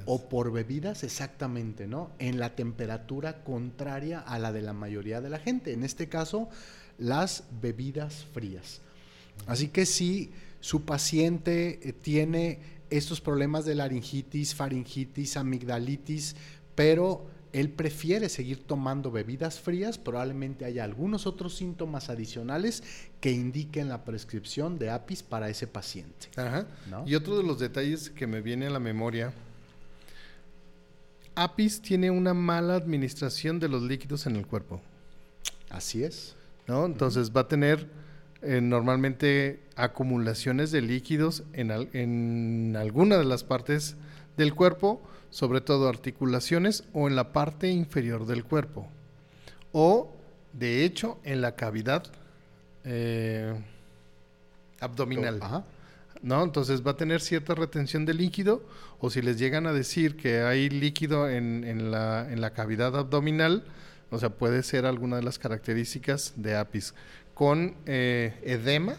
o 0.06 0.28
por 0.28 0.52
bebidas, 0.52 1.04
exactamente, 1.04 1.86
¿no? 1.86 2.10
En 2.18 2.38
la 2.38 2.54
temperatura 2.54 3.42
contraria 3.44 4.20
a 4.20 4.38
la 4.38 4.52
de 4.52 4.62
la 4.62 4.72
mayoría 4.72 5.20
de 5.20 5.30
la 5.30 5.38
gente. 5.38 5.72
En 5.72 5.84
este 5.84 6.08
caso, 6.08 6.48
las 6.98 7.44
bebidas 7.60 8.26
frías. 8.32 8.80
Así 9.46 9.68
que 9.68 9.86
si 9.86 10.32
su 10.60 10.84
paciente 10.84 11.80
eh, 11.82 11.92
tiene 11.92 12.60
estos 12.90 13.20
problemas 13.20 13.64
de 13.64 13.74
laringitis, 13.74 14.54
faringitis, 14.54 15.36
amigdalitis, 15.36 16.36
pero 16.74 17.26
él 17.52 17.70
prefiere 17.70 18.28
seguir 18.28 18.64
tomando 18.64 19.10
bebidas 19.12 19.60
frías, 19.60 19.96
probablemente 19.98 20.64
haya 20.64 20.82
algunos 20.82 21.26
otros 21.26 21.56
síntomas 21.56 22.10
adicionales 22.10 22.82
que 23.20 23.30
indiquen 23.30 23.88
la 23.88 24.04
prescripción 24.04 24.78
de 24.78 24.90
APIS 24.90 25.22
para 25.22 25.48
ese 25.48 25.66
paciente. 25.66 26.28
Ajá. 26.36 26.66
Y 27.06 27.14
otro 27.14 27.36
de 27.36 27.44
los 27.44 27.60
detalles 27.60 28.10
que 28.10 28.26
me 28.26 28.40
viene 28.40 28.66
a 28.66 28.70
la 28.70 28.80
memoria 28.80 29.32
Apis 31.34 31.80
tiene 31.82 32.10
una 32.10 32.34
mala 32.34 32.76
administración 32.76 33.58
de 33.58 33.68
los 33.68 33.82
líquidos 33.82 34.26
en 34.26 34.36
el 34.36 34.46
cuerpo. 34.46 34.80
Así 35.70 36.04
es. 36.04 36.36
¿No? 36.66 36.86
Entonces 36.86 37.32
va 37.32 37.42
a 37.42 37.48
tener 37.48 37.88
eh, 38.42 38.60
normalmente 38.60 39.60
acumulaciones 39.76 40.70
de 40.70 40.80
líquidos 40.80 41.42
en, 41.52 41.70
en 41.70 42.76
alguna 42.76 43.18
de 43.18 43.24
las 43.24 43.44
partes 43.44 43.96
del 44.36 44.54
cuerpo, 44.54 45.00
sobre 45.30 45.60
todo 45.60 45.88
articulaciones 45.88 46.84
o 46.92 47.08
en 47.08 47.16
la 47.16 47.32
parte 47.32 47.70
inferior 47.70 48.26
del 48.26 48.44
cuerpo. 48.44 48.88
O, 49.72 50.12
de 50.52 50.84
hecho, 50.84 51.18
en 51.24 51.40
la 51.40 51.56
cavidad 51.56 52.04
eh, 52.84 53.54
abdominal. 54.80 55.38
Ajá. 55.42 55.64
¿No? 56.24 56.42
Entonces 56.42 56.84
va 56.84 56.92
a 56.92 56.96
tener 56.96 57.20
cierta 57.20 57.54
retención 57.54 58.06
de 58.06 58.14
líquido 58.14 58.62
o 58.98 59.10
si 59.10 59.20
les 59.20 59.38
llegan 59.38 59.66
a 59.66 59.74
decir 59.74 60.16
que 60.16 60.40
hay 60.40 60.70
líquido 60.70 61.28
en, 61.28 61.64
en, 61.64 61.90
la, 61.90 62.26
en 62.32 62.40
la 62.40 62.50
cavidad 62.54 62.96
abdominal, 62.96 63.62
o 64.10 64.18
sea, 64.18 64.30
puede 64.30 64.62
ser 64.62 64.86
alguna 64.86 65.16
de 65.16 65.22
las 65.22 65.38
características 65.38 66.32
de 66.36 66.56
APIS. 66.56 66.94
Con 67.34 67.74
eh, 67.84 68.40
edema, 68.42 68.96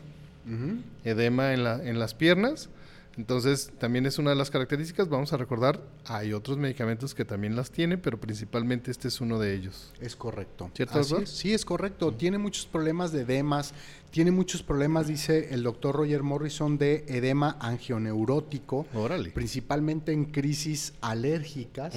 edema 1.04 1.54
en, 1.54 1.64
la, 1.64 1.84
en 1.84 1.98
las 1.98 2.14
piernas, 2.14 2.70
entonces, 3.18 3.72
también 3.80 4.06
es 4.06 4.20
una 4.20 4.32
de 4.32 4.36
las 4.36 4.52
características. 4.52 5.08
Vamos 5.08 5.32
a 5.32 5.38
recordar, 5.38 5.82
hay 6.06 6.34
otros 6.34 6.58
medicamentos 6.58 7.16
que 7.16 7.24
también 7.24 7.56
las 7.56 7.72
tienen, 7.72 8.02
pero 8.02 8.20
principalmente 8.20 8.92
este 8.92 9.08
es 9.08 9.22
uno 9.22 9.40
de 9.40 9.54
ellos. 9.54 9.94
Es 10.02 10.18
correcto. 10.18 10.70
¿Cierto, 10.74 11.00
doctor? 11.00 11.28
Sí, 11.28 11.54
es 11.54 11.64
correcto. 11.64 12.12
Tiene 12.14 12.38
muchos 12.38 12.66
problemas 12.66 13.14
de 13.14 13.22
edemas, 13.22 13.74
tiene 14.12 14.32
muchos 14.32 14.64
problemas, 14.64 15.08
dice 15.08 15.54
el 15.54 15.64
doctor 15.64 15.96
Roger 15.96 16.24
Morrison, 16.24 16.78
de 16.78 17.06
edema 17.08 17.58
angioneurótico. 17.62 18.86
Órale. 18.94 19.30
Principalmente 19.32 20.12
en 20.12 20.26
crisis 20.26 20.94
alérgicas, 21.00 21.96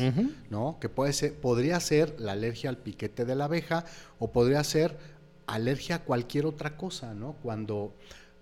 ¿no? 0.51 0.79
Que 0.81 0.89
puede 0.89 1.13
ser, 1.13 1.35
podría 1.35 1.81
ser 1.81 2.15
la 2.21 2.33
alergia 2.33 2.71
al 2.71 2.79
piquete 2.79 3.25
de 3.25 3.35
la 3.35 3.47
abeja 3.47 3.85
o 4.21 4.31
podría 4.31 4.63
ser 4.63 4.97
alergia 5.47 5.97
a 5.97 5.99
cualquier 6.05 6.47
otra 6.47 6.77
cosa, 6.77 7.13
¿no? 7.15 7.33
Cuando 7.43 7.97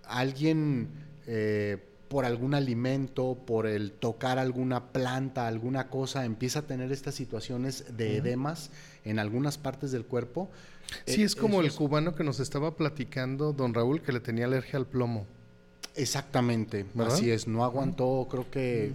alguien... 0.04 0.90
Eh, 1.26 1.92
por 2.08 2.24
algún 2.24 2.54
alimento, 2.54 3.36
por 3.46 3.66
el 3.66 3.92
tocar 3.92 4.38
alguna 4.38 4.92
planta, 4.92 5.46
alguna 5.46 5.88
cosa, 5.88 6.24
empieza 6.24 6.60
a 6.60 6.62
tener 6.62 6.92
estas 6.92 7.14
situaciones 7.14 7.96
de 7.96 8.18
edemas 8.18 8.70
en 9.04 9.18
algunas 9.18 9.58
partes 9.58 9.92
del 9.92 10.04
cuerpo. 10.04 10.50
Sí, 11.06 11.22
es 11.22 11.34
eh, 11.34 11.40
como 11.40 11.60
el 11.60 11.72
cubano 11.72 12.14
que 12.14 12.24
nos 12.24 12.40
estaba 12.40 12.76
platicando, 12.76 13.52
don 13.52 13.74
Raúl, 13.74 14.02
que 14.02 14.12
le 14.12 14.20
tenía 14.20 14.44
alergia 14.46 14.78
al 14.78 14.86
plomo. 14.86 15.26
Exactamente, 15.94 16.86
así 16.98 17.30
es, 17.30 17.48
no 17.48 17.64
aguantó, 17.64 18.28
creo 18.30 18.50
que 18.50 18.92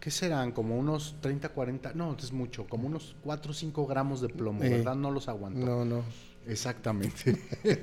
¿qué 0.00 0.10
serán? 0.10 0.52
Como 0.52 0.78
unos 0.78 1.16
30, 1.20 1.50
40, 1.50 1.92
no, 1.94 2.16
es 2.18 2.32
mucho, 2.32 2.66
como 2.66 2.86
unos 2.86 3.16
4 3.22 3.50
o 3.50 3.54
5 3.54 3.86
gramos 3.86 4.20
de 4.20 4.28
plomo, 4.28 4.60
¿verdad? 4.60 4.94
No 4.94 5.10
los 5.10 5.28
aguanto. 5.28 5.64
No, 5.64 5.84
no. 5.84 6.02
Exactamente. 6.48 7.36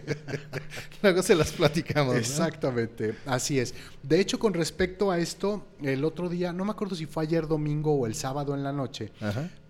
Luego 1.04 1.22
se 1.22 1.36
las 1.36 1.52
platicamos. 1.52 2.16
Exactamente, 2.16 3.16
así 3.26 3.60
es. 3.60 3.76
De 4.02 4.20
hecho, 4.20 4.40
con 4.40 4.54
respecto 4.54 5.12
a 5.12 5.20
esto, 5.20 5.68
el 5.84 6.04
otro 6.04 6.30
día, 6.30 6.52
no 6.52 6.66
me 6.66 6.72
acuerdo 6.72 6.96
si 6.96 7.06
fue 7.06 7.24
ayer 7.24 7.48
domingo 7.48 7.94
o 7.94 8.08
el 8.08 8.16
sábado 8.16 8.56
en 8.56 8.64
la 8.64 8.74
noche, 8.74 9.12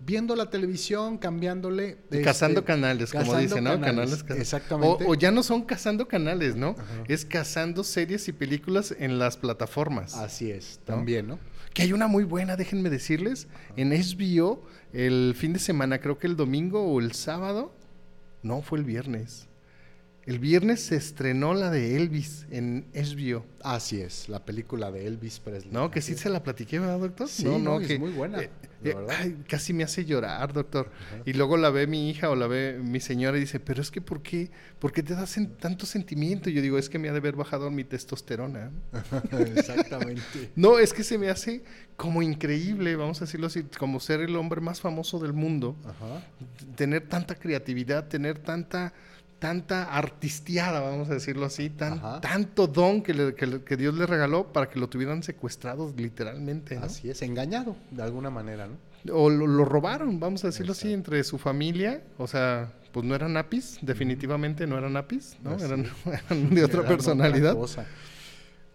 viendo 0.00 0.34
la 0.34 0.48
televisión, 0.48 1.18
cambiándole. 1.18 1.98
Cazando 2.24 2.60
este, 2.60 2.72
canales, 2.72 3.12
como 3.12 3.36
dicen, 3.36 3.64
¿no? 3.64 3.78
Canales. 3.80 4.24
Exactamente. 4.30 5.04
O, 5.06 5.14
ya 5.14 5.30
no 5.30 5.42
son 5.42 5.62
cazando 5.62 6.08
canales, 6.08 6.56
¿no? 6.56 6.74
Es 7.06 7.26
cazando 7.26 7.84
series 7.84 8.28
y 8.28 8.32
películas 8.32 8.94
en 8.98 9.18
las 9.18 9.36
plataformas. 9.36 10.14
Así 10.14 10.50
es, 10.50 10.80
también, 10.84 11.26
¿no? 11.26 11.38
Que 11.74 11.82
hay 11.82 11.92
una 11.92 12.06
muy 12.06 12.24
buena, 12.24 12.56
déjenme 12.56 12.88
decirles, 12.88 13.48
en 13.76 13.90
HBO, 13.90 14.64
el 14.94 15.34
fin 15.36 15.52
de 15.52 15.58
semana, 15.58 16.00
creo 16.00 16.18
que 16.18 16.26
el 16.26 16.34
domingo 16.34 16.82
o 16.82 17.00
el 17.00 17.12
sábado, 17.12 17.75
no, 18.46 18.62
fue 18.62 18.78
el 18.78 18.84
viernes. 18.84 19.45
El 20.26 20.40
viernes 20.40 20.80
se 20.80 20.96
estrenó 20.96 21.54
la 21.54 21.70
de 21.70 21.96
Elvis 21.96 22.46
en 22.50 22.84
HBO. 22.92 23.46
Así 23.62 24.00
es, 24.00 24.28
la 24.28 24.44
película 24.44 24.90
de 24.90 25.06
Elvis 25.06 25.38
Presley. 25.38 25.72
No, 25.72 25.92
que 25.92 26.02
sí 26.02 26.16
se 26.16 26.28
la 26.28 26.42
platiqué, 26.42 26.80
¿verdad, 26.80 26.98
doctor? 26.98 27.28
Sí, 27.28 27.44
no, 27.44 27.60
no, 27.60 27.80
es 27.80 27.96
muy 27.96 28.10
buena. 28.10 28.42
Eh, 28.42 28.50
eh, 28.82 29.36
casi 29.48 29.72
me 29.72 29.84
hace 29.84 30.04
llorar, 30.04 30.52
doctor. 30.52 30.90
Y 31.24 31.32
luego 31.34 31.56
la 31.56 31.70
ve 31.70 31.86
mi 31.86 32.10
hija 32.10 32.28
o 32.28 32.34
la 32.34 32.48
ve 32.48 32.80
mi 32.82 32.98
señora 32.98 33.36
y 33.36 33.40
dice, 33.40 33.60
pero 33.60 33.80
es 33.80 33.92
que 33.92 34.00
¿por 34.00 34.20
qué, 34.20 34.50
¿por 34.80 34.90
qué 34.90 35.04
te 35.04 35.14
das 35.14 35.36
tanto 35.60 35.86
sentimiento? 35.86 36.50
Y 36.50 36.54
yo 36.54 36.62
digo, 36.62 36.76
es 36.76 36.88
que 36.88 36.98
me 36.98 37.08
ha 37.08 37.12
de 37.12 37.18
haber 37.18 37.36
bajado 37.36 37.70
mi 37.70 37.84
testosterona. 37.84 38.72
Exactamente. 39.54 40.50
no, 40.56 40.80
es 40.80 40.92
que 40.92 41.04
se 41.04 41.18
me 41.18 41.30
hace 41.30 41.62
como 41.96 42.20
increíble, 42.20 42.96
vamos 42.96 43.22
a 43.22 43.26
decirlo 43.26 43.46
así, 43.46 43.62
como 43.78 44.00
ser 44.00 44.20
el 44.20 44.34
hombre 44.34 44.60
más 44.60 44.80
famoso 44.80 45.20
del 45.20 45.34
mundo. 45.34 45.76
Tener 46.74 47.08
tanta 47.08 47.36
creatividad, 47.36 48.08
tener 48.08 48.40
tanta 48.40 48.92
tanta 49.38 49.84
artistiada, 49.94 50.80
vamos 50.80 51.10
a 51.10 51.14
decirlo 51.14 51.46
así, 51.46 51.70
tan, 51.70 52.00
tanto 52.20 52.66
don 52.66 53.02
que, 53.02 53.12
Dios 53.76 53.94
le 53.94 54.06
regaló 54.06 54.52
para 54.52 54.68
que 54.68 54.78
lo 54.78 54.88
tuvieran 54.88 55.22
secuestrado 55.22 55.92
literalmente. 55.96 56.78
Así 56.78 57.10
es, 57.10 57.22
engañado 57.22 57.76
de 57.90 58.02
alguna 58.02 58.30
manera, 58.30 58.66
¿no? 58.66 58.76
O 59.12 59.30
lo, 59.30 59.64
robaron, 59.64 60.18
vamos 60.18 60.42
a 60.44 60.48
decirlo 60.48 60.72
así, 60.72 60.92
entre 60.92 61.22
su 61.22 61.38
familia, 61.38 62.02
o 62.18 62.26
sea, 62.26 62.72
pues 62.92 63.04
no 63.06 63.14
eran 63.14 63.34
napis, 63.34 63.78
definitivamente 63.82 64.66
no 64.66 64.78
eran 64.78 64.94
napis, 64.94 65.36
¿no? 65.42 65.56
Eran, 65.60 65.86
de 66.50 66.64
otra 66.64 66.86
personalidad. 66.86 67.56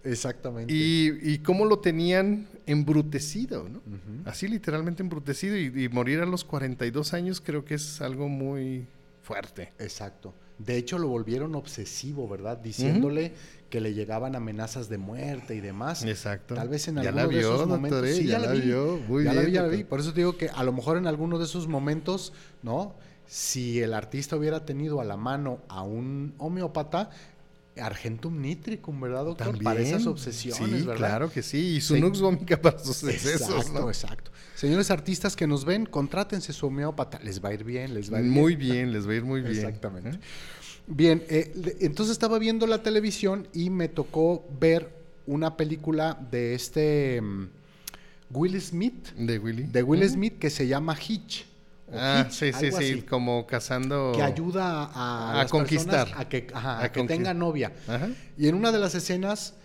Exactamente. 0.04 0.74
Y, 0.74 1.12
y, 1.22 1.40
cómo 1.40 1.66
lo 1.66 1.80
tenían 1.80 2.48
embrutecido, 2.66 3.68
¿no? 3.68 3.82
Así 4.26 4.48
literalmente 4.48 5.04
embrutecido 5.04 5.58
y, 5.58 5.72
y 5.76 5.90
morir 5.90 6.22
a 6.22 6.26
los 6.26 6.44
42 6.44 7.14
años 7.14 7.42
creo 7.42 7.66
que 7.66 7.76
es 7.76 8.02
algo 8.02 8.28
muy 8.30 8.88
fuerte. 9.22 9.74
Exacto. 9.80 10.34
De 10.66 10.78
hecho, 10.78 10.98
lo 10.98 11.08
volvieron 11.08 11.56
obsesivo, 11.56 12.28
¿verdad? 12.28 12.58
Diciéndole 12.58 13.34
que 13.70 13.82
le 13.82 13.94
llegaban 13.94 14.36
amenazas 14.36 14.90
de 14.90 14.98
muerte 14.98 15.56
y 15.56 15.62
demás. 15.62 16.04
Exacto. 16.04 16.56
Tal 16.56 16.70
vez 16.70 16.88
en 16.88 17.00
alguno 17.00 17.28
de 17.30 17.40
esos 17.40 17.68
momentos. 17.68 18.06
¿eh? 18.06 18.26
ya, 18.26 18.38
la, 18.38 18.52
vio. 18.52 19.00
Muy 19.08 19.24
ya 19.24 19.32
bien, 19.32 19.44
la 19.44 19.48
vi, 19.48 19.52
ya 19.54 19.62
la 19.64 19.68
vi. 19.70 19.84
Por 19.84 20.00
eso 20.00 20.14
te 20.14 20.20
digo 20.20 20.38
que 20.38 20.50
a 20.50 20.64
lo 20.64 20.74
mejor 20.74 20.98
en 20.98 21.08
alguno 21.08 21.40
de 21.40 21.46
esos 21.46 21.68
momentos, 21.68 22.34
¿no? 22.62 22.96
Si 23.26 23.82
el 23.82 23.94
artista 23.94 24.36
hubiera 24.36 24.66
tenido 24.66 25.00
a 25.00 25.06
la 25.06 25.16
mano 25.16 25.60
a 25.70 25.84
un 25.84 26.36
homeópata, 26.38 27.10
Argentum 27.80 28.40
nitricum, 28.42 29.00
¿verdad, 29.00 29.26
doctor? 29.26 29.48
También. 29.48 29.64
Para 29.64 29.80
esas 29.80 30.06
obsesiones, 30.06 30.82
sí, 30.82 30.86
¿verdad? 30.86 30.96
claro 30.98 31.32
que 31.32 31.42
sí. 31.42 31.76
Y 31.76 31.82
su 31.82 31.98
nux 31.98 32.20
vomica 32.20 32.62
para 32.62 32.78
sus 32.80 33.04
excesos, 33.04 33.50
Exacto, 33.50 33.88
exacto. 33.88 34.32
Señores 34.56 34.92
artistas 34.92 35.36
que 35.36 35.48
nos 35.48 35.64
ven, 35.64 35.86
contrátense 35.86 36.54
su 36.54 36.68
homeópata. 36.68 37.20
Les 37.20 37.44
va 37.44 37.50
a 37.50 37.54
ir 37.54 37.64
bien, 37.64 37.94
les 37.94 38.12
va 38.12 38.18
a 38.18 38.22
ir 38.22 38.28
muy 38.28 38.56
bien. 38.56 38.92
les 38.92 39.08
va 39.08 39.14
a 39.14 39.16
ir 39.16 39.24
muy 39.24 39.42
bien. 39.42 39.56
Exactamente. 39.56 40.10
¿Eh? 40.10 40.20
Bien, 40.88 41.24
eh, 41.30 41.78
entonces 41.80 42.12
estaba 42.12 42.38
viendo 42.40 42.68
la 42.68 42.84
televisión 42.84 43.48
y 43.54 43.70
me 43.70 43.88
tocó 43.88 44.46
ver 44.60 44.94
una 45.26 45.56
película 45.56 46.20
de 46.30 46.54
este 46.54 47.22
mm, 47.22 47.50
Will 48.32 48.62
Smith. 48.62 49.14
De 49.16 49.40
Willy. 49.40 49.64
De 49.64 49.84
Will 49.84 50.08
Smith 50.10 50.38
que 50.40 50.50
se 50.50 50.68
llama 50.68 50.98
Hitch. 50.98 51.46
Ah, 51.94 52.28
sí, 52.30 52.52
sí, 52.54 52.72
sí, 52.72 53.02
como 53.02 53.46
cazando. 53.46 54.14
Que 54.16 54.24
ayuda 54.24 54.90
a, 54.94 55.42
a 55.42 55.46
conquistar. 55.48 56.08
A 56.16 56.28
que, 56.30 56.48
a, 56.54 56.90
que 56.92 57.04
tenga 57.04 57.34
novia. 57.34 57.72
Y 58.38 58.48
en 58.48 58.56
una 58.56 58.72
de 58.72 58.80
las 58.80 58.96
escenas 58.96 59.56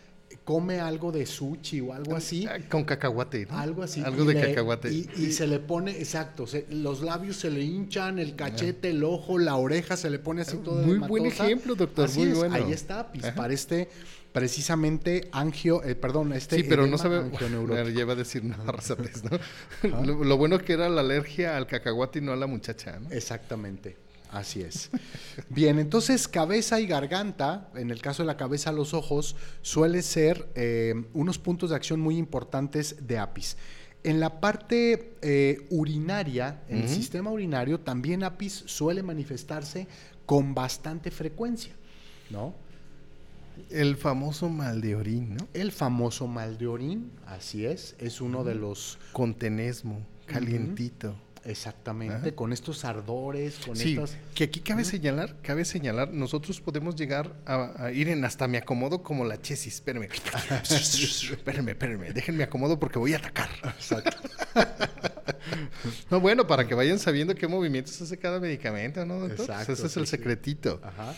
come 0.46 0.78
algo 0.78 1.10
de 1.10 1.26
sushi 1.26 1.80
o 1.80 1.92
algo 1.92 2.14
así. 2.14 2.46
Ah, 2.46 2.58
con 2.70 2.84
cacahuate. 2.84 3.48
Algo 3.50 3.82
así. 3.82 4.00
Algo 4.02 4.24
de 4.24 4.40
cacahuate. 4.40 4.92
Y, 4.92 5.32
se 5.32 5.48
le 5.48 5.58
pone, 5.58 5.90
exacto, 5.90 6.46
los 6.70 7.02
labios 7.02 7.36
se 7.36 7.50
le 7.50 7.62
hinchan, 7.62 8.20
el 8.20 8.36
cachete, 8.36 8.90
el 8.90 9.02
ojo, 9.02 9.38
la 9.38 9.56
oreja 9.56 9.96
se 9.96 10.08
le 10.08 10.20
pone 10.20 10.42
así 10.42 10.56
todo 10.58 10.82
Muy 10.82 10.98
buen 10.98 11.26
ejemplo, 11.26 11.74
doctor, 11.74 12.08
muy 12.14 12.28
bueno. 12.28 12.54
Ahí 12.54 12.72
está, 12.72 13.10
pues, 13.12 13.32
para 13.32 13.52
este 13.52 13.88
precisamente 14.30 15.28
angio, 15.32 15.82
eh, 15.82 15.94
perdón, 15.94 16.32
este 16.34 16.56
Sí, 16.56 16.62
pero 16.62 16.86
no 16.86 16.98
sabe, 16.98 17.24
lleva 17.92 18.12
a 18.12 18.16
decir 18.16 18.44
nada, 18.44 18.64
¿no? 19.82 20.04
lo, 20.04 20.24
lo, 20.24 20.36
bueno 20.36 20.58
que 20.58 20.74
era 20.74 20.90
la 20.90 21.00
alergia 21.00 21.56
al 21.56 21.66
cacahuate 21.66 22.18
y 22.18 22.22
no 22.22 22.32
a 22.32 22.36
la 22.36 22.46
muchacha, 22.46 23.00
¿no? 23.00 23.10
Exactamente. 23.10 23.96
Así 24.30 24.60
es. 24.60 24.90
Bien, 25.48 25.78
entonces 25.78 26.28
cabeza 26.28 26.80
y 26.80 26.86
garganta, 26.86 27.68
en 27.74 27.90
el 27.90 28.00
caso 28.02 28.22
de 28.22 28.26
la 28.26 28.36
cabeza, 28.36 28.72
los 28.72 28.94
ojos, 28.94 29.36
suele 29.62 30.02
ser 30.02 30.48
eh, 30.54 30.94
unos 31.14 31.38
puntos 31.38 31.70
de 31.70 31.76
acción 31.76 32.00
muy 32.00 32.16
importantes 32.16 33.06
de 33.06 33.18
APIS. 33.18 33.56
En 34.02 34.20
la 34.20 34.40
parte 34.40 35.14
eh, 35.22 35.66
urinaria, 35.70 36.62
en 36.68 36.78
el 36.78 36.88
sistema 36.88 37.30
urinario, 37.30 37.80
también 37.80 38.22
APIS 38.22 38.64
suele 38.66 39.02
manifestarse 39.02 39.88
con 40.26 40.54
bastante 40.54 41.10
frecuencia, 41.10 41.72
¿no? 42.30 42.54
El 43.70 43.96
famoso 43.96 44.48
mal 44.48 44.80
de 44.80 44.94
orín, 44.94 45.34
¿no? 45.34 45.48
El 45.54 45.72
famoso 45.72 46.28
mal 46.28 46.58
de 46.58 46.66
orín, 46.66 47.10
así 47.26 47.66
es, 47.66 47.96
es 47.98 48.20
uno 48.20 48.44
de 48.44 48.54
los... 48.54 48.98
Contenesmo, 49.12 50.06
calientito. 50.26 51.16
Exactamente, 51.46 52.34
con 52.34 52.52
estos 52.52 52.84
ardores, 52.84 53.56
con 53.64 53.76
sí, 53.76 53.92
estas... 53.92 54.16
que 54.34 54.44
aquí 54.44 54.60
cabe 54.60 54.84
señalar, 54.84 55.36
cabe 55.42 55.64
señalar, 55.64 56.12
nosotros 56.12 56.60
podemos 56.60 56.96
llegar 56.96 57.36
a, 57.46 57.90
ir 57.92 58.08
en 58.08 58.24
hasta 58.24 58.48
me 58.48 58.58
acomodo 58.58 59.02
como 59.02 59.24
la 59.24 59.40
chesis, 59.40 59.74
espérame, 59.74 60.08
espérame, 60.70 61.68
espérame, 61.68 62.12
déjenme 62.12 62.42
acomodo 62.44 62.78
porque 62.80 62.98
voy 62.98 63.14
a 63.14 63.18
atacar. 63.18 63.48
Exacto. 63.62 64.16
no, 66.10 66.20
bueno, 66.20 66.46
para 66.46 66.66
que 66.66 66.74
vayan 66.74 66.98
sabiendo 66.98 67.34
qué 67.34 67.46
movimientos 67.46 68.00
hace 68.02 68.16
cada 68.18 68.40
medicamento, 68.40 69.06
¿no, 69.06 69.20
doctor? 69.20 69.40
Exacto, 69.40 69.72
ese 69.72 69.86
es 69.86 69.96
el 69.96 70.06
secretito. 70.06 70.80
Ajá. 70.82 71.14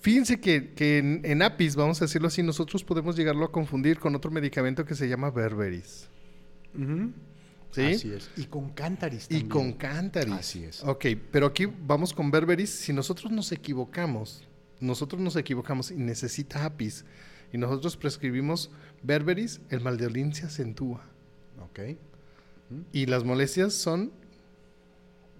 Fíjense 0.00 0.38
que, 0.38 0.74
que 0.74 0.98
en, 0.98 1.40
APIS, 1.40 1.76
vamos 1.76 2.02
a 2.02 2.04
decirlo 2.04 2.28
así, 2.28 2.42
nosotros 2.42 2.84
podemos 2.84 3.16
llegarlo 3.16 3.46
a 3.46 3.50
confundir 3.50 3.98
con 3.98 4.14
otro 4.14 4.30
medicamento 4.30 4.84
que 4.84 4.94
se 4.94 5.08
llama 5.08 5.30
Berberis. 5.30 6.10
Así 7.78 8.12
es. 8.12 8.30
Y 8.36 8.44
con 8.44 8.70
cántaris 8.70 9.28
también. 9.28 9.46
Y 9.46 9.48
con 9.48 9.72
cántaris. 9.72 10.34
Así 10.34 10.64
es. 10.64 10.82
Ok, 10.84 11.06
pero 11.30 11.46
aquí 11.46 11.66
vamos 11.66 12.12
con 12.12 12.30
berberis. 12.30 12.70
Si 12.70 12.92
nosotros 12.92 13.32
nos 13.32 13.52
equivocamos, 13.52 14.42
nosotros 14.80 15.20
nos 15.20 15.36
equivocamos 15.36 15.90
y 15.90 15.96
necesita 15.96 16.64
apis, 16.64 17.04
y 17.52 17.58
nosotros 17.58 17.96
prescribimos 17.96 18.70
berberis, 19.02 19.60
el 19.70 19.80
mal 19.80 19.96
de 19.96 20.06
olín 20.06 20.34
se 20.34 20.46
acentúa. 20.46 21.04
Ok. 21.60 21.96
Y 22.92 23.06
las 23.06 23.24
molestias 23.24 23.74
son 23.74 24.12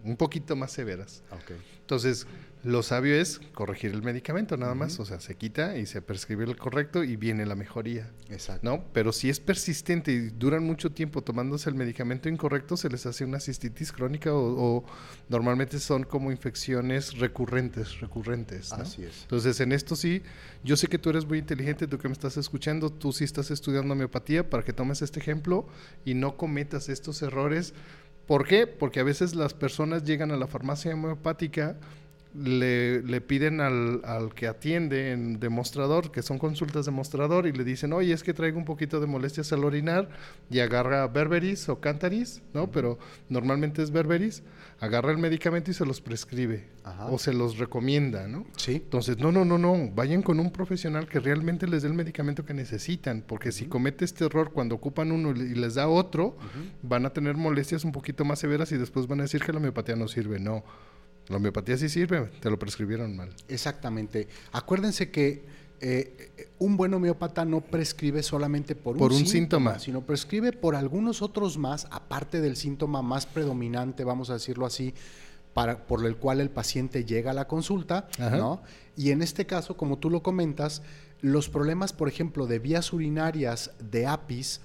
un 0.05 0.16
poquito 0.16 0.55
más 0.55 0.72
severas. 0.72 1.22
Ok. 1.30 1.53
Entonces, 1.80 2.26
lo 2.65 2.83
sabio 2.83 3.15
es 3.15 3.41
corregir 3.53 3.93
el 3.93 4.03
medicamento 4.03 4.57
nada 4.57 4.75
más, 4.75 4.99
o 4.99 5.05
sea, 5.05 5.21
se 5.21 5.37
quita 5.37 5.77
y 5.77 5.85
se 5.85 6.01
prescribe 6.01 6.45
el 6.45 6.57
correcto 6.57 7.05
y 7.05 7.17
viene 7.17 7.45
la 7.45 7.55
mejoría. 7.55 8.11
Exacto. 8.31 8.69
¿No? 8.69 8.85
Pero 8.95 9.12
si 9.12 9.29
es 9.29 9.39
persistente 9.39 10.12
y 10.12 10.31
duran 10.31 10.65
mucho 10.65 10.91
tiempo 10.91 11.23
tomándose 11.23 11.69
el 11.69 11.77
medicamento 11.77 12.31
incorrecto, 12.31 12.79
se 12.79 12.89
les 12.89 13.05
hace 13.05 13.25
una 13.25 13.39
cistitis 13.39 13.93
crónica 13.93 14.31
o, 14.33 14.83
normalmente 15.29 15.79
son 15.79 16.05
como 16.05 16.33
infecciones 16.33 17.19
recurrentes, 17.19 18.01
recurrentes. 18.01 18.73
Así 18.73 19.05
es. 19.05 19.23
Entonces, 19.23 19.61
en 19.61 19.73
esto 19.73 19.95
sí, 19.95 20.23
yo 20.65 20.77
sé 20.79 20.87
que 20.87 20.99
tú 20.99 21.11
eres 21.11 21.27
muy 21.27 21.39
inteligente, 21.39 21.87
tú 21.87 21.99
que 21.99 22.09
me 22.09 22.12
estás 22.12 22.39
escuchando, 22.39 22.91
tú 22.91 23.12
sí 23.12 23.25
estás 23.25 23.51
estudiando 23.51 23.93
homeopatía 23.93 24.49
para 24.49 24.62
que 24.62 24.73
tomes 24.73 25.03
este 25.03 25.21
ejemplo 25.21 25.67
y 26.07 26.15
no 26.15 26.39
cometas 26.39 26.89
estos 26.89 27.21
errores. 27.21 27.75
¿Por 28.27 28.47
qué? 28.47 28.67
Porque 28.67 29.01
a 29.01 29.05
veces 29.05 29.35
las 29.35 29.53
personas 29.53 30.05
llegan 30.05 30.31
a 30.31 30.39
la 30.39 30.47
farmacia 30.47 30.95
homeopática 30.95 31.77
le, 32.35 33.03
le 33.03 33.20
piden 33.20 33.61
al, 33.61 34.03
al, 34.05 34.35
que 34.35 34.49
atiende 34.49 35.12
en 35.12 35.39
demostrador, 35.39 36.11
que 36.11 36.22
son 36.22 36.39
consultas 36.39 36.85
de 36.85 36.91
mostrador, 36.91 37.47
y 37.47 37.53
le 37.53 37.64
dicen, 37.64 37.93
oye, 37.93 38.12
es 38.12 38.22
que 38.22 38.35
traigo 38.35 38.59
un 38.59 38.64
poquito 38.64 39.01
de 39.01 39.07
molestias 39.07 39.53
al 39.53 39.64
orinar, 39.64 40.09
y 40.51 40.59
agarra 40.59 41.07
berberis 41.07 41.68
o 41.68 41.80
cantaris, 41.80 42.43
¿no? 42.53 42.70
Pero 42.70 42.99
normalmente 43.28 43.82
es 43.82 43.91
berberis, 43.91 44.43
agarra 44.80 45.12
el 45.12 45.18
medicamento 45.18 45.70
y 45.70 45.74
se 45.74 45.87
los 45.87 46.01
prescribe, 46.01 46.68
o 47.09 47.18
se 47.18 47.32
los 47.32 47.59
recomienda, 47.59 48.26
¿no? 48.26 48.47
Sí. 48.57 48.74
Entonces, 48.74 49.18
no, 49.18 49.30
no, 49.30 49.45
no, 49.45 49.57
no, 49.57 49.91
vayan 49.95 50.22
con 50.22 50.41
un 50.41 50.51
profesional 50.51 51.07
que 51.07 51.20
realmente 51.20 51.68
les 51.68 51.82
dé 51.82 51.89
el 51.89 51.95
medicamento 51.95 52.45
que 52.45 52.55
necesitan, 52.55 53.22
porque 53.26 53.53
si 53.53 53.66
comete 53.66 54.05
este 54.05 54.24
error 54.24 54.53
cuando 54.53 54.74
ocupan 54.74 55.12
uno 55.12 55.30
y 55.30 55.55
les 55.55 55.74
da 55.74 55.87
otro, 55.87 56.37
van 56.82 57.07
a 57.07 57.11
tener 57.11 57.37
molestias 57.37 57.85
un 57.85 57.93
poquito 57.93 58.24
más 58.24 58.41
severas 58.41 58.72
y 58.72 58.76
después 58.76 59.07
van 59.07 59.20
a 59.20 59.22
decir 59.22 59.43
que 59.43 59.53
la 59.53 59.59
homeopatía 59.59 59.95
no 59.95 60.09
sirve, 60.09 60.41
no. 60.41 60.64
La 61.29 61.37
homeopatía 61.37 61.77
sí 61.77 61.89
sirve, 61.89 62.31
te 62.41 62.51
lo 62.51 62.59
prescribieron 62.59 63.16
mal. 63.16 63.31
Exactamente. 63.49 64.29
Acuérdense 64.53 65.11
que 65.11 65.45
eh, 65.81 66.49
un 66.59 66.77
buen 66.77 66.95
homeópata 66.95 67.45
no 67.45 67.61
prescribe 67.61 68.22
solamente 68.22 68.75
por, 68.75 68.97
un, 68.97 69.11
síntoma, 69.11 69.29
síntoma, 69.31 69.79
sino 69.79 70.01
prescribe 70.03 70.53
por 70.53 70.77
algunos 70.77 71.20
otros 71.20 71.59
más, 71.59 71.87
aparte 71.91 72.41
del 72.41 72.57
síntoma 72.57 73.03
más 73.03 73.27
predominante, 73.27 74.05
vamos 74.05 74.31
a 74.31 74.35
decirlo 74.35 74.66
así, 74.66 74.95
para, 75.53 75.87
por 75.87 76.05
el 76.05 76.16
cual 76.16 76.41
el 76.41 76.51
paciente 76.51 77.05
llega 77.05 77.31
a 77.31 77.35
la 77.35 77.47
consulta, 77.47 78.09
¿no? 78.18 78.62
Y 78.97 79.11
en 79.11 79.22
este 79.22 79.47
caso, 79.47 79.77
como 79.77 79.99
tú 79.99 80.11
lo 80.11 80.22
comentas, 80.22 80.83
los 81.20 81.49
problemas, 81.49 81.93
por 81.93 82.09
ejemplo, 82.09 82.47
de 82.47 82.59
vías 82.59 82.93
urinarias 82.93 83.70
de 83.79 84.07
APIS, 84.07 84.61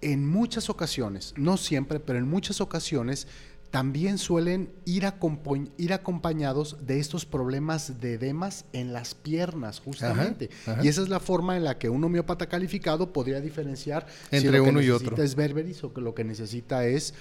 en 0.00 0.28
muchas 0.28 0.68
ocasiones, 0.68 1.32
no 1.36 1.56
siempre, 1.56 1.98
pero 1.98 2.18
en 2.18 2.28
muchas 2.28 2.60
ocasiones, 2.60 3.26
también 3.74 4.18
suelen 4.18 4.70
ir, 4.84 5.04
acompañados 5.04 6.76
de 6.86 7.00
estos 7.00 7.26
problemas 7.26 8.00
de 8.00 8.14
edemas 8.14 8.66
en 8.72 8.92
las 8.92 9.16
piernas, 9.16 9.80
justamente. 9.80 10.48
Y 10.80 10.86
esa 10.86 11.02
es 11.02 11.08
la 11.08 11.18
forma 11.18 11.56
en 11.56 11.64
la 11.64 11.76
que 11.76 11.88
un 11.88 12.04
homeópata 12.04 12.48
calificado 12.48 13.12
podría 13.12 13.40
diferenciar 13.40 14.06
entre 14.30 14.60
uno 14.60 14.80
y 14.80 14.90
otro. 14.90 15.20
es 15.20 15.34
berberis 15.34 15.82
o 15.82 15.92
que 15.92 16.00
lo 16.00 16.14
que 16.14 16.22
necesita 16.22 16.86
es 16.86 17.14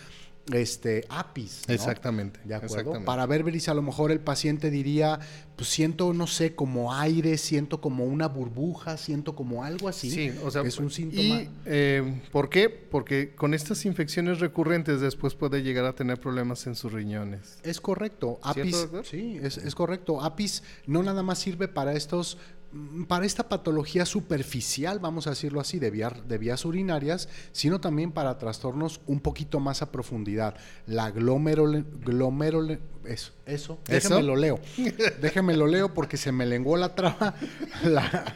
este 0.51 1.05
apis. 1.09 1.61
Exactamente. 1.67 2.39
¿De 2.43 2.55
acuerdo? 2.55 3.03
Para 3.05 3.25
Berberis 3.25 3.69
a 3.69 3.73
lo 3.73 3.81
mejor 3.81 4.11
el 4.11 4.19
paciente 4.19 4.69
diría, 4.69 5.19
pues 5.55 5.69
siento, 5.69 6.13
no 6.13 6.27
sé, 6.27 6.55
como 6.55 6.93
aire, 6.93 7.37
siento 7.37 7.79
como 7.79 8.05
una 8.05 8.27
burbuja, 8.27 8.97
siento 8.97 9.35
como 9.35 9.63
algo 9.63 9.87
así. 9.87 10.11
Sí, 10.11 10.31
o 10.43 10.51
sea, 10.51 10.63
es 10.63 10.77
un 10.79 10.91
síntoma. 10.91 11.23
¿Y 11.23 11.49
eh, 11.65 12.21
por 12.31 12.49
qué? 12.49 12.69
Porque 12.69 13.35
con 13.35 13.53
estas 13.53 13.85
infecciones 13.85 14.39
recurrentes 14.39 14.99
después 14.99 15.35
puede 15.35 15.63
llegar 15.63 15.85
a 15.85 15.93
tener 15.93 16.19
problemas 16.19 16.67
en 16.67 16.75
sus 16.75 16.91
riñones. 16.91 17.59
Es 17.63 17.79
correcto. 17.79 18.39
Apis, 18.43 18.87
sí, 19.03 19.39
es, 19.41 19.57
es 19.57 19.75
correcto. 19.75 20.21
Apis 20.21 20.63
no 20.87 21.03
nada 21.03 21.23
más 21.23 21.39
sirve 21.39 21.67
para 21.67 21.93
estos 21.93 22.37
para 23.07 23.25
esta 23.25 23.49
patología 23.49 24.05
superficial, 24.05 24.99
vamos 24.99 25.27
a 25.27 25.31
decirlo 25.31 25.59
así, 25.59 25.79
de, 25.79 25.91
de 25.91 26.37
vías 26.37 26.65
urinarias, 26.65 27.29
sino 27.51 27.79
también 27.79 28.11
para 28.11 28.37
trastornos 28.37 29.01
un 29.05 29.19
poquito 29.19 29.59
más 29.59 29.81
a 29.81 29.91
profundidad. 29.91 30.55
La 30.87 31.11
glomerol... 31.11 31.85
glomerol 32.01 32.79
eso, 33.05 33.33
eso, 33.45 33.79
déjeme 33.85 34.23
lo 34.23 34.35
leo. 34.35 34.59
déjeme 35.21 35.55
lo 35.55 35.67
leo 35.67 35.93
porque 35.93 36.17
se 36.17 36.31
me 36.31 36.45
lenguó 36.45 36.77
la 36.77 36.95
traba. 36.95 37.35
La 37.83 38.33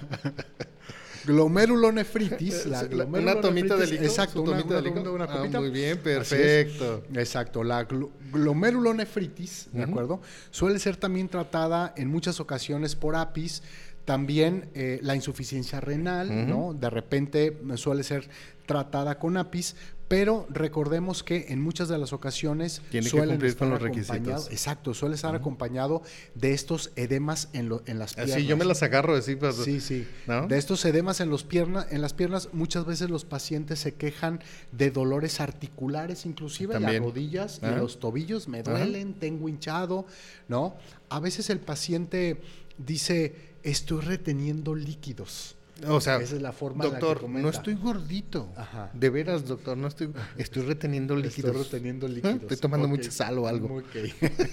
glomerulonefritis. 1.28 2.66
La 2.66 3.06
una 3.06 3.40
tomita 3.42 3.76
de 3.76 3.86
líquido. 3.86 4.04
Exacto, 4.04 4.42
una, 4.42 4.58
tomita 4.58 4.82
de 4.82 4.90
Una, 4.90 5.26
ah, 5.26 5.60
muy 5.60 5.70
bien, 5.70 5.98
perfecto. 6.00 7.04
Exacto, 7.14 7.64
la 7.64 7.84
glomerulonefritis, 7.84 9.70
¿de 9.72 9.84
acuerdo? 9.84 10.22
Suele 10.50 10.80
ser 10.80 10.98
también 10.98 11.28
tratada 11.28 11.94
en 11.96 12.08
muchas 12.08 12.40
ocasiones 12.40 12.96
por 12.96 13.16
APIS 13.16 13.62
también 14.08 14.70
eh, 14.74 15.02
la 15.04 15.16
insuficiencia 15.18 15.82
renal, 15.82 16.48
¿no? 16.48 16.74
De 16.74 16.90
repente 16.90 17.58
suele 17.76 18.04
ser 18.04 18.30
tratada 18.66 19.20
con 19.20 19.36
APIS, 19.36 19.76
pero 20.08 20.48
recordemos 20.50 21.24
que 21.24 21.48
en 21.50 21.62
muchas 21.62 21.90
de 21.90 21.98
las 21.98 22.14
ocasiones 22.14 22.82
Tiene 22.90 23.10
que 23.10 23.18
cumplir 23.18 23.58
con 23.58 23.70
los 23.70 23.82
requisitos. 23.82 24.50
Exacto, 24.50 24.94
suele 24.94 25.16
estar 25.16 25.36
acompañado 25.36 26.04
de 26.36 26.54
estos 26.54 26.94
edemas 26.96 27.50
en, 27.52 27.70
en 27.86 28.00
las 28.00 28.14
piernas. 28.14 28.38
Sí, 28.38 28.46
yo 28.46 28.56
me 28.56 28.64
las 28.64 28.82
agarro 28.82 29.14
así. 29.14 29.36
Pues, 29.36 29.58
sí, 29.58 29.82
sí. 29.82 30.08
De 30.48 30.58
estos 30.58 30.86
edemas 30.86 31.20
en, 31.20 31.30
los 31.30 31.46
en 31.52 32.02
las 32.02 32.14
piernas, 32.14 32.48
muchas 32.54 32.86
veces 32.86 33.10
los 33.10 33.26
pacientes 33.26 33.80
se 33.80 33.96
quejan 33.96 34.40
de 34.72 34.90
dolores 34.90 35.42
articulares, 35.42 36.26
inclusive 36.26 36.80
las 36.80 36.98
rodillas 36.98 37.60
y 37.62 37.76
los 37.76 38.00
tobillos 38.00 38.48
me 38.48 38.64
duelen, 38.64 39.16
tengo 39.16 39.50
hinchado, 39.50 40.06
¿no? 40.48 40.78
A 41.10 41.20
veces 41.20 41.50
el 41.50 41.60
paciente 41.60 42.40
dice 42.78 43.57
estoy 43.72 44.02
reteniendo 44.02 44.76
líquidos. 44.76 45.56
O 45.88 46.02
sea, 46.02 46.18
esa 46.18 46.36
es 46.36 46.42
la 46.42 46.54
forma 46.54 46.84
doctor, 46.86 47.30
no 47.30 47.50
estoy 47.50 47.76
gordito. 47.76 48.50
De 48.94 49.12
veras, 49.12 49.46
doctor, 49.46 49.78
no 49.78 49.88
estoy, 49.88 50.10
estoy 50.38 50.64
reteniendo 50.64 51.16
líquidos. 51.16 51.52
Estoy 51.52 51.64
reteniendo 51.64 52.08
líquidos. 52.08 52.42
Estoy 52.42 52.58
tomando 52.58 52.88
mucha 52.88 53.12
sal 53.12 53.38
o 53.38 53.48
algo. 53.48 53.84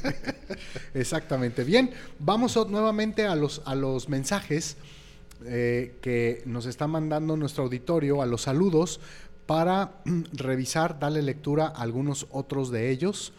Exactamente. 0.94 1.64
Bien, 1.64 1.90
vamos 2.18 2.54
nuevamente 2.68 3.24
a 3.24 3.34
los, 3.36 3.62
a 3.64 3.74
los 3.74 4.10
mensajes 4.10 4.76
eh, 5.46 5.96
que 6.02 6.42
nos 6.44 6.66
está 6.66 6.86
mandando 6.86 7.38
nuestro 7.38 7.64
auditorio, 7.64 8.20
a 8.20 8.26
los 8.26 8.42
saludos, 8.42 9.00
para 9.46 10.02
revisar, 10.32 10.98
darle 10.98 11.22
lectura 11.22 11.68
a 11.68 11.82
algunos 11.82 12.26
otros 12.32 12.70
de 12.70 12.90
ellos. 12.90 13.32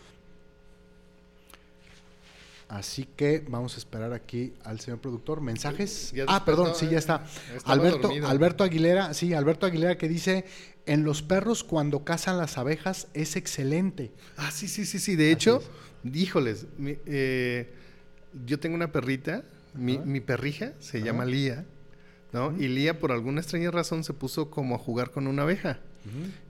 Así 2.67 3.07
que 3.15 3.45
vamos 3.47 3.75
a 3.75 3.77
esperar 3.77 4.13
aquí 4.13 4.53
al 4.63 4.79
señor 4.79 4.99
productor. 4.99 5.41
¿Mensajes? 5.41 6.13
ah, 6.27 6.43
perdón, 6.45 6.73
sí, 6.75 6.87
ya 6.89 6.97
está. 6.97 7.25
Alberto, 7.65 8.09
Alberto 8.25 8.63
Aguilera, 8.63 9.13
sí, 9.13 9.33
Alberto 9.33 9.65
Aguilera 9.65 9.97
que 9.97 10.07
dice, 10.07 10.45
en 10.85 11.03
los 11.03 11.21
perros 11.21 11.63
cuando 11.63 12.03
cazan 12.03 12.37
las 12.37 12.57
abejas 12.57 13.07
es 13.13 13.35
excelente. 13.35 14.11
Ah, 14.37 14.51
sí, 14.51 14.67
sí, 14.67 14.85
sí, 14.85 14.99
sí. 14.99 15.15
De 15.15 15.31
hecho, 15.31 15.61
híjoles, 16.03 16.65
eh, 16.79 17.71
yo 18.45 18.59
tengo 18.59 18.75
una 18.75 18.91
perrita, 18.91 19.43
mi, 19.73 20.19
perrija 20.19 20.73
se 20.79 21.01
llama 21.01 21.25
Lía, 21.25 21.65
¿no? 22.33 22.55
Y 22.57 22.67
Lía 22.67 22.99
por 22.99 23.11
alguna 23.11 23.41
extraña 23.41 23.71
razón 23.71 24.03
se 24.03 24.13
puso 24.13 24.49
como 24.49 24.75
a 24.75 24.79
jugar 24.79 25.11
con 25.11 25.27
una 25.27 25.43
abeja. 25.43 25.79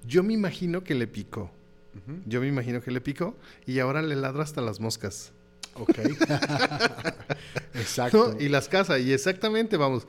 Yo 0.05 0.23
me 0.23 0.33
imagino 0.33 0.83
que 0.83 0.95
le 0.95 1.07
picó. 1.07 1.51
Yo 2.25 2.41
me 2.41 2.47
imagino 2.47 2.81
que 2.81 2.91
le 2.91 3.01
picó 3.01 3.35
y 3.65 3.79
ahora 3.79 4.01
le 4.01 4.15
ladra 4.15 4.43
hasta 4.43 4.61
las 4.61 4.79
moscas. 4.79 5.31
Ok. 5.75 5.99
Exacto. 7.73 8.35
Y 8.39 8.49
las 8.49 8.67
casas, 8.67 8.99
y 8.99 9.13
exactamente, 9.13 9.77
vamos. 9.77 10.07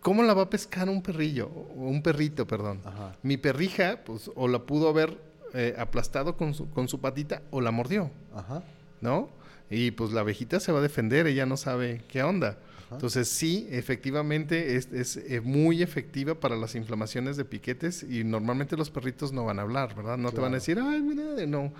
¿Cómo 0.00 0.22
la 0.22 0.32
va 0.32 0.42
a 0.42 0.50
pescar 0.50 0.88
un 0.88 1.02
perrillo? 1.02 1.48
O 1.48 1.88
un 1.88 2.02
perrito, 2.02 2.46
perdón. 2.46 2.80
Mi 3.22 3.36
perrija, 3.36 4.00
pues, 4.04 4.30
o 4.34 4.48
la 4.48 4.60
pudo 4.60 4.88
haber 4.88 5.18
eh, 5.52 5.74
aplastado 5.78 6.36
con 6.36 6.54
su, 6.54 6.70
con 6.70 6.88
su 6.88 7.00
patita 7.00 7.42
o 7.50 7.60
la 7.60 7.70
mordió. 7.70 8.10
Ajá. 8.34 8.62
¿No? 9.00 9.28
Y 9.68 9.92
pues 9.92 10.12
la 10.12 10.20
abejita 10.20 10.58
se 10.58 10.72
va 10.72 10.78
a 10.78 10.82
defender, 10.82 11.26
ella 11.26 11.46
no 11.46 11.56
sabe 11.56 12.02
qué 12.08 12.22
onda. 12.22 12.58
Entonces 12.90 13.28
sí, 13.28 13.68
efectivamente 13.70 14.76
es, 14.76 15.16
eh, 15.16 15.40
muy 15.40 15.82
efectiva 15.82 16.34
para 16.34 16.56
las 16.56 16.74
inflamaciones 16.74 17.36
de 17.36 17.44
piquetes 17.44 18.02
y 18.02 18.24
normalmente 18.24 18.76
los 18.76 18.90
perritos 18.90 19.32
no 19.32 19.44
van 19.44 19.58
a 19.58 19.62
hablar, 19.62 19.94
¿verdad? 19.94 20.18
No 20.18 20.32
te 20.32 20.40
van 20.40 20.52
a 20.52 20.56
decir, 20.56 20.78
ay, 20.78 21.00
mira, 21.00 21.46
no. 21.46 21.72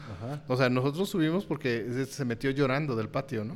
O 0.49 0.57
sea, 0.57 0.69
nosotros 0.69 1.09
subimos 1.09 1.45
porque 1.45 2.07
se 2.09 2.25
metió 2.25 2.51
llorando 2.51 2.97
del 2.97 3.09
patio, 3.09 3.45
¿no? 3.45 3.55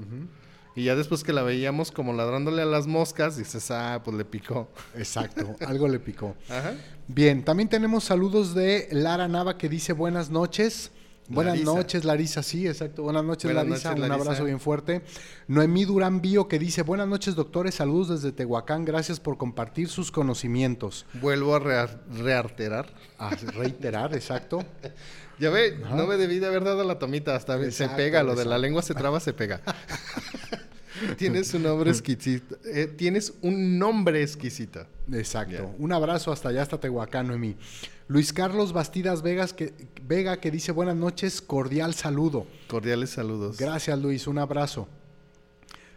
Y 0.76 0.84
ya 0.84 0.96
después 0.96 1.22
que 1.22 1.32
la 1.32 1.42
veíamos 1.42 1.92
como 1.92 2.12
ladrándole 2.12 2.62
a 2.62 2.64
las 2.64 2.88
moscas, 2.88 3.36
dices, 3.36 3.70
ah, 3.70 4.00
pues 4.04 4.16
le 4.16 4.24
picó. 4.24 4.68
Exacto, 4.96 5.54
algo 5.66 5.86
le 5.86 6.00
picó. 6.00 6.34
Ajá. 6.48 6.74
Bien, 7.06 7.44
también 7.44 7.68
tenemos 7.68 8.04
saludos 8.04 8.54
de 8.54 8.88
Lara 8.90 9.28
Nava 9.28 9.56
que 9.56 9.68
dice 9.68 9.92
buenas 9.92 10.30
noches. 10.30 10.90
Buenas 11.28 11.60
noches, 11.60 12.04
Larisa. 12.04 12.42
Sí, 12.42 12.66
exacto. 12.66 13.02
Buenas 13.02 13.24
noches, 13.24 13.52
Larisa. 13.52 13.94
Un 13.94 14.10
abrazo 14.10 14.44
bien 14.44 14.60
fuerte. 14.60 15.02
Noemí 15.48 15.84
Durán 15.84 16.20
Bío 16.20 16.48
que 16.48 16.58
dice: 16.58 16.82
Buenas 16.82 17.08
noches, 17.08 17.34
doctores. 17.34 17.74
Saludos 17.74 18.08
desde 18.08 18.32
Tehuacán. 18.32 18.84
Gracias 18.84 19.20
por 19.20 19.38
compartir 19.38 19.88
sus 19.88 20.10
conocimientos. 20.10 21.06
Vuelvo 21.14 21.54
a 21.54 21.58
reiterar. 21.58 22.92
A 23.18 23.30
reiterar, 23.30 24.14
exacto. 24.14 24.64
ya 25.38 25.50
ve, 25.50 25.78
no 25.90 26.06
me 26.06 26.16
debí 26.16 26.38
de 26.38 26.46
haber 26.46 26.64
dado 26.64 26.84
la 26.84 26.98
tomita. 26.98 27.34
Hasta 27.34 27.70
se 27.70 27.88
pega. 27.88 28.22
Lo 28.22 28.34
de 28.34 28.44
la 28.44 28.58
lengua 28.58 28.82
se 28.82 28.94
traba, 28.94 29.20
se 29.20 29.32
pega. 29.32 29.60
Tienes 31.16 31.52
un 31.54 31.62
nombre 31.62 31.90
exquisito. 31.90 32.56
Eh, 32.64 32.86
tienes 32.86 33.34
un 33.42 33.78
nombre 33.78 34.22
exquisito. 34.22 34.86
Exacto. 35.12 35.74
Un 35.78 35.92
abrazo 35.92 36.32
hasta 36.32 36.48
allá, 36.48 36.62
hasta 36.62 36.78
Tehuacán, 36.78 37.28
Noemí. 37.28 37.56
Luis 38.06 38.32
Carlos 38.32 38.72
Bastidas 38.72 39.22
Vegas 39.22 39.52
que, 39.52 39.72
Vega 40.02 40.38
que 40.38 40.50
dice 40.50 40.72
buenas 40.72 40.96
noches, 40.96 41.40
cordial 41.40 41.94
saludo. 41.94 42.46
Cordiales 42.68 43.10
saludos. 43.10 43.56
Gracias 43.56 43.98
Luis, 43.98 44.26
un 44.26 44.38
abrazo. 44.38 44.88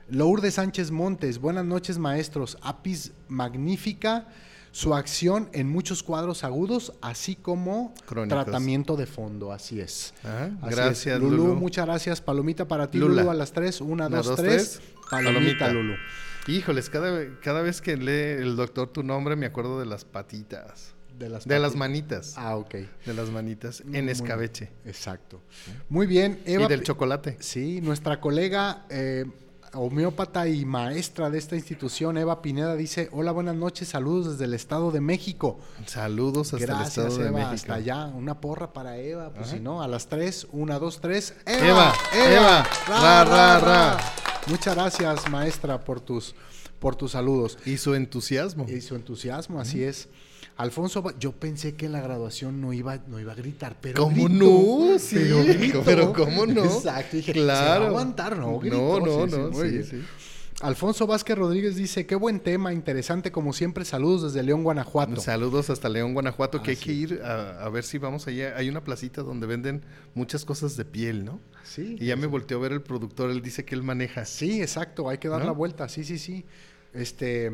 Lourdes 0.09 0.53
Sánchez 0.53 0.89
Montes, 0.89 1.39
buenas 1.39 1.65
noches 1.65 1.97
maestros. 1.97 2.57
Apis 2.61 3.11
magnífica, 3.27 4.27
su 4.77 4.93
acción 4.93 5.49
en 5.53 5.67
muchos 5.67 6.03
cuadros 6.03 6.43
agudos, 6.43 6.93
así 7.01 7.35
como 7.35 7.95
tratamiento 8.05 8.95
de 8.95 9.07
fondo, 9.07 9.51
así 9.51 9.81
es. 9.81 10.13
Ah, 10.23 10.49
gracias, 10.69 11.19
Lulu, 11.19 11.55
Muchas 11.55 11.87
gracias. 11.87 12.21
Palomita 12.21 12.67
para 12.67 12.91
ti, 12.91 12.99
Lulu, 12.99 13.27
a 13.27 13.33
las 13.33 13.51
tres. 13.53 13.81
Una, 13.81 14.07
dos, 14.07 14.35
tres. 14.35 14.79
Palomita, 15.09 15.73
Lulu. 15.73 15.95
Híjoles, 16.47 16.91
cada, 16.91 17.39
cada 17.41 17.63
vez 17.63 17.81
que 17.81 17.97
lee 17.97 18.39
el 18.39 18.55
doctor 18.55 18.89
tu 18.89 19.01
nombre 19.01 19.35
me 19.35 19.47
acuerdo 19.47 19.79
de 19.79 19.87
las 19.87 20.05
patitas. 20.05 20.93
De 21.17 21.27
las, 21.27 21.47
de 21.47 21.57
las 21.57 21.75
manitas. 21.75 22.35
Ah, 22.37 22.55
ok. 22.55 22.75
De 23.03 23.13
las 23.15 23.31
manitas 23.31 23.81
en 23.91 24.09
escabeche. 24.09 24.69
Exacto. 24.85 25.41
Muy 25.89 26.05
bien, 26.05 26.39
Eva. 26.45 26.65
Y 26.65 26.67
del 26.67 26.83
chocolate. 26.83 27.37
Sí, 27.39 27.81
nuestra 27.81 28.21
colega 28.21 28.85
eh, 28.91 29.25
homeópata 29.77 30.47
y 30.47 30.65
maestra 30.65 31.29
de 31.29 31.37
esta 31.37 31.55
institución, 31.55 32.17
Eva 32.17 32.41
Pineda, 32.41 32.75
dice: 32.75 33.09
Hola, 33.11 33.31
buenas 33.31 33.55
noches, 33.55 33.89
saludos 33.89 34.31
desde 34.31 34.45
el 34.45 34.53
Estado 34.53 34.91
de 34.91 35.01
México. 35.01 35.59
Saludos 35.85 36.53
hasta 36.53 36.79
el 36.79 36.87
Estado 36.87 37.17
de 37.17 37.31
México. 37.31 37.51
Hasta 37.53 37.73
allá, 37.75 38.05
una 38.05 38.39
porra 38.41 38.73
para 38.73 38.97
Eva, 38.97 39.31
pues 39.33 39.49
si 39.49 39.59
no, 39.59 39.81
a 39.81 39.87
las 39.87 40.07
tres, 40.07 40.47
una, 40.51 40.79
dos, 40.79 40.99
tres. 41.01 41.35
¡Eva! 41.45 41.93
¡Eva! 42.13 42.67
¡Ra, 42.87 43.23
ra, 43.23 43.59
ra! 43.59 43.97
Muchas 44.47 44.75
gracias, 44.75 45.29
maestra, 45.29 45.83
por 45.83 45.99
tus, 45.99 46.33
por 46.79 46.95
tus 46.95 47.11
saludos. 47.11 47.57
Y 47.65 47.77
su 47.77 47.95
entusiasmo. 47.95 48.65
Y 48.67 48.81
su 48.81 48.95
entusiasmo, 48.95 49.59
así 49.59 49.83
es. 49.83 50.07
Alfonso, 50.57 51.03
yo 51.19 51.33
pensé 51.33 51.75
que 51.75 51.85
en 51.85 51.91
la 51.91 52.01
graduación 52.01 52.59
no 52.59 52.73
iba, 52.73 52.97
no 53.07 53.19
iba 53.19 53.33
a 53.33 53.35
gritar, 53.35 53.77
pero 53.79 54.01
¿Cómo 54.01 54.27
no? 54.27 54.97
Sí, 54.97 55.29
pero, 55.85 56.13
¿cómo 56.13 56.47
no? 56.47 56.65
Exacto, 56.65 57.15
dije, 57.15 57.31
claro. 57.31 57.83
¿se 57.83 57.87
aguantar? 57.89 58.37
No, 58.37 58.59
no, 58.63 58.99
no, 58.99 59.27
no, 59.27 59.53
sí, 59.53 59.83
sí, 59.83 60.03
Alfonso 60.59 61.05
Vázquez 61.05 61.37
Rodríguez 61.37 61.75
dice, 61.75 62.07
qué 62.07 62.15
buen 62.15 62.39
tema, 62.39 62.73
interesante 62.73 63.31
como 63.31 63.53
siempre, 63.53 63.85
saludos 63.85 64.23
desde 64.23 64.41
León, 64.41 64.63
Guanajuato. 64.63 65.21
Saludos 65.21 65.69
hasta 65.69 65.87
León, 65.87 66.15
Guanajuato, 66.15 66.63
que 66.63 66.71
hay 66.71 66.77
que 66.77 66.91
ir 66.91 67.21
a, 67.23 67.69
ver 67.69 67.83
si 67.83 67.99
vamos 67.99 68.25
allá. 68.27 68.55
Hay 68.57 68.67
una 68.67 68.83
placita 68.83 69.21
donde 69.21 69.45
venden 69.45 69.83
muchas 70.15 70.43
cosas 70.43 70.75
de 70.75 70.85
piel, 70.85 71.23
¿no? 71.23 71.39
Sí. 71.63 71.97
Y 71.99 72.07
ya 72.07 72.15
me 72.15 72.25
volteó 72.25 72.57
a 72.57 72.61
ver 72.61 72.71
el 72.71 72.81
productor, 72.81 73.29
él 73.29 73.43
dice 73.43 73.65
que 73.65 73.75
él 73.75 73.83
maneja. 73.83 74.25
Sí, 74.25 74.59
exacto, 74.63 75.07
hay 75.07 75.19
que 75.19 75.27
dar 75.27 75.45
la 75.45 75.51
vuelta, 75.51 75.87
sí, 75.87 76.03
sí, 76.03 76.17
sí. 76.17 76.43
Este, 76.91 77.51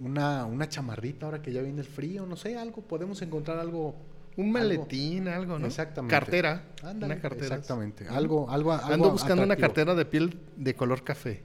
una, 0.00 0.46
una 0.46 0.68
chamarrita 0.68 1.26
ahora 1.26 1.42
que 1.42 1.52
ya 1.52 1.62
viene 1.62 1.80
el 1.80 1.86
frío, 1.86 2.26
no 2.26 2.36
sé, 2.36 2.56
algo, 2.56 2.82
podemos 2.82 3.20
encontrar 3.22 3.58
algo. 3.58 3.94
Un 4.36 4.52
maletín, 4.52 5.28
algo, 5.28 5.58
¿no? 5.58 5.66
Exactamente. 5.66 6.14
Cartera. 6.14 6.64
una 6.82 7.20
cartera. 7.20 7.56
Exactamente. 7.56 8.08
Algo, 8.08 8.48
algo, 8.50 8.72
algo 8.72 8.92
Ando 8.94 9.10
buscando 9.10 9.42
una 9.42 9.56
cartera 9.56 9.94
de 9.94 10.04
piel 10.04 10.38
de 10.56 10.74
color 10.74 11.02
café. 11.04 11.42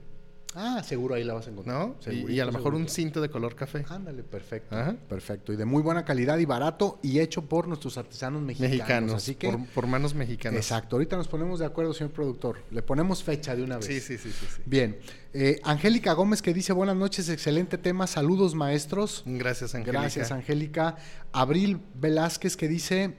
Ah, 0.58 0.82
seguro 0.82 1.14
ahí 1.14 1.22
la 1.22 1.34
vas 1.34 1.46
a 1.46 1.50
encontrar. 1.50 1.76
¿No? 1.76 1.96
y, 2.10 2.40
a 2.40 2.46
lo 2.46 2.52
mejor 2.52 2.74
un 2.74 2.88
cinto 2.88 3.20
de 3.20 3.28
color 3.28 3.54
café. 3.54 3.84
Ándale, 3.90 4.22
perfecto. 4.22 4.74
Perfecto. 5.06 5.52
Y 5.52 5.56
de 5.56 5.66
muy 5.66 5.82
buena 5.82 6.04
calidad 6.04 6.38
y 6.38 6.46
barato 6.46 6.98
y 7.02 7.20
hecho 7.20 7.42
por 7.42 7.68
nuestros 7.68 7.98
artesanos 7.98 8.40
mexicanos. 8.40 8.76
Mexicanos. 8.78 9.14
Así 9.14 9.34
que, 9.34 9.58
por, 9.74 9.86
manos 9.86 10.14
mexicanas. 10.14 10.56
Exacto. 10.58 10.96
Ahorita 10.96 11.16
nos 11.16 11.28
ponemos 11.28 11.60
de 11.60 11.66
acuerdo, 11.66 11.92
señor 11.92 12.12
productor. 12.12 12.62
Le 12.70 12.80
ponemos 12.80 13.22
fecha 13.22 13.54
de 13.54 13.62
una 13.62 13.76
vez. 13.76 13.84
Sí, 13.84 14.00
sí, 14.00 14.16
sí. 14.16 14.30
sí, 14.30 14.62
Bien. 14.64 14.98
Eh, 15.34 15.60
Angélica 15.64 16.14
Gómez 16.14 16.40
que 16.40 16.54
dice 16.54 16.72
buenas 16.72 16.96
noches, 16.96 17.28
excelente 17.28 17.76
tema. 17.76 18.06
Saludos, 18.06 18.54
maestros. 18.54 19.24
Gracias, 19.26 19.74
Angélica. 19.74 20.00
Gracias, 20.00 20.32
Angélica. 20.32 20.96
Abril 21.32 21.80
Velázquez 21.94 22.56
que 22.56 22.68
dice... 22.68 23.18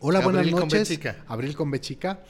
Hola, 0.00 0.20
buenas 0.20 0.46
noches. 0.46 0.98
Con 0.98 1.14
Abril 1.26 1.56
con 1.56 1.70
Bechica. 1.70 2.20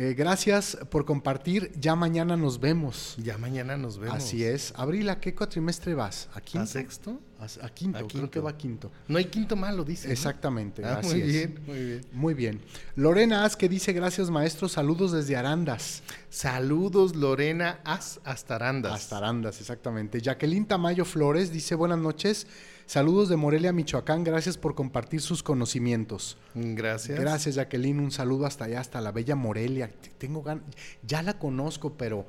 Eh, 0.00 0.14
gracias 0.14 0.78
por 0.90 1.04
compartir. 1.04 1.72
Ya 1.76 1.96
mañana 1.96 2.36
nos 2.36 2.60
vemos. 2.60 3.16
Ya 3.20 3.36
mañana 3.36 3.76
nos 3.76 3.98
vemos. 3.98 4.16
Así 4.16 4.44
es. 4.44 4.72
Abril, 4.76 5.08
¿a 5.08 5.18
qué 5.18 5.34
cuatrimestre 5.34 5.92
vas? 5.94 6.28
¿A 6.34 6.40
quinto? 6.40 6.62
¿A 6.62 6.66
sexto? 6.66 7.20
A, 7.40 7.68
quinto, 7.68 8.06
creo 8.06 8.30
que 8.30 8.38
va 8.38 8.50
a 8.50 8.56
quinto. 8.56 8.92
No 9.08 9.18
hay 9.18 9.24
quinto 9.24 9.56
malo, 9.56 9.82
dice. 9.82 10.12
Exactamente. 10.12 10.84
Ah, 10.84 11.00
muy 11.02 11.22
bien, 11.22 11.58
muy 11.66 11.84
bien. 11.84 12.00
Muy 12.12 12.34
bien. 12.34 12.60
Lorena 12.94 13.44
As 13.44 13.56
que 13.56 13.68
dice 13.68 13.92
gracias 13.92 14.30
maestro, 14.30 14.68
saludos 14.68 15.10
desde 15.10 15.36
Arandas. 15.36 16.04
Saludos 16.30 17.16
Lorena 17.16 17.80
As 17.84 18.20
hasta 18.22 18.54
Arandas. 18.54 18.92
Hasta 18.92 19.18
Arandas, 19.18 19.60
exactamente. 19.60 20.20
Jacqueline 20.20 20.66
Tamayo 20.66 21.04
Flores 21.04 21.50
dice 21.50 21.74
buenas 21.74 21.98
noches. 21.98 22.46
Saludos 22.88 23.28
de 23.28 23.36
Morelia, 23.36 23.70
Michoacán. 23.70 24.24
Gracias 24.24 24.56
por 24.56 24.74
compartir 24.74 25.20
sus 25.20 25.42
conocimientos. 25.42 26.38
Gracias. 26.54 27.20
Gracias, 27.20 27.56
Jacqueline. 27.56 28.00
Un 28.00 28.10
saludo 28.10 28.46
hasta 28.46 28.64
allá, 28.64 28.80
hasta 28.80 29.02
la 29.02 29.12
bella 29.12 29.36
Morelia. 29.36 29.90
Tengo 30.16 30.42
Ya 31.02 31.20
la 31.20 31.38
conozco, 31.38 31.98
pero, 31.98 32.24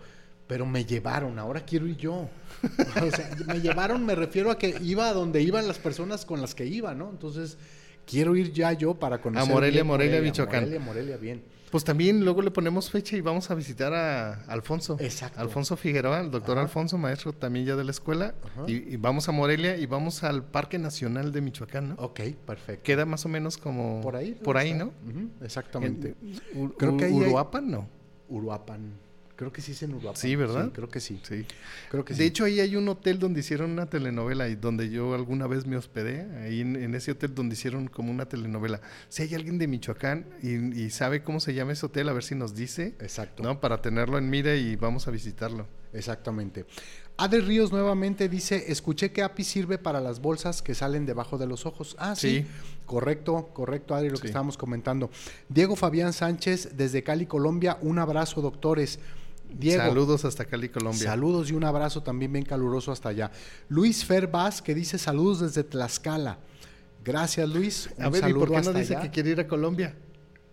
pero 0.47 0.65
me 0.65 0.83
llevaron. 0.83 1.39
Ahora 1.39 1.61
quiero 1.61 1.87
ir 1.87 1.95
yo. 1.95 2.27
o 3.01 3.09
sea, 3.15 3.29
me 3.47 3.61
llevaron, 3.61 4.05
me 4.05 4.15
refiero 4.15 4.51
a 4.51 4.57
que 4.57 4.75
iba 4.81 5.07
a 5.07 5.13
donde 5.13 5.41
iban 5.41 5.65
las 5.65 5.79
personas 5.79 6.25
con 6.25 6.41
las 6.41 6.55
que 6.55 6.65
iba, 6.65 6.93
¿no? 6.93 7.09
Entonces, 7.09 7.57
quiero 8.09 8.35
ir 8.35 8.51
ya 8.51 8.73
yo 8.73 8.95
para 8.95 9.21
conocer. 9.21 9.49
A 9.49 9.53
Morelia, 9.53 9.83
Morelia, 9.83 10.21
Michoacán. 10.21 10.63
Morelia, 10.63 10.79
Morelia, 10.79 11.17
bien. 11.17 11.43
Pues 11.69 11.83
también 11.83 12.23
luego 12.23 12.41
le 12.41 12.49
ponemos 12.49 12.89
fecha 12.89 13.15
y 13.15 13.21
vamos 13.21 13.51
a 13.51 13.55
visitar 13.55 13.93
a 13.93 14.43
Alfonso. 14.45 14.97
Exacto. 14.99 15.39
Alfonso 15.39 15.77
Figueroa, 15.77 16.21
el 16.21 16.31
doctor 16.31 16.57
Alfonso, 16.57 16.97
maestro 16.97 17.31
también 17.31 17.67
ya 17.67 17.75
de 17.75 17.83
la 17.83 17.91
escuela. 17.91 18.33
Y, 18.65 18.97
vamos 18.97 19.29
a 19.29 19.31
Morelia 19.31 19.77
y 19.77 19.85
vamos 19.85 20.23
al 20.23 20.43
Parque 20.43 20.79
Nacional 20.79 21.31
de 21.31 21.41
Michoacán, 21.41 21.89
¿no? 21.89 21.95
Ok, 21.99 22.21
perfecto. 22.45 22.83
Queda 22.83 23.05
más 23.05 23.25
o 23.25 23.29
menos 23.29 23.57
como... 23.57 24.01
Por 24.01 24.15
ahí. 24.15 24.33
Por 24.33 24.57
ahí, 24.57 24.73
¿no? 24.73 24.91
exactamente. 25.43 26.15
Creo 26.77 26.97
que 26.97 27.07
Uruapan, 27.07 27.69
no. 27.69 27.87
Uruapan. 28.27 29.08
Creo 29.39 29.53
que 29.53 29.61
sí 29.61 29.71
es 29.71 29.81
en 29.83 29.93
Uruapan. 29.93 30.19
Sí, 30.19 30.35
¿verdad? 30.35 30.69
creo 30.73 30.89
que 30.89 30.99
sí. 30.99 31.17
Sí. 31.23 31.45
Creo 31.89 32.03
que 32.03 32.13
de 32.13 32.25
hecho, 32.25 32.43
ahí 32.43 32.59
hay 32.59 32.75
un 32.75 32.89
hotel 32.89 33.19
donde 33.19 33.39
hicieron 33.39 33.71
una 33.71 33.85
telenovela 33.85 34.49
y 34.49 34.55
donde 34.55 34.89
yo 34.89 35.13
alguna 35.13 35.47
vez 35.47 35.65
me 35.65 35.77
hospedé, 35.77 36.27
ahí 36.43 36.59
en, 36.59 36.93
ese 36.93 37.11
hotel 37.11 37.33
donde 37.33 37.53
hicieron 37.53 37.87
como 37.87 38.11
una 38.11 38.25
telenovela. 38.25 38.81
Si 39.07 39.23
hay 39.23 39.33
alguien 39.35 39.57
de 39.57 39.67
Michoacán 39.67 40.25
y, 40.43 40.89
sabe 40.89 41.23
cómo 41.23 41.39
se 41.39 41.53
llama 41.53 41.71
ese 41.71 41.85
hotel, 41.85 42.09
a 42.09 42.11
ver 42.11 42.23
si 42.25 42.35
nos 42.35 42.53
dice. 42.53 42.95
Exacto. 42.99 43.41
¿no? 43.41 43.61
Para 43.61 43.81
tenerlo 43.81 44.17
en 44.17 44.29
mira 44.29 44.55
y 44.55 44.75
vamos 44.75 45.07
a 45.07 45.11
visitarlo. 45.11 45.67
Exactamente. 45.93 46.65
Ade 47.15 47.39
Ríos 47.39 47.71
nuevamente 47.71 48.27
dice, 48.27 48.65
escuché 48.67 49.13
que 49.13 49.23
API 49.23 49.45
sirve 49.45 49.77
para 49.77 50.01
las 50.01 50.19
bolsas 50.19 50.61
que 50.61 50.75
salen 50.75 51.05
debajo 51.05 51.37
de 51.37 51.47
los 51.47 51.65
ojos. 51.65 51.95
Ah, 51.97 52.13
sí. 52.13 52.45
Correcto, 52.85 53.51
correcto, 53.53 53.95
Adri, 53.95 54.09
lo 54.09 54.17
que 54.17 54.27
estábamos 54.27 54.57
comentando. 54.57 55.09
Diego 55.47 55.77
Fabián 55.77 56.11
Sánchez, 56.11 56.75
desde 56.75 57.03
Cali, 57.03 57.25
Colombia, 57.25 57.77
un 57.81 57.99
abrazo, 57.99 58.41
doctores. 58.41 58.99
Diego. 59.49 59.83
Saludos 59.83 60.25
hasta 60.25 60.45
Cali, 60.45 60.69
Colombia. 60.69 61.03
Saludos 61.03 61.49
y 61.51 61.53
un 61.53 61.63
abrazo 61.63 62.03
también 62.03 62.31
bien 62.31 62.45
caluroso 62.45 62.91
hasta 62.91 63.09
allá. 63.09 63.31
Luis 63.67 64.05
Ferbas, 64.05 64.61
que 64.61 64.75
dice 64.75 64.97
saludos 64.97 65.39
desde 65.41 65.63
Tlaxcala. 65.63 66.39
Gracias, 67.03 67.49
Luis. 67.49 67.89
a 67.99 68.09
ver, 68.09 68.29
¿y 68.29 68.33
por 68.33 68.51
qué 68.51 68.61
no 68.61 68.73
dice 68.73 68.97
que 69.01 69.09
quiere 69.09 69.31
ir 69.31 69.39
a 69.39 69.47
Colombia? 69.47 69.95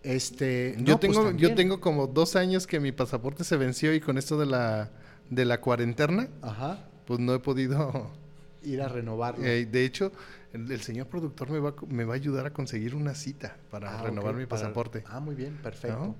Este, 0.03 0.75
yo 0.79 0.99
pues 0.99 1.11
tengo, 1.11 1.31
yo 1.31 1.53
tengo 1.53 1.81
como 1.81 2.07
dos 2.07 2.35
años 2.35 2.65
que 2.65 2.79
mi 2.79 2.91
pasaporte 2.91 3.43
se 3.43 3.57
venció 3.57 3.93
y 3.93 3.99
con 3.99 4.17
esto 4.17 4.39
de 4.39 4.45
la 4.45 4.89
de 5.29 5.45
la 5.45 5.59
cuarentena, 5.59 6.27
Ajá. 6.41 6.87
pues 7.05 7.19
no 7.19 7.33
he 7.33 7.39
podido 7.39 8.09
ir 8.63 8.81
a 8.81 8.87
renovarlo. 8.87 9.45
Eh, 9.45 9.65
de 9.65 9.85
hecho, 9.85 10.11
el, 10.53 10.81
señor 10.81 11.07
productor 11.07 11.49
me 11.49 11.59
va, 11.59 11.73
me 11.87 12.05
va 12.05 12.13
a 12.13 12.15
ayudar 12.15 12.45
a 12.45 12.53
conseguir 12.53 12.95
una 12.95 13.15
cita 13.15 13.57
para 13.69 13.99
ah, 13.99 14.03
renovar 14.03 14.35
mi 14.35 14.45
pasaporte. 14.45 15.03
Ah, 15.07 15.19
muy 15.19 15.35
bien, 15.35 15.57
perfecto. 15.61 16.15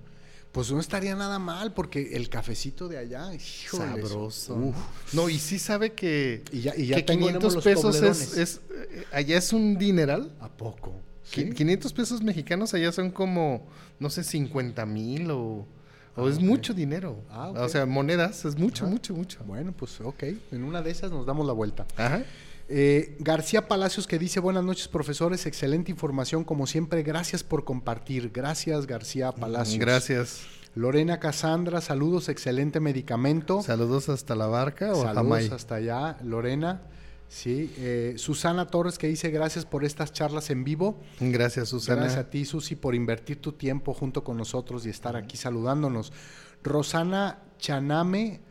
Pues 0.58 0.72
no 0.72 0.80
estaría 0.80 1.16
nada 1.16 1.38
mal, 1.38 1.72
porque 1.72 2.16
el 2.16 2.30
cafecito 2.30 2.88
de 2.88 2.98
allá, 2.98 3.30
sabroso. 3.40 4.74
No, 5.14 5.30
y 5.30 5.38
sí 5.38 5.60
sabe 5.60 5.94
que, 5.94 6.44
y 6.52 6.62
ya, 6.62 6.76
y 6.76 6.88
ya 6.88 6.96
que 6.96 7.06
500 7.06 7.64
pesos 7.64 8.02
es, 8.02 8.62
eh, 8.72 9.06
allá 9.12 9.38
es 9.38 9.54
un 9.54 9.78
dineral. 9.78 10.36
¿A 10.40 10.50
poco? 10.50 10.96
¿Sí? 11.22 11.52
500 11.52 11.94
pesos 11.94 12.24
mexicanos 12.24 12.74
allá 12.74 12.92
son 12.92 13.12
como, 13.12 13.68
no 14.00 14.10
sé, 14.10 14.24
50 14.24 14.84
mil 14.88 15.30
o, 15.30 15.68
o 16.16 16.28
es 16.28 16.40
ah, 16.40 16.42
mucho 16.42 16.74
dinero. 16.74 17.24
Ah, 17.30 17.52
o 17.56 17.70
sea, 17.70 17.86
monedas, 17.86 18.44
es 18.44 18.58
mucho, 18.58 18.88
mucho, 18.88 19.14
mucho. 19.14 19.44
Bueno, 19.46 19.74
pues 19.78 20.02
ok, 20.02 20.24
en 20.52 20.64
una 20.64 20.82
de 20.82 20.90
esas 20.90 21.12
nos 21.12 21.28
damos 21.28 21.46
la 21.46 21.54
vuelta. 21.54 21.86
Ajá. 21.98 22.24
Eh, 22.70 23.16
García 23.20 23.68
Palacios 23.68 24.08
que 24.08 24.20
dice, 24.20 24.40
buenas 24.40 24.64
noches 24.64 24.88
profesores, 24.90 25.46
excelente 25.46 25.90
información 25.90 26.44
como 26.44 26.68
siempre, 26.68 27.02
gracias 27.02 27.44
por 27.44 27.64
compartir. 27.64 28.32
Gracias 28.32 28.88
García 28.88 29.32
Palacios. 29.32 29.80
Gracias. 29.80 30.42
Lorena 30.76 31.20
Casandra, 31.20 31.82
saludos, 31.82 32.30
excelente 32.30 32.80
medicamento. 32.80 33.64
Saludos 33.64 34.10
hasta 34.10 34.36
la 34.36 34.48
barca 34.48 34.92
o 34.94 35.02
Saludos 35.02 35.52
hasta 35.52 35.76
allá, 35.76 36.18
Lorena. 36.24 36.82
Sí, 37.30 37.74
eh, 37.78 38.14
Susana 38.18 38.68
Torres 38.68 38.98
que 38.98 39.08
dice 39.08 39.30
gracias 39.32 39.66
por 39.66 39.84
estas 39.84 40.14
charlas 40.14 40.50
en 40.50 40.64
vivo. 40.64 41.02
Gracias 41.20 41.70
Susana. 41.70 42.02
Gracias 42.02 42.26
a 42.26 42.30
ti 42.30 42.46
Susi 42.46 42.76
por 42.76 42.96
invertir 42.96 43.42
tu 43.42 43.54
tiempo 43.54 43.94
junto 43.94 44.24
con 44.24 44.38
nosotros 44.38 44.86
y 44.86 44.90
estar 44.90 45.16
aquí 45.16 45.36
saludándonos. 45.36 46.14
Rosana 46.64 47.40
Chaname, 47.60 48.42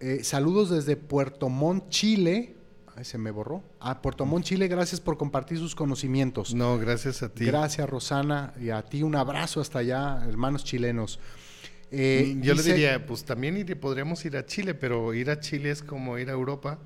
eh, 0.00 0.22
saludos 0.22 0.70
desde 0.70 0.96
Puerto 0.96 1.48
Montt, 1.48 1.88
Chile. 1.88 2.55
Ay, 2.96 3.04
se 3.04 3.18
me 3.18 3.30
borró. 3.30 3.62
Ah, 3.78 4.00
Puerto 4.00 4.24
Montt, 4.24 4.46
Chile, 4.46 4.68
gracias 4.68 5.00
por 5.02 5.18
compartir 5.18 5.58
sus 5.58 5.74
conocimientos. 5.74 6.54
No, 6.54 6.78
gracias 6.78 7.22
a 7.22 7.28
ti. 7.28 7.44
Gracias, 7.44 7.88
Rosana, 7.88 8.54
y 8.58 8.70
a 8.70 8.82
ti 8.82 9.02
un 9.02 9.14
abrazo 9.16 9.60
hasta 9.60 9.80
allá, 9.80 10.24
hermanos 10.26 10.64
chilenos. 10.64 11.20
Eh, 11.90 12.36
Yo 12.40 12.54
le 12.54 12.62
diría, 12.62 13.06
pues 13.06 13.24
también 13.24 13.64
podríamos 13.80 14.24
ir 14.24 14.36
a 14.36 14.46
Chile, 14.46 14.74
pero 14.74 15.12
ir 15.14 15.30
a 15.30 15.38
Chile 15.40 15.70
es 15.70 15.82
como 15.82 16.18
ir 16.18 16.30
a 16.30 16.32
Europa. 16.32 16.78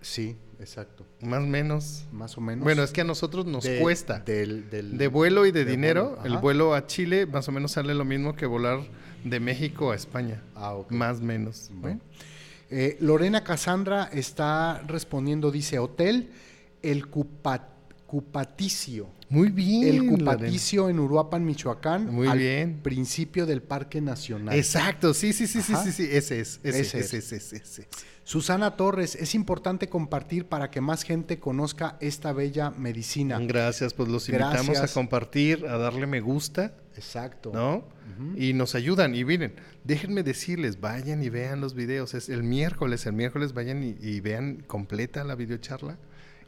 Sí, 0.00 0.36
Exacto. 0.60 1.04
Más 1.20 1.42
o 1.42 1.46
menos. 1.46 2.06
Más 2.12 2.38
o 2.38 2.40
menos. 2.40 2.62
Bueno, 2.62 2.84
es 2.84 2.92
que 2.92 3.00
a 3.00 3.04
nosotros 3.04 3.44
nos 3.44 3.64
De- 3.64 3.80
cuesta. 3.80 4.20
del- 4.20 4.70
del- 4.70 4.96
de 4.96 5.08
vuelo 5.08 5.46
y 5.46 5.50
de, 5.50 5.64
de 5.64 5.70
dinero, 5.72 6.16
vuelo, 6.20 6.24
el 6.36 6.40
vuelo 6.40 6.74
a 6.74 6.86
Chile 6.86 7.26
más 7.26 7.48
o 7.48 7.52
menos 7.52 7.72
sale 7.72 7.92
lo 7.94 8.04
mismo 8.04 8.34
que 8.36 8.46
volar 8.46 8.80
de 9.24 9.40
México 9.40 9.90
a 9.90 9.96
España. 9.96 10.42
Ah, 10.54 10.74
ok. 10.74 10.92
Más 10.92 11.18
o 11.18 11.22
menos. 11.22 11.70
¿no? 11.72 11.98
Eh, 12.70 12.96
Lorena 13.00 13.44
Casandra 13.44 14.08
está 14.12 14.82
respondiendo, 14.86 15.50
dice, 15.50 15.78
hotel, 15.78 16.30
el 16.82 17.08
Cupa- 17.10 17.73
Cupaticio. 18.14 19.08
Muy 19.28 19.48
bien. 19.50 19.88
El. 19.88 20.06
Cupaticio 20.06 20.88
en 20.88 21.00
Uruapan, 21.00 21.44
Michoacán. 21.44 22.14
Muy 22.14 22.28
al 22.28 22.38
bien. 22.38 22.78
principio 22.80 23.44
del 23.44 23.60
Parque 23.60 24.00
Nacional. 24.00 24.54
Exacto, 24.54 25.12
sí, 25.14 25.32
sí, 25.32 25.48
sí, 25.48 25.60
sí, 25.62 25.72
Ajá. 25.72 25.82
sí, 25.82 25.90
sí, 25.90 26.04
ese 26.04 26.38
es, 26.38 26.60
ese, 26.62 26.80
Ese 26.82 26.98
ese, 27.00 27.18
es. 27.18 27.32
ese, 27.32 27.56
ese. 27.56 27.88
Susana 28.22 28.76
Torres, 28.76 29.16
es 29.16 29.34
importante 29.34 29.88
compartir 29.88 30.46
para 30.46 30.70
que 30.70 30.80
más 30.80 31.02
gente 31.02 31.40
conozca 31.40 31.96
esta 32.00 32.32
bella 32.32 32.70
medicina. 32.70 33.40
Gracias, 33.40 33.94
pues 33.94 34.08
los 34.08 34.28
invitamos 34.28 34.78
a 34.78 34.86
compartir, 34.86 35.66
a 35.66 35.76
darle 35.76 36.06
me 36.06 36.20
gusta, 36.20 36.76
Exacto. 36.96 37.50
¿no? 37.52 37.82
Y 38.36 38.52
nos 38.52 38.76
ayudan. 38.76 39.16
Y 39.16 39.24
miren, 39.24 39.56
déjenme 39.82 40.22
decirles, 40.22 40.80
vayan 40.80 41.20
y 41.20 41.30
vean 41.30 41.60
los 41.60 41.74
videos. 41.74 42.14
Es 42.14 42.28
el 42.28 42.44
miércoles, 42.44 43.06
el 43.06 43.14
miércoles 43.14 43.54
vayan 43.54 43.82
y, 43.82 43.96
y 44.00 44.20
vean 44.20 44.62
completa 44.68 45.24
la 45.24 45.34
videocharla 45.34 45.98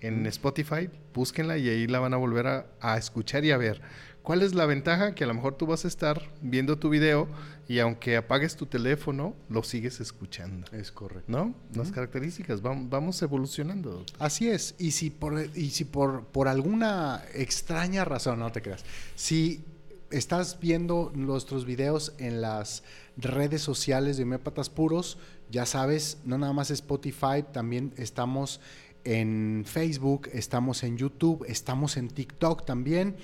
en 0.01 0.27
Spotify, 0.27 0.89
búsquenla 1.15 1.59
y 1.59 1.69
ahí 1.69 1.87
la 1.87 1.99
van 2.01 2.15
a 2.15 2.17
volver 2.17 2.47
a, 2.47 2.67
a 2.81 2.97
escuchar 2.99 3.45
y 3.45 3.51
a 3.51 3.57
ver. 3.57 3.81
¿Cuál 4.23 4.43
es 4.43 4.55
la 4.55 4.67
ventaja? 4.67 5.15
Que 5.15 5.23
a 5.23 5.27
lo 5.29 5.35
mejor 5.35 5.55
tú 5.55 5.67
vas 5.67 5.85
a 5.85 5.89
estar 5.89 6.21
viendo 6.43 6.79
tu 6.81 6.89
video 6.89 7.29
y 7.69 7.79
aunque 7.79 8.17
apagues 8.17 8.57
tu 8.57 8.67
teléfono, 8.67 9.37
lo 9.49 9.63
sigues 9.63 10.01
escuchando. 10.01 10.67
Es 10.73 10.91
correcto. 10.91 11.31
¿No? 11.31 11.55
Las 11.75 11.93
características, 11.93 12.61
vam- 12.61 12.89
vamos 12.91 13.23
evolucionando. 13.23 14.05
Así 14.19 14.49
es, 14.49 14.75
y 14.79 14.91
si 14.91 15.11
por, 15.11 15.41
y 15.55 15.71
si 15.71 15.85
por, 15.85 16.25
por 16.25 16.49
alguna 16.49 17.23
extraña 17.35 18.05
razón, 18.05 18.41
no 18.41 18.51
te 18.51 18.63
creas, 18.63 18.85
si 19.15 19.63
estás 20.11 20.59
viendo 20.61 21.13
nuestros 21.15 21.65
videos 21.65 22.13
en 22.19 22.41
las 22.41 22.83
redes 23.17 23.63
sociales 23.63 24.17
de 24.17 24.25
Homeópatas 24.25 24.71
Puros, 24.71 25.19
ya 25.51 25.67
sabes, 25.67 26.19
no 26.25 26.37
nada 26.37 26.53
más 26.53 26.73
Spotify, 26.73 27.45
también 27.53 27.93
estamos 27.97 28.61
en 29.07 29.65
Facebook, 29.67 30.29
estamos 30.33 30.83
en 30.83 30.97
YouTube, 30.97 31.45
estamos 31.49 31.97
en 31.97 32.09
TikTok 32.09 32.65
también. 32.67 33.17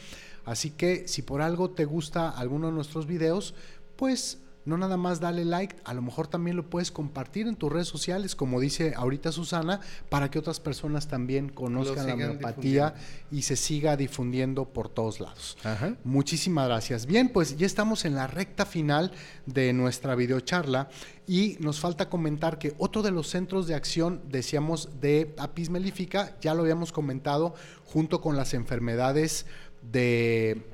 Así 0.44 0.70
que 0.70 1.06
si 1.08 1.22
por 1.22 1.42
algo 1.42 1.70
te 1.70 1.84
gusta 1.84 2.30
alguno 2.30 2.68
de 2.68 2.72
nuestros 2.72 3.06
videos, 3.06 3.54
pues 3.96 4.40
no 4.64 4.78
nada 4.78 4.96
más 4.96 5.20
dale 5.20 5.44
like, 5.44 5.76
a 5.84 5.94
lo 5.94 6.02
mejor 6.02 6.28
también 6.28 6.56
lo 6.56 6.68
puedes 6.68 6.90
compartir 6.90 7.46
en 7.46 7.56
tus 7.56 7.72
redes 7.72 7.88
sociales, 7.88 8.36
como 8.36 8.60
dice 8.60 8.94
ahorita 8.96 9.32
Susana, 9.32 9.80
para 10.08 10.30
que 10.30 10.38
otras 10.38 10.60
personas 10.60 11.08
también 11.08 11.48
conozcan 11.48 12.06
la 12.06 12.14
homeopatía 12.14 12.94
y 13.30 13.42
se 13.42 13.56
siga 13.56 13.96
difundiendo 13.96 14.66
por 14.66 14.88
todos 14.88 15.20
lados. 15.20 15.56
Ajá. 15.64 15.96
Muchísimas 16.04 16.68
gracias. 16.68 17.06
Bien, 17.06 17.28
pues 17.28 17.56
ya 17.56 17.66
estamos 17.66 18.04
en 18.04 18.14
la 18.14 18.26
recta 18.26 18.66
final 18.66 19.12
de 19.46 19.72
nuestra 19.72 20.14
videocharla 20.14 20.88
y 21.26 21.56
nos 21.60 21.80
falta 21.80 22.08
comentar 22.08 22.58
que 22.58 22.74
otro 22.78 23.02
de 23.02 23.10
los 23.10 23.28
centros 23.28 23.66
de 23.66 23.74
acción, 23.74 24.22
decíamos, 24.28 25.00
de 25.00 25.34
apis 25.38 25.70
melífica, 25.70 26.36
ya 26.40 26.54
lo 26.54 26.62
habíamos 26.62 26.92
comentado, 26.92 27.54
junto 27.84 28.20
con 28.20 28.36
las 28.36 28.54
enfermedades 28.54 29.46
de, 29.90 30.66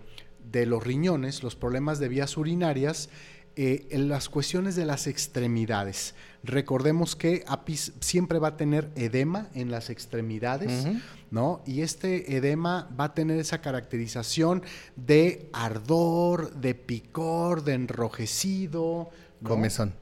de 0.50 0.66
los 0.66 0.82
riñones, 0.82 1.42
los 1.42 1.56
problemas 1.56 1.98
de 1.98 2.08
vías 2.08 2.36
urinarias, 2.36 3.08
eh, 3.60 3.88
en 3.90 4.08
las 4.08 4.28
cuestiones 4.28 4.76
de 4.76 4.84
las 4.84 5.08
extremidades. 5.08 6.14
Recordemos 6.44 7.16
que 7.16 7.42
apis 7.48 7.92
siempre 7.98 8.38
va 8.38 8.48
a 8.50 8.56
tener 8.56 8.88
edema 8.94 9.48
en 9.52 9.72
las 9.72 9.90
extremidades. 9.90 10.86
¿no? 11.32 11.60
Y 11.66 11.80
este 11.80 12.36
edema 12.36 12.88
va 12.98 13.06
a 13.06 13.14
tener 13.14 13.36
esa 13.40 13.60
caracterización 13.60 14.62
de 14.94 15.50
ardor, 15.52 16.54
de 16.54 16.76
picor, 16.76 17.64
de 17.64 17.74
enrojecido, 17.74 19.10
¿no? 19.40 19.48
Comezón. 19.48 19.92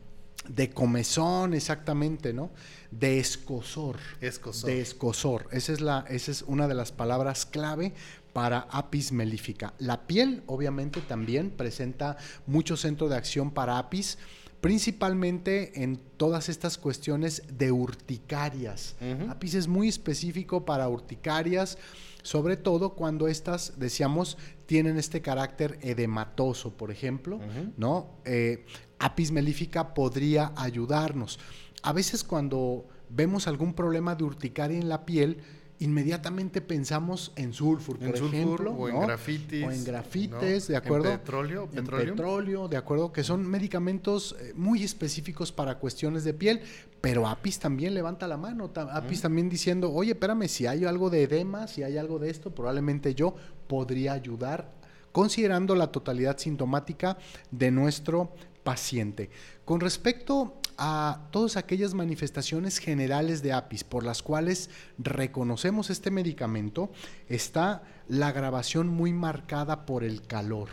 De 0.47 0.69
comezón, 0.69 1.55
exactamente, 1.55 2.35
¿no? 2.35 2.51
De 2.91 3.19
escosor. 3.19 3.97
Escozor. 4.21 4.69
De 4.69 4.83
escosor. 4.83 5.49
Esa 5.51 5.73
es, 5.73 5.81
la, 5.81 6.05
esa 6.11 6.31
es 6.31 6.43
una 6.43 6.69
de 6.69 6.75
las 6.75 6.93
palabras 6.93 7.47
clave 7.47 7.95
para 8.37 8.69
apis 8.71 9.13
melífica. 9.13 9.73
La 9.79 10.07
piel, 10.07 10.43
obviamente, 10.45 11.01
también 11.01 11.49
presenta 11.49 12.19
mucho 12.47 12.77
centro 12.77 13.09
de 13.09 13.17
acción 13.17 13.51
para 13.51 13.79
apis, 13.79 14.19
principalmente 14.61 15.83
en 15.83 15.97
todas 16.19 16.51
estas 16.51 16.77
cuestiones 16.77 17.45
de 17.51 17.73
urticarias. 17.73 18.95
Apis 19.31 19.55
es 19.55 19.69
muy 19.69 19.89
específico 19.89 20.67
para 20.67 20.87
urticarias, 20.87 21.79
sobre 22.23 22.59
todo 22.59 22.91
cuando 22.91 23.27
estas, 23.27 23.79
decíamos, 23.79 24.37
tienen 24.67 24.99
este 24.99 25.23
carácter 25.23 25.79
edematoso, 25.81 26.77
por 26.77 26.91
ejemplo. 26.91 27.41
¿no? 27.79 28.19
Eh, 28.27 28.67
apis 28.99 29.33
melífica 29.33 29.95
podría 29.95 30.53
ayudarnos. 30.57 31.39
A 31.83 31.95
veces 31.95 32.23
cuando 32.23 32.87
vemos 33.09 33.47
algún 33.47 33.73
problema 33.73 34.15
de 34.15 34.25
urticaria 34.25 34.77
en 34.77 34.91
la 34.91 35.07
piel, 35.07 35.39
inmediatamente 35.79 36.61
pensamos 36.61 37.33
en 37.37 37.53
sulfur, 37.53 37.99
por 37.99 38.09
En 38.09 38.17
sulfur 38.17 38.35
ejemplo, 38.35 38.71
o 38.73 38.89
en 38.89 39.01
grafitis, 39.01 39.65
o 39.67 39.71
en 39.71 39.85
grafites, 39.85 40.69
¿no? 40.69 40.73
de 40.73 40.79
En 40.79 40.87
acuerdo, 40.87 41.11
petróleo, 41.11 41.65
en 41.65 41.71
petróleo. 41.71 42.15
petróleo, 42.15 42.69
de 42.69 42.77
acuerdo, 42.77 43.13
que 43.13 43.23
son 43.23 43.47
medicamentos 43.47 44.37
eh, 44.41 44.53
muy 44.55 44.83
específicos 44.83 45.53
para 45.53 45.79
cuestiones 45.79 46.25
de 46.25 46.35
piel, 46.35 46.61
pero 47.01 47.27
Apis 47.27 47.59
también 47.59 47.95
levanta 47.95 48.27
la 48.27 48.37
mano, 48.37 48.71
Apis 48.93 49.21
también 49.21 49.49
diciendo, 49.49 49.93
oye, 49.93 50.13
espérame, 50.13 50.49
si 50.49 50.67
hay 50.67 50.85
algo 50.85 51.11
de 51.11 51.23
edema, 51.23 51.67
si 51.67 51.83
hay 51.83 51.99
algo 51.99 52.19
de 52.19 52.31
esto, 52.31 52.55
probablemente 52.55 53.15
yo 53.15 53.35
podría 53.67 54.13
ayudar, 54.13 54.73
considerando 55.13 55.75
la 55.75 55.93
totalidad 55.93 56.39
sintomática 56.39 57.19
de 57.51 57.71
nuestro 57.71 58.33
paciente. 58.65 59.31
Con 59.65 59.81
respecto 59.81 60.61
a 60.79 61.29
todas 61.31 61.57
aquellas 61.57 61.95
manifestaciones 61.95 62.79
generales 62.79 63.43
de 63.43 63.53
apis 63.53 63.85
por 63.85 64.05
las 64.05 64.23
cuales 64.23 64.71
reconocemos 64.99 65.91
este 65.91 66.11
medicamento, 66.11 66.91
está 67.29 67.83
la 68.09 68.33
grabación 68.33 68.89
muy 68.89 69.13
marcada 69.13 69.87
por 69.87 70.05
el 70.05 70.23
calor. 70.23 70.69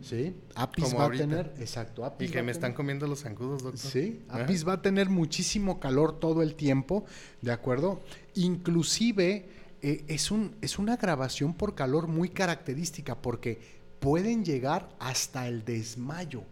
¿sí? 0.00 0.34
Apis 0.54 0.84
Como 0.84 0.98
va 0.98 1.04
ahorita. 1.04 1.24
a 1.24 1.26
tener, 1.28 1.54
exacto, 1.58 2.04
Apis 2.04 2.30
Y 2.30 2.32
que 2.32 2.42
me 2.42 2.50
están 2.50 2.72
comiendo 2.72 3.06
los 3.06 3.20
zancudos, 3.20 3.62
doctor. 3.62 3.90
Sí. 3.90 4.22
Apis 4.30 4.66
va 4.66 4.74
a 4.74 4.82
tener 4.82 5.10
muchísimo 5.10 5.78
calor 5.78 6.18
todo 6.18 6.42
el 6.42 6.54
tiempo, 6.54 7.04
¿de 7.42 7.52
acuerdo? 7.52 8.00
Inclusive 8.34 9.48
eh, 9.82 10.04
es, 10.08 10.30
un, 10.30 10.56
es 10.62 10.78
una 10.78 10.96
grabación 10.96 11.54
por 11.54 11.74
calor 11.74 12.06
muy 12.06 12.30
característica 12.30 13.20
porque 13.20 13.60
pueden 14.00 14.44
llegar 14.46 14.88
hasta 14.98 15.46
el 15.46 15.64
desmayo 15.64 16.42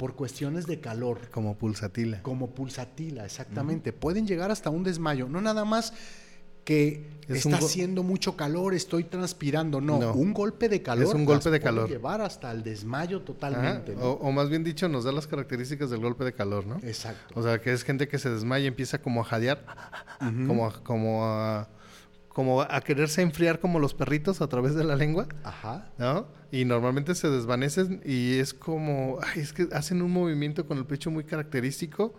por 0.00 0.14
cuestiones 0.16 0.66
de 0.66 0.80
calor, 0.80 1.28
Como 1.30 1.58
pulsatila. 1.58 2.22
como 2.22 2.52
pulsatila, 2.54 3.26
exactamente. 3.26 3.92
Pueden 3.92 4.26
llegar 4.26 4.50
hasta 4.50 4.70
un 4.70 4.82
desmayo, 4.82 5.28
no 5.28 5.42
nada 5.42 5.66
más 5.66 5.92
que 6.64 7.06
Es 7.28 7.44
está 7.44 7.58
haciendo 7.58 8.02
mucho 8.02 8.34
calor, 8.34 8.72
estoy 8.72 9.04
transpirando, 9.04 9.78
no, 9.82 9.98
No. 9.98 10.12
un 10.14 10.32
golpe 10.32 10.70
de 10.70 10.80
calor 10.80 11.04
Es 11.04 11.12
un 11.14 11.26
golpe 11.26 11.50
de 11.50 11.60
puede 11.60 11.60
calor. 11.60 11.88
llevar 11.90 12.22
hasta 12.22 12.50
el 12.50 12.62
desmayo 12.62 13.20
totalmente. 13.20 13.94
¿no? 13.94 14.00
O, 14.12 14.28
o 14.28 14.32
más 14.32 14.48
bien 14.48 14.64
dicho, 14.64 14.88
nos 14.88 15.04
da 15.04 15.12
las 15.12 15.26
características 15.26 15.90
del 15.90 16.00
golpe 16.00 16.24
de 16.24 16.32
calor, 16.32 16.66
¿no? 16.66 16.76
Exacto. 16.82 17.38
O 17.38 17.42
sea, 17.42 17.60
que 17.60 17.70
es 17.70 17.82
gente 17.84 18.08
que 18.08 18.18
se 18.18 18.30
desmaya 18.30 18.64
y 18.64 18.68
empieza 18.68 19.02
como 19.02 19.20
a 19.20 19.24
jadear, 19.24 19.66
Ujú. 20.22 20.46
como, 20.46 20.66
a, 20.66 20.82
como, 20.82 21.26
a, 21.26 21.68
como 22.30 22.62
a 22.62 22.80
quererse 22.80 23.22
enfriar 23.22 23.58
como 23.60 23.78
los 23.78 23.92
perritos 23.92 24.40
a 24.40 24.48
través 24.48 24.74
de 24.74 24.84
la 24.84 24.96
lengua, 24.96 25.26
Ajá. 25.44 25.90
¿no? 25.98 26.28
Y 26.52 26.64
normalmente 26.64 27.14
se 27.14 27.28
desvanecen 27.28 28.00
y 28.04 28.38
es 28.38 28.54
como, 28.54 29.18
ay, 29.22 29.40
es 29.42 29.52
que 29.52 29.68
hacen 29.72 30.00
un 30.00 30.12
movimiento 30.12 30.64
con 30.66 30.78
el 30.78 30.86
pecho 30.86 31.10
muy 31.10 31.24
característico 31.24 32.14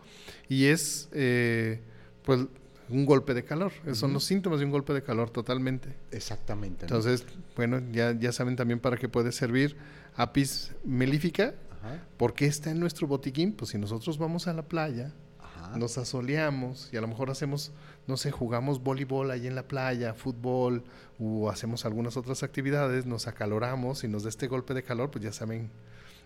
y 0.50 0.66
es, 0.66 1.10
eh, 1.14 1.82
pues, 2.24 2.46
un 2.90 3.06
golpe 3.06 3.34
de 3.34 3.46
calor. 3.46 3.72
Esos 3.86 4.00
Son 4.00 4.12
los 4.12 4.26
síntomas 4.26 4.60
de 4.60 4.66
un 4.66 4.72
golpe 4.72 4.94
de 4.94 5.02
calor 5.02 5.30
totalmente. 5.30 5.96
Exactamente. 6.12 6.82
¿no? 6.82 6.98
Entonces, 6.98 7.26
bueno, 7.56 7.82
ya, 7.92 8.12
ya 8.12 8.34
saben 8.34 8.58
también 8.58 8.82
para 8.82 8.98
qué 8.98 9.08
puede 9.08 9.32
servir 9.32 9.78
apis 10.16 10.74
melífica. 10.84 11.56
Ajá. 11.80 12.04
¿Por 12.18 12.34
qué 12.34 12.48
está 12.48 12.70
en 12.70 12.80
nuestro 12.82 13.08
botiquín? 13.08 13.54
Pues 13.54 13.72
si 13.72 13.78
nosotros 13.78 14.18
vamos 14.18 14.48
a 14.48 14.54
la 14.54 14.64
playa, 14.64 15.14
Ajá. 15.40 15.78
nos 15.78 15.98
asoleamos 15.98 16.90
y 16.92 16.98
a 16.98 17.02
lo 17.02 17.08
mejor 17.08 17.30
hacemos, 17.32 17.72
no 18.08 18.18
sé, 18.18 18.32
jugamos 18.32 18.84
voleibol 18.84 19.32
ahí 19.32 19.48
en 19.48 19.56
la 19.56 19.68
playa, 19.68 20.14
fútbol 20.14 20.84
o 21.20 21.50
hacemos 21.50 21.86
algunas 21.86 22.18
otras 22.18 22.44
actividades, 22.44 23.06
nos 23.06 23.28
acaloramos 23.28 24.04
y 24.04 24.08
nos 24.08 24.24
da 24.24 24.30
este 24.30 24.48
golpe 24.48 24.74
de 24.74 24.84
calor, 24.84 25.12
pues 25.12 25.24
ya 25.24 25.32
saben, 25.32 25.70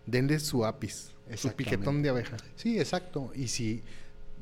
denle 0.06 0.40
su 0.40 0.66
apis, 0.66 1.12
su 1.36 1.52
piquetón 1.52 2.02
de 2.02 2.10
abeja. 2.10 2.38
Sí, 2.56 2.80
exacto. 2.80 3.32
Y 3.36 3.50
si 3.50 3.84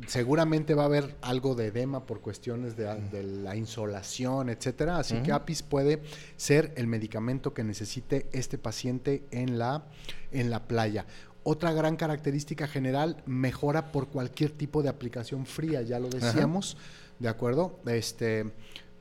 seguramente 0.07 0.73
va 0.73 0.83
a 0.83 0.85
haber 0.85 1.15
algo 1.21 1.55
de 1.55 1.67
edema 1.67 2.05
por 2.05 2.21
cuestiones 2.21 2.75
de, 2.75 2.85
de 3.11 3.23
la 3.23 3.55
insolación, 3.55 4.49
etcétera. 4.49 4.97
Así 4.97 5.21
que. 5.21 5.31
Apis 5.31 5.63
puede 5.63 6.01
ser 6.35 6.73
el 6.75 6.87
medicamento 6.87 7.53
que 7.53 7.63
necesite 7.63 8.27
este 8.31 8.57
paciente 8.57 9.23
en 9.31 9.57
la, 9.57 9.85
en 10.31 10.49
la 10.49 10.63
playa. 10.67 11.05
Otra 11.43 11.73
gran 11.73 11.95
característica 11.95 12.67
general, 12.67 13.21
mejora 13.25 13.91
por 13.91 14.07
cualquier 14.07 14.51
tipo 14.51 14.81
de 14.81 14.89
aplicación 14.89 15.45
fría, 15.45 15.81
ya 15.81 15.99
lo 15.99 16.09
decíamos, 16.09 16.77
¿de 17.19 17.27
acuerdo? 17.27 17.79
Este, 17.85 18.51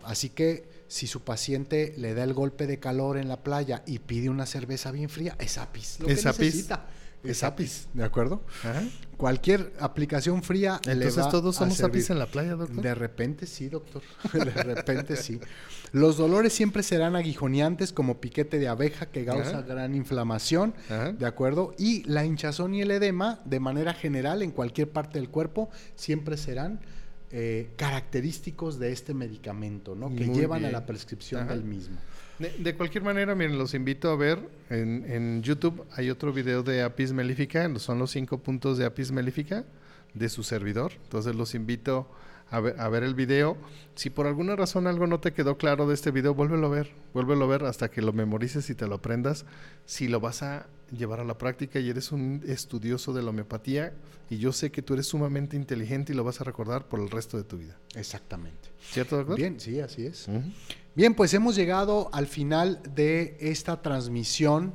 así 0.05 0.31
que 0.31 0.69
si 0.89 1.07
su 1.07 1.23
paciente 1.23 1.95
le 1.97 2.15
da 2.15 2.25
el 2.25 2.35
golpe 2.35 2.67
de 2.67 2.79
calor 2.79 3.17
en 3.17 3.29
la 3.29 3.43
playa 3.43 3.83
y 3.87 4.01
pide 4.01 4.29
una 4.29 4.47
cerveza 4.47 4.91
bien 4.91 5.09
fría, 5.09 5.37
es 5.39 5.57
apis 5.57 6.01
lo 6.01 6.07
que 6.07 6.15
necesita. 6.15 6.87
Es 7.25 7.45
apis, 7.45 7.89
¿de 7.95 8.05
acuerdo? 8.05 8.43
Cualquier 9.17 9.73
aplicación 9.79 10.43
fría. 10.43 10.81
Entonces 10.87 11.29
todos 11.29 11.57
somos 11.57 11.81
apis 11.83 12.11
en 12.11 12.19
la 12.19 12.27
playa, 12.27 12.57
doctor. 12.57 12.83
De 12.83 12.95
repente 12.95 13.47
sí, 13.47 13.69
doctor. 13.69 14.03
De 14.33 14.45
repente 14.45 15.17
sí. 15.17 15.39
Los 15.93 16.17
dolores 16.17 16.53
siempre 16.53 16.83
serán 16.83 17.15
aguijoneantes 17.15 17.93
como 17.93 18.21
piquete 18.21 18.59
de 18.59 18.67
abeja 18.67 19.07
que 19.07 19.25
causa 19.25 19.63
gran 19.63 19.95
inflamación, 19.95 20.75
¿de 21.19 21.27
acuerdo? 21.27 21.75
Y 21.79 22.03
la 22.05 22.25
hinchazón 22.25 22.75
y 22.75 22.83
el 22.83 22.91
edema, 22.91 23.41
de 23.45 23.61
manera 23.61 23.95
general, 23.95 24.43
en 24.43 24.51
cualquier 24.51 24.91
parte 24.91 25.19
del 25.19 25.29
cuerpo, 25.29 25.71
siempre 25.95 26.37
serán 26.37 26.81
eh, 27.31 27.71
característicos 27.77 28.79
de 28.79 28.93
este 28.93 29.15
medicamento, 29.15 29.95
¿no? 29.95 30.15
Que 30.15 30.27
llevan 30.29 30.65
a 30.65 30.71
la 30.71 30.85
prescripción 30.85 31.47
del 31.47 31.63
mismo. 31.63 31.97
De, 32.39 32.75
cualquier 32.75 33.05
manera, 33.05 33.35
miren, 33.35 33.59
los 33.59 33.75
invito 33.75 34.11
a 34.11 34.17
ver 34.17 34.39
en, 34.71 35.43
YouTube. 35.43 35.85
Hay 35.93 36.11
otro 36.11 36.33
video 36.33 36.63
de 36.63 36.83
Apis 36.83 37.13
melífica, 37.13 37.69
son 37.79 37.99
los 37.99 38.11
cinco 38.11 38.39
puntos 38.39 38.79
de 38.79 38.85
Apis 38.85 39.13
melífica 39.13 39.65
de 40.15 40.29
su 40.29 40.43
servidor. 40.43 40.93
Entonces 41.05 41.35
los 41.35 41.55
invito 41.55 42.09
a 42.51 42.61
ver, 42.61 42.79
a 42.81 42.89
ver, 42.89 43.03
el 43.03 43.15
video. 43.15 43.57
Si 43.95 44.11
por 44.11 44.27
alguna 44.27 44.57
razón 44.57 44.87
algo 44.87 45.07
no 45.07 45.21
te 45.21 45.33
quedó 45.33 45.57
claro 45.57 45.87
de 45.87 45.95
este 45.95 46.11
video, 46.11 46.35
vuélvelo 46.35 46.67
a 46.67 46.71
ver, 46.71 46.91
vuélvelo 47.15 47.45
a 47.45 47.49
ver 47.49 47.65
hasta 47.65 47.91
que 47.91 48.03
lo 48.03 48.13
memorices 48.13 48.69
y 48.71 48.75
te 48.75 48.87
lo 48.87 48.97
aprendas. 48.97 49.47
Si 49.87 50.09
lo 50.09 50.21
vas 50.21 50.43
a 50.43 50.67
llevar 50.97 51.21
a 51.21 51.25
la 51.25 51.39
práctica 51.39 51.81
y 51.81 51.89
eres 51.89 52.13
un 52.13 52.43
estudioso 52.47 53.13
de 53.13 53.23
la 53.23 53.31
homeopatía 53.31 53.95
y 54.29 54.39
yo 54.39 54.53
sé 54.53 54.71
que 54.71 54.83
tú 54.83 54.95
eres 54.95 55.07
sumamente 55.07 55.57
inteligente 55.57 56.13
y 56.13 56.17
lo 56.17 56.25
vas 56.25 56.41
a 56.41 56.45
recordar 56.45 56.89
por 56.89 57.01
el 57.01 57.11
resto 57.11 57.37
de 57.37 57.45
tu 57.45 57.59
vida. 57.59 57.77
Exactamente. 57.95 58.71
¿Cierto, 58.81 59.17
doctor? 59.17 59.37
Bien, 59.37 59.59
sí, 59.59 59.81
así 59.81 60.07
es. 60.07 60.29
Bien, 60.95 61.15
pues 61.15 61.33
hemos 61.33 61.57
llegado 61.57 62.11
al 62.13 62.27
final 62.27 62.83
de 62.95 63.39
esta 63.41 63.81
transmisión. 63.81 64.75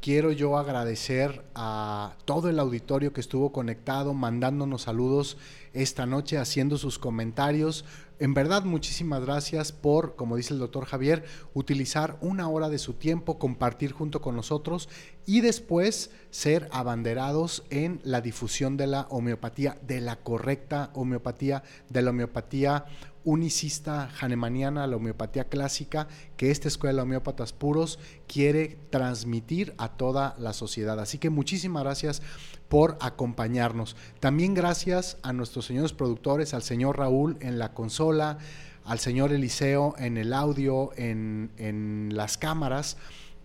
Quiero 0.00 0.32
yo 0.32 0.56
agradecer 0.56 1.44
a 1.54 2.16
todo 2.24 2.48
el 2.48 2.58
auditorio 2.58 3.12
que 3.12 3.20
estuvo 3.20 3.52
conectado, 3.52 4.14
mandándonos 4.14 4.82
saludos 4.82 5.36
esta 5.74 6.06
noche, 6.06 6.38
haciendo 6.38 6.78
sus 6.78 6.98
comentarios. 6.98 7.84
En 8.18 8.32
verdad, 8.32 8.64
muchísimas 8.64 9.20
gracias 9.20 9.72
por, 9.72 10.16
como 10.16 10.36
dice 10.36 10.54
el 10.54 10.58
doctor 10.58 10.86
Javier, 10.86 11.24
utilizar 11.52 12.16
una 12.22 12.48
hora 12.48 12.70
de 12.70 12.78
su 12.78 12.94
tiempo, 12.94 13.38
compartir 13.38 13.92
junto 13.92 14.22
con 14.22 14.36
nosotros 14.36 14.88
y 15.26 15.42
después 15.42 16.10
ser 16.30 16.68
abanderados 16.72 17.62
en 17.70 18.00
la 18.04 18.20
difusión 18.22 18.78
de 18.78 18.86
la 18.86 19.06
homeopatía, 19.10 19.78
de 19.86 20.00
la 20.00 20.16
correcta 20.16 20.90
homeopatía, 20.94 21.62
de 21.90 22.02
la 22.02 22.10
homeopatía 22.10 22.86
unicista 23.24 24.10
hanemaniana, 24.20 24.86
la 24.86 24.96
homeopatía 24.96 25.44
clásica, 25.44 26.08
que 26.36 26.50
esta 26.50 26.68
escuela 26.68 26.96
de 26.96 27.02
homeópatas 27.02 27.52
puros 27.52 27.98
quiere 28.26 28.78
transmitir 28.90 29.74
a 29.78 29.96
toda 29.96 30.34
la 30.38 30.52
sociedad. 30.52 30.98
Así 31.00 31.18
que 31.18 31.30
muchísimas 31.30 31.82
gracias 31.82 32.22
por 32.68 32.96
acompañarnos. 33.00 33.96
También 34.20 34.54
gracias 34.54 35.18
a 35.22 35.32
nuestros 35.32 35.66
señores 35.66 35.92
productores, 35.92 36.54
al 36.54 36.62
señor 36.62 36.98
Raúl 36.98 37.36
en 37.40 37.58
la 37.58 37.74
consola, 37.74 38.38
al 38.84 38.98
señor 38.98 39.32
Eliseo 39.32 39.94
en 39.98 40.16
el 40.16 40.32
audio, 40.32 40.90
en, 40.96 41.50
en 41.56 42.10
las 42.14 42.38
cámaras, 42.38 42.96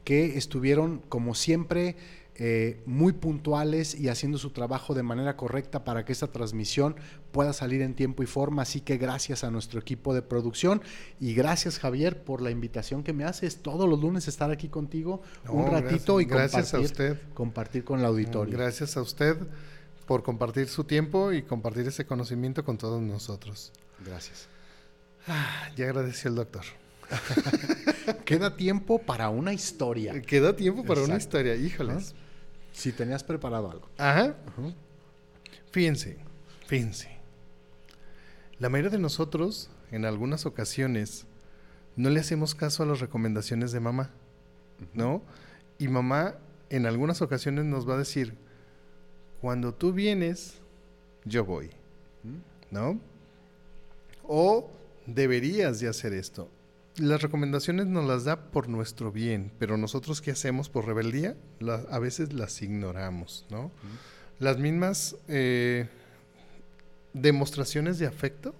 que 0.03 0.37
estuvieron 0.37 1.01
como 1.09 1.35
siempre 1.35 1.95
eh, 2.35 2.81
muy 2.87 3.13
puntuales 3.13 3.93
y 3.93 4.09
haciendo 4.09 4.39
su 4.39 4.49
trabajo 4.49 4.95
de 4.95 5.03
manera 5.03 5.37
correcta 5.37 5.83
para 5.83 6.03
que 6.03 6.11
esta 6.11 6.31
transmisión 6.31 6.95
pueda 7.33 7.51
salir 7.51 7.81
en 7.81 7.95
tiempo 7.95 8.23
y 8.23 8.25
forma. 8.25 8.61
Así 8.61 8.79
que 8.79 8.97
gracias 8.97 9.43
a 9.43 9.51
nuestro 9.51 9.81
equipo 9.81 10.13
de 10.13 10.21
producción 10.21 10.81
y 11.19 11.33
gracias 11.33 11.79
Javier 11.79 12.23
por 12.23 12.41
la 12.41 12.51
invitación 12.51 13.03
que 13.03 13.11
me 13.11 13.25
haces 13.25 13.57
todos 13.57 13.89
los 13.89 13.99
lunes 13.99 14.29
estar 14.29 14.51
aquí 14.51 14.69
contigo 14.69 15.21
un 15.49 15.69
ratito 15.69 16.21
y 16.21 16.25
gracias 16.25 16.71
compartir, 16.71 16.79
a 16.79 17.13
usted. 17.13 17.33
compartir 17.33 17.83
con 17.83 18.01
la 18.01 18.07
auditorio. 18.07 18.57
Gracias 18.57 18.95
a 18.95 19.01
usted 19.01 19.35
por 20.05 20.23
compartir 20.23 20.69
su 20.69 20.85
tiempo 20.85 21.33
y 21.33 21.43
compartir 21.43 21.87
ese 21.87 22.05
conocimiento 22.05 22.63
con 22.63 22.77
todos 22.77 23.01
nosotros. 23.01 23.73
Gracias. 24.05 24.47
Ah, 25.27 25.69
ya 25.75 25.85
agradeció 25.85 26.29
el 26.29 26.35
doctor. 26.35 26.63
Queda 28.25 28.55
tiempo 28.55 28.99
para 28.99 29.29
una 29.29 29.53
historia. 29.53 30.21
Queda 30.21 30.55
tiempo 30.55 30.83
para 30.83 31.01
una 31.01 31.17
historia, 31.17 31.55
híjoles. 31.55 32.13
Si 32.71 32.91
tenías 32.91 33.23
preparado 33.23 33.71
algo. 33.71 33.89
Ajá. 33.97 34.35
Fíjense, 35.71 36.17
fíjense. 36.67 37.12
La 38.63 38.69
mayoría 38.69 38.91
de 38.91 38.97
nosotros, 38.97 39.69
en 39.91 40.05
algunas 40.05 40.45
ocasiones, 40.45 41.25
no 41.97 42.09
le 42.09 42.21
hacemos 42.21 42.55
caso 42.55 42.81
a 42.81 42.85
las 42.85 43.01
recomendaciones 43.01 43.73
de 43.73 43.81
mamá, 43.81 44.09
¿no? 44.93 45.21
Y 45.79 45.89
mamá, 45.89 46.35
en 46.69 46.85
algunas 46.85 47.21
ocasiones, 47.21 47.65
nos 47.65 47.85
va 47.89 47.95
a 47.95 47.97
decir, 47.97 48.35
cuando 49.41 49.73
tú 49.73 49.91
vienes, 49.91 50.61
yo 51.25 51.43
voy, 51.43 51.71
¿no? 52.71 53.01
O 54.25 54.71
deberías 55.07 55.81
de 55.81 55.89
hacer 55.89 56.13
esto 56.13 56.47
las 56.95 57.21
recomendaciones 57.21 57.87
nos 57.87 58.05
las 58.05 58.23
da 58.23 58.51
por 58.51 58.69
nuestro 58.69 59.11
bien, 59.11 59.51
pero 59.59 59.77
nosotros 59.77 60.21
qué 60.21 60.31
hacemos 60.31 60.69
por 60.69 60.85
rebeldía? 60.85 61.35
a 61.89 61.99
veces 61.99 62.31
las 62.31 62.61
ignoramos, 62.61 63.45
¿no? 63.49 63.71
Las 64.39 64.57
mismas 64.59 65.17
eh, 65.27 65.89
demostraciones 67.13 67.99
de 67.99 68.07
afecto, 68.07 68.55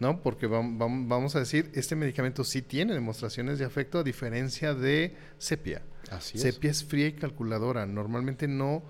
¿no? 0.00 0.20
Porque 0.22 0.46
vamos 0.46 1.36
a 1.36 1.38
decir, 1.38 1.70
este 1.74 1.96
medicamento 1.96 2.44
sí 2.44 2.62
tiene 2.62 2.94
demostraciones 2.94 3.58
de 3.58 3.64
afecto 3.64 3.98
a 3.98 4.02
diferencia 4.02 4.74
de 4.74 5.16
sepia. 5.38 5.82
Así 6.10 6.38
sepia 6.38 6.70
es 6.70 6.84
fría 6.84 7.06
y 7.06 7.12
calculadora, 7.12 7.86
normalmente 7.86 8.48
no 8.48 8.82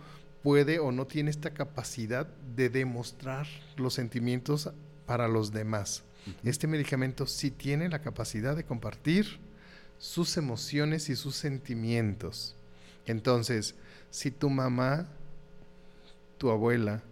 puede 0.42 0.78
o 0.78 0.90
no 0.90 1.06
tiene 1.06 1.30
esta 1.30 1.50
capacidad 1.50 2.26
de 2.26 2.68
demostrar 2.68 3.46
los 3.76 3.94
sentimientos 3.94 4.70
para 5.06 5.28
los 5.28 5.52
demás. 5.52 6.04
Este 6.44 6.66
medicamento 6.66 7.26
sí 7.26 7.50
tiene 7.50 7.88
la 7.88 8.00
capacidad 8.00 8.56
de 8.56 8.64
compartir 8.64 9.40
sus 9.98 10.36
emociones 10.36 11.08
y 11.10 11.16
sus 11.16 11.36
sentimientos. 11.36 12.56
Entonces, 13.06 13.74
si 14.10 14.30
tu 14.30 14.48
mamá, 14.50 15.08
tu 16.38 16.50
abuela, 16.50 17.02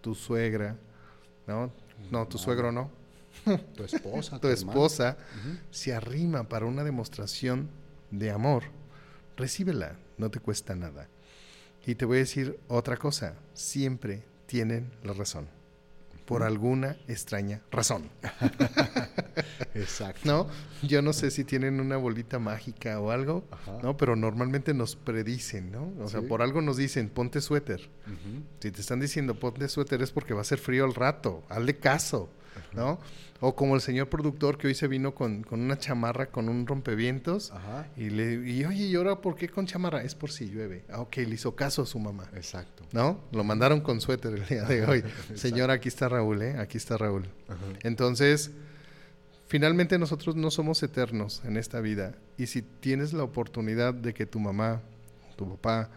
tu 0.00 0.14
suegra, 0.14 0.76
¿no? 1.46 1.72
No, 2.10 2.26
tu 2.26 2.38
suegro 2.38 2.72
no. 2.72 2.90
Tu 3.76 3.84
esposa. 3.84 4.38
tu, 4.40 4.48
esposa 4.48 5.16
se 5.70 5.94
arrima 5.94 6.48
para 6.48 6.66
una 6.66 6.84
demostración 6.84 7.68
de 8.10 8.30
amor. 8.30 8.64
Recíbela, 9.36 9.96
no 10.18 10.30
te 10.30 10.40
cuesta 10.40 10.74
nada. 10.74 11.08
Y 11.86 11.94
te 11.94 12.04
voy 12.04 12.18
a 12.18 12.20
decir 12.20 12.60
otra 12.68 12.96
cosa, 12.96 13.34
siempre 13.54 14.22
tienen 14.46 14.90
la 15.02 15.12
razón 15.14 15.61
por 16.32 16.44
alguna 16.44 16.96
extraña 17.08 17.60
razón. 17.70 18.08
Exacto. 19.74 20.22
¿No? 20.24 20.48
Yo 20.82 21.02
no 21.02 21.12
sé 21.12 21.30
si 21.30 21.44
tienen 21.44 21.78
una 21.78 21.98
bolita 21.98 22.38
mágica 22.38 22.98
o 23.00 23.10
algo, 23.10 23.44
¿no? 23.82 23.98
Pero 23.98 24.16
normalmente 24.16 24.72
nos 24.72 24.96
predicen, 24.96 25.70
¿no? 25.70 25.92
O 26.00 26.08
sea, 26.08 26.22
por 26.22 26.40
algo 26.40 26.62
nos 26.62 26.78
dicen, 26.78 27.10
ponte 27.10 27.42
suéter. 27.42 27.90
Si 28.60 28.70
te 28.70 28.80
están 28.80 28.98
diciendo 28.98 29.38
ponte 29.38 29.68
suéter 29.68 30.00
es 30.00 30.10
porque 30.10 30.32
va 30.32 30.40
a 30.40 30.44
ser 30.44 30.58
frío 30.58 30.86
al 30.86 30.94
rato, 30.94 31.42
hazle 31.50 31.76
caso, 31.76 32.30
¿no? 32.72 32.98
O 33.40 33.56
como 33.56 33.74
el 33.74 33.80
señor 33.80 34.08
productor 34.08 34.56
que 34.56 34.68
hoy 34.68 34.74
se 34.74 34.86
vino 34.86 35.16
con, 35.16 35.44
una 35.50 35.76
chamarra 35.76 36.26
con 36.26 36.48
un 36.48 36.64
rompevientos 36.64 37.52
y 37.96 38.10
le 38.10 38.34
y 38.48 38.64
oye, 38.64 38.84
¿y 38.84 38.94
ahora 38.94 39.20
por 39.20 39.34
qué 39.34 39.48
con 39.48 39.66
chamarra? 39.66 40.02
Es 40.04 40.14
por 40.14 40.30
si 40.30 40.48
llueve. 40.48 40.84
Ah, 40.88 41.00
ok, 41.00 41.16
le 41.16 41.34
hizo 41.34 41.56
caso 41.56 41.82
a 41.82 41.86
su 41.86 41.98
mamá. 41.98 42.28
Exacto. 42.34 42.84
¿No? 42.92 43.20
Lo 43.32 43.42
mandaron 43.42 43.80
con 43.80 44.00
suéter 44.00 44.34
el 44.34 44.46
día 44.46 44.62
de 44.62 44.86
hoy. 44.86 45.04
Señor, 45.34 45.72
aquí 45.72 45.88
está 45.88 46.08
Raúl, 46.08 46.40
¿eh? 46.42 46.56
Aquí 46.58 46.78
está 46.78 46.96
Raúl. 46.96 47.28
Entonces, 47.82 48.52
finalmente 49.48 49.98
nosotros 49.98 50.36
no 50.36 50.52
somos 50.52 50.80
eternos 50.84 51.42
en 51.44 51.56
esta 51.56 51.80
vida. 51.80 52.14
Y 52.38 52.46
si 52.46 52.62
tienes 52.62 53.12
la 53.12 53.24
oportunidad 53.24 53.92
de 53.92 54.14
que 54.14 54.24
tu 54.24 54.38
mamá, 54.38 54.82
tu 55.34 55.48
papá, 55.56 55.90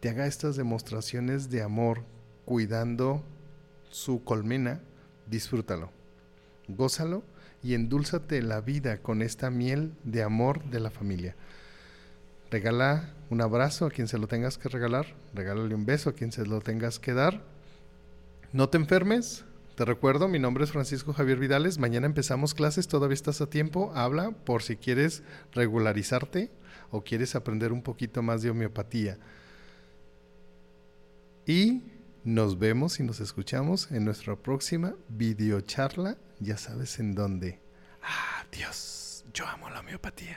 te 0.00 0.08
haga 0.08 0.26
estas 0.26 0.56
demostraciones 0.56 1.50
de 1.50 1.62
amor 1.62 2.04
cuidando 2.46 3.22
su 3.90 4.24
colmena, 4.24 4.80
disfrútalo 5.26 5.95
gózalo 6.68 7.22
y 7.62 7.74
endúlzate 7.74 8.42
la 8.42 8.60
vida 8.60 8.98
con 8.98 9.22
esta 9.22 9.50
miel 9.50 9.92
de 10.04 10.22
amor 10.22 10.64
de 10.64 10.80
la 10.80 10.90
familia. 10.90 11.36
Regala 12.50 13.12
un 13.28 13.40
abrazo 13.40 13.86
a 13.86 13.90
quien 13.90 14.08
se 14.08 14.18
lo 14.18 14.28
tengas 14.28 14.56
que 14.58 14.68
regalar, 14.68 15.06
regálale 15.34 15.74
un 15.74 15.84
beso 15.84 16.10
a 16.10 16.12
quien 16.12 16.30
se 16.30 16.46
lo 16.46 16.60
tengas 16.60 16.98
que 16.98 17.12
dar. 17.12 17.42
No 18.52 18.68
te 18.68 18.78
enfermes. 18.78 19.44
Te 19.74 19.84
recuerdo, 19.84 20.26
mi 20.26 20.38
nombre 20.38 20.64
es 20.64 20.72
Francisco 20.72 21.12
Javier 21.12 21.38
Vidales. 21.38 21.78
Mañana 21.78 22.06
empezamos 22.06 22.54
clases, 22.54 22.88
todavía 22.88 23.12
estás 23.12 23.42
a 23.42 23.50
tiempo. 23.50 23.92
Habla 23.94 24.30
por 24.30 24.62
si 24.62 24.76
quieres 24.76 25.22
regularizarte 25.52 26.50
o 26.90 27.02
quieres 27.02 27.34
aprender 27.34 27.72
un 27.72 27.82
poquito 27.82 28.22
más 28.22 28.40
de 28.40 28.48
homeopatía. 28.48 29.18
Y 31.46 31.82
nos 32.24 32.58
vemos 32.58 32.98
y 33.00 33.02
nos 33.02 33.20
escuchamos 33.20 33.90
en 33.92 34.04
nuestra 34.04 34.34
próxima 34.36 34.94
videocharla. 35.08 36.16
Ya 36.40 36.56
sabes 36.56 36.98
en 36.98 37.14
dónde. 37.14 37.60
Adiós. 38.02 39.24
Yo 39.32 39.46
amo 39.46 39.70
la 39.70 39.80
homeopatía. 39.80 40.36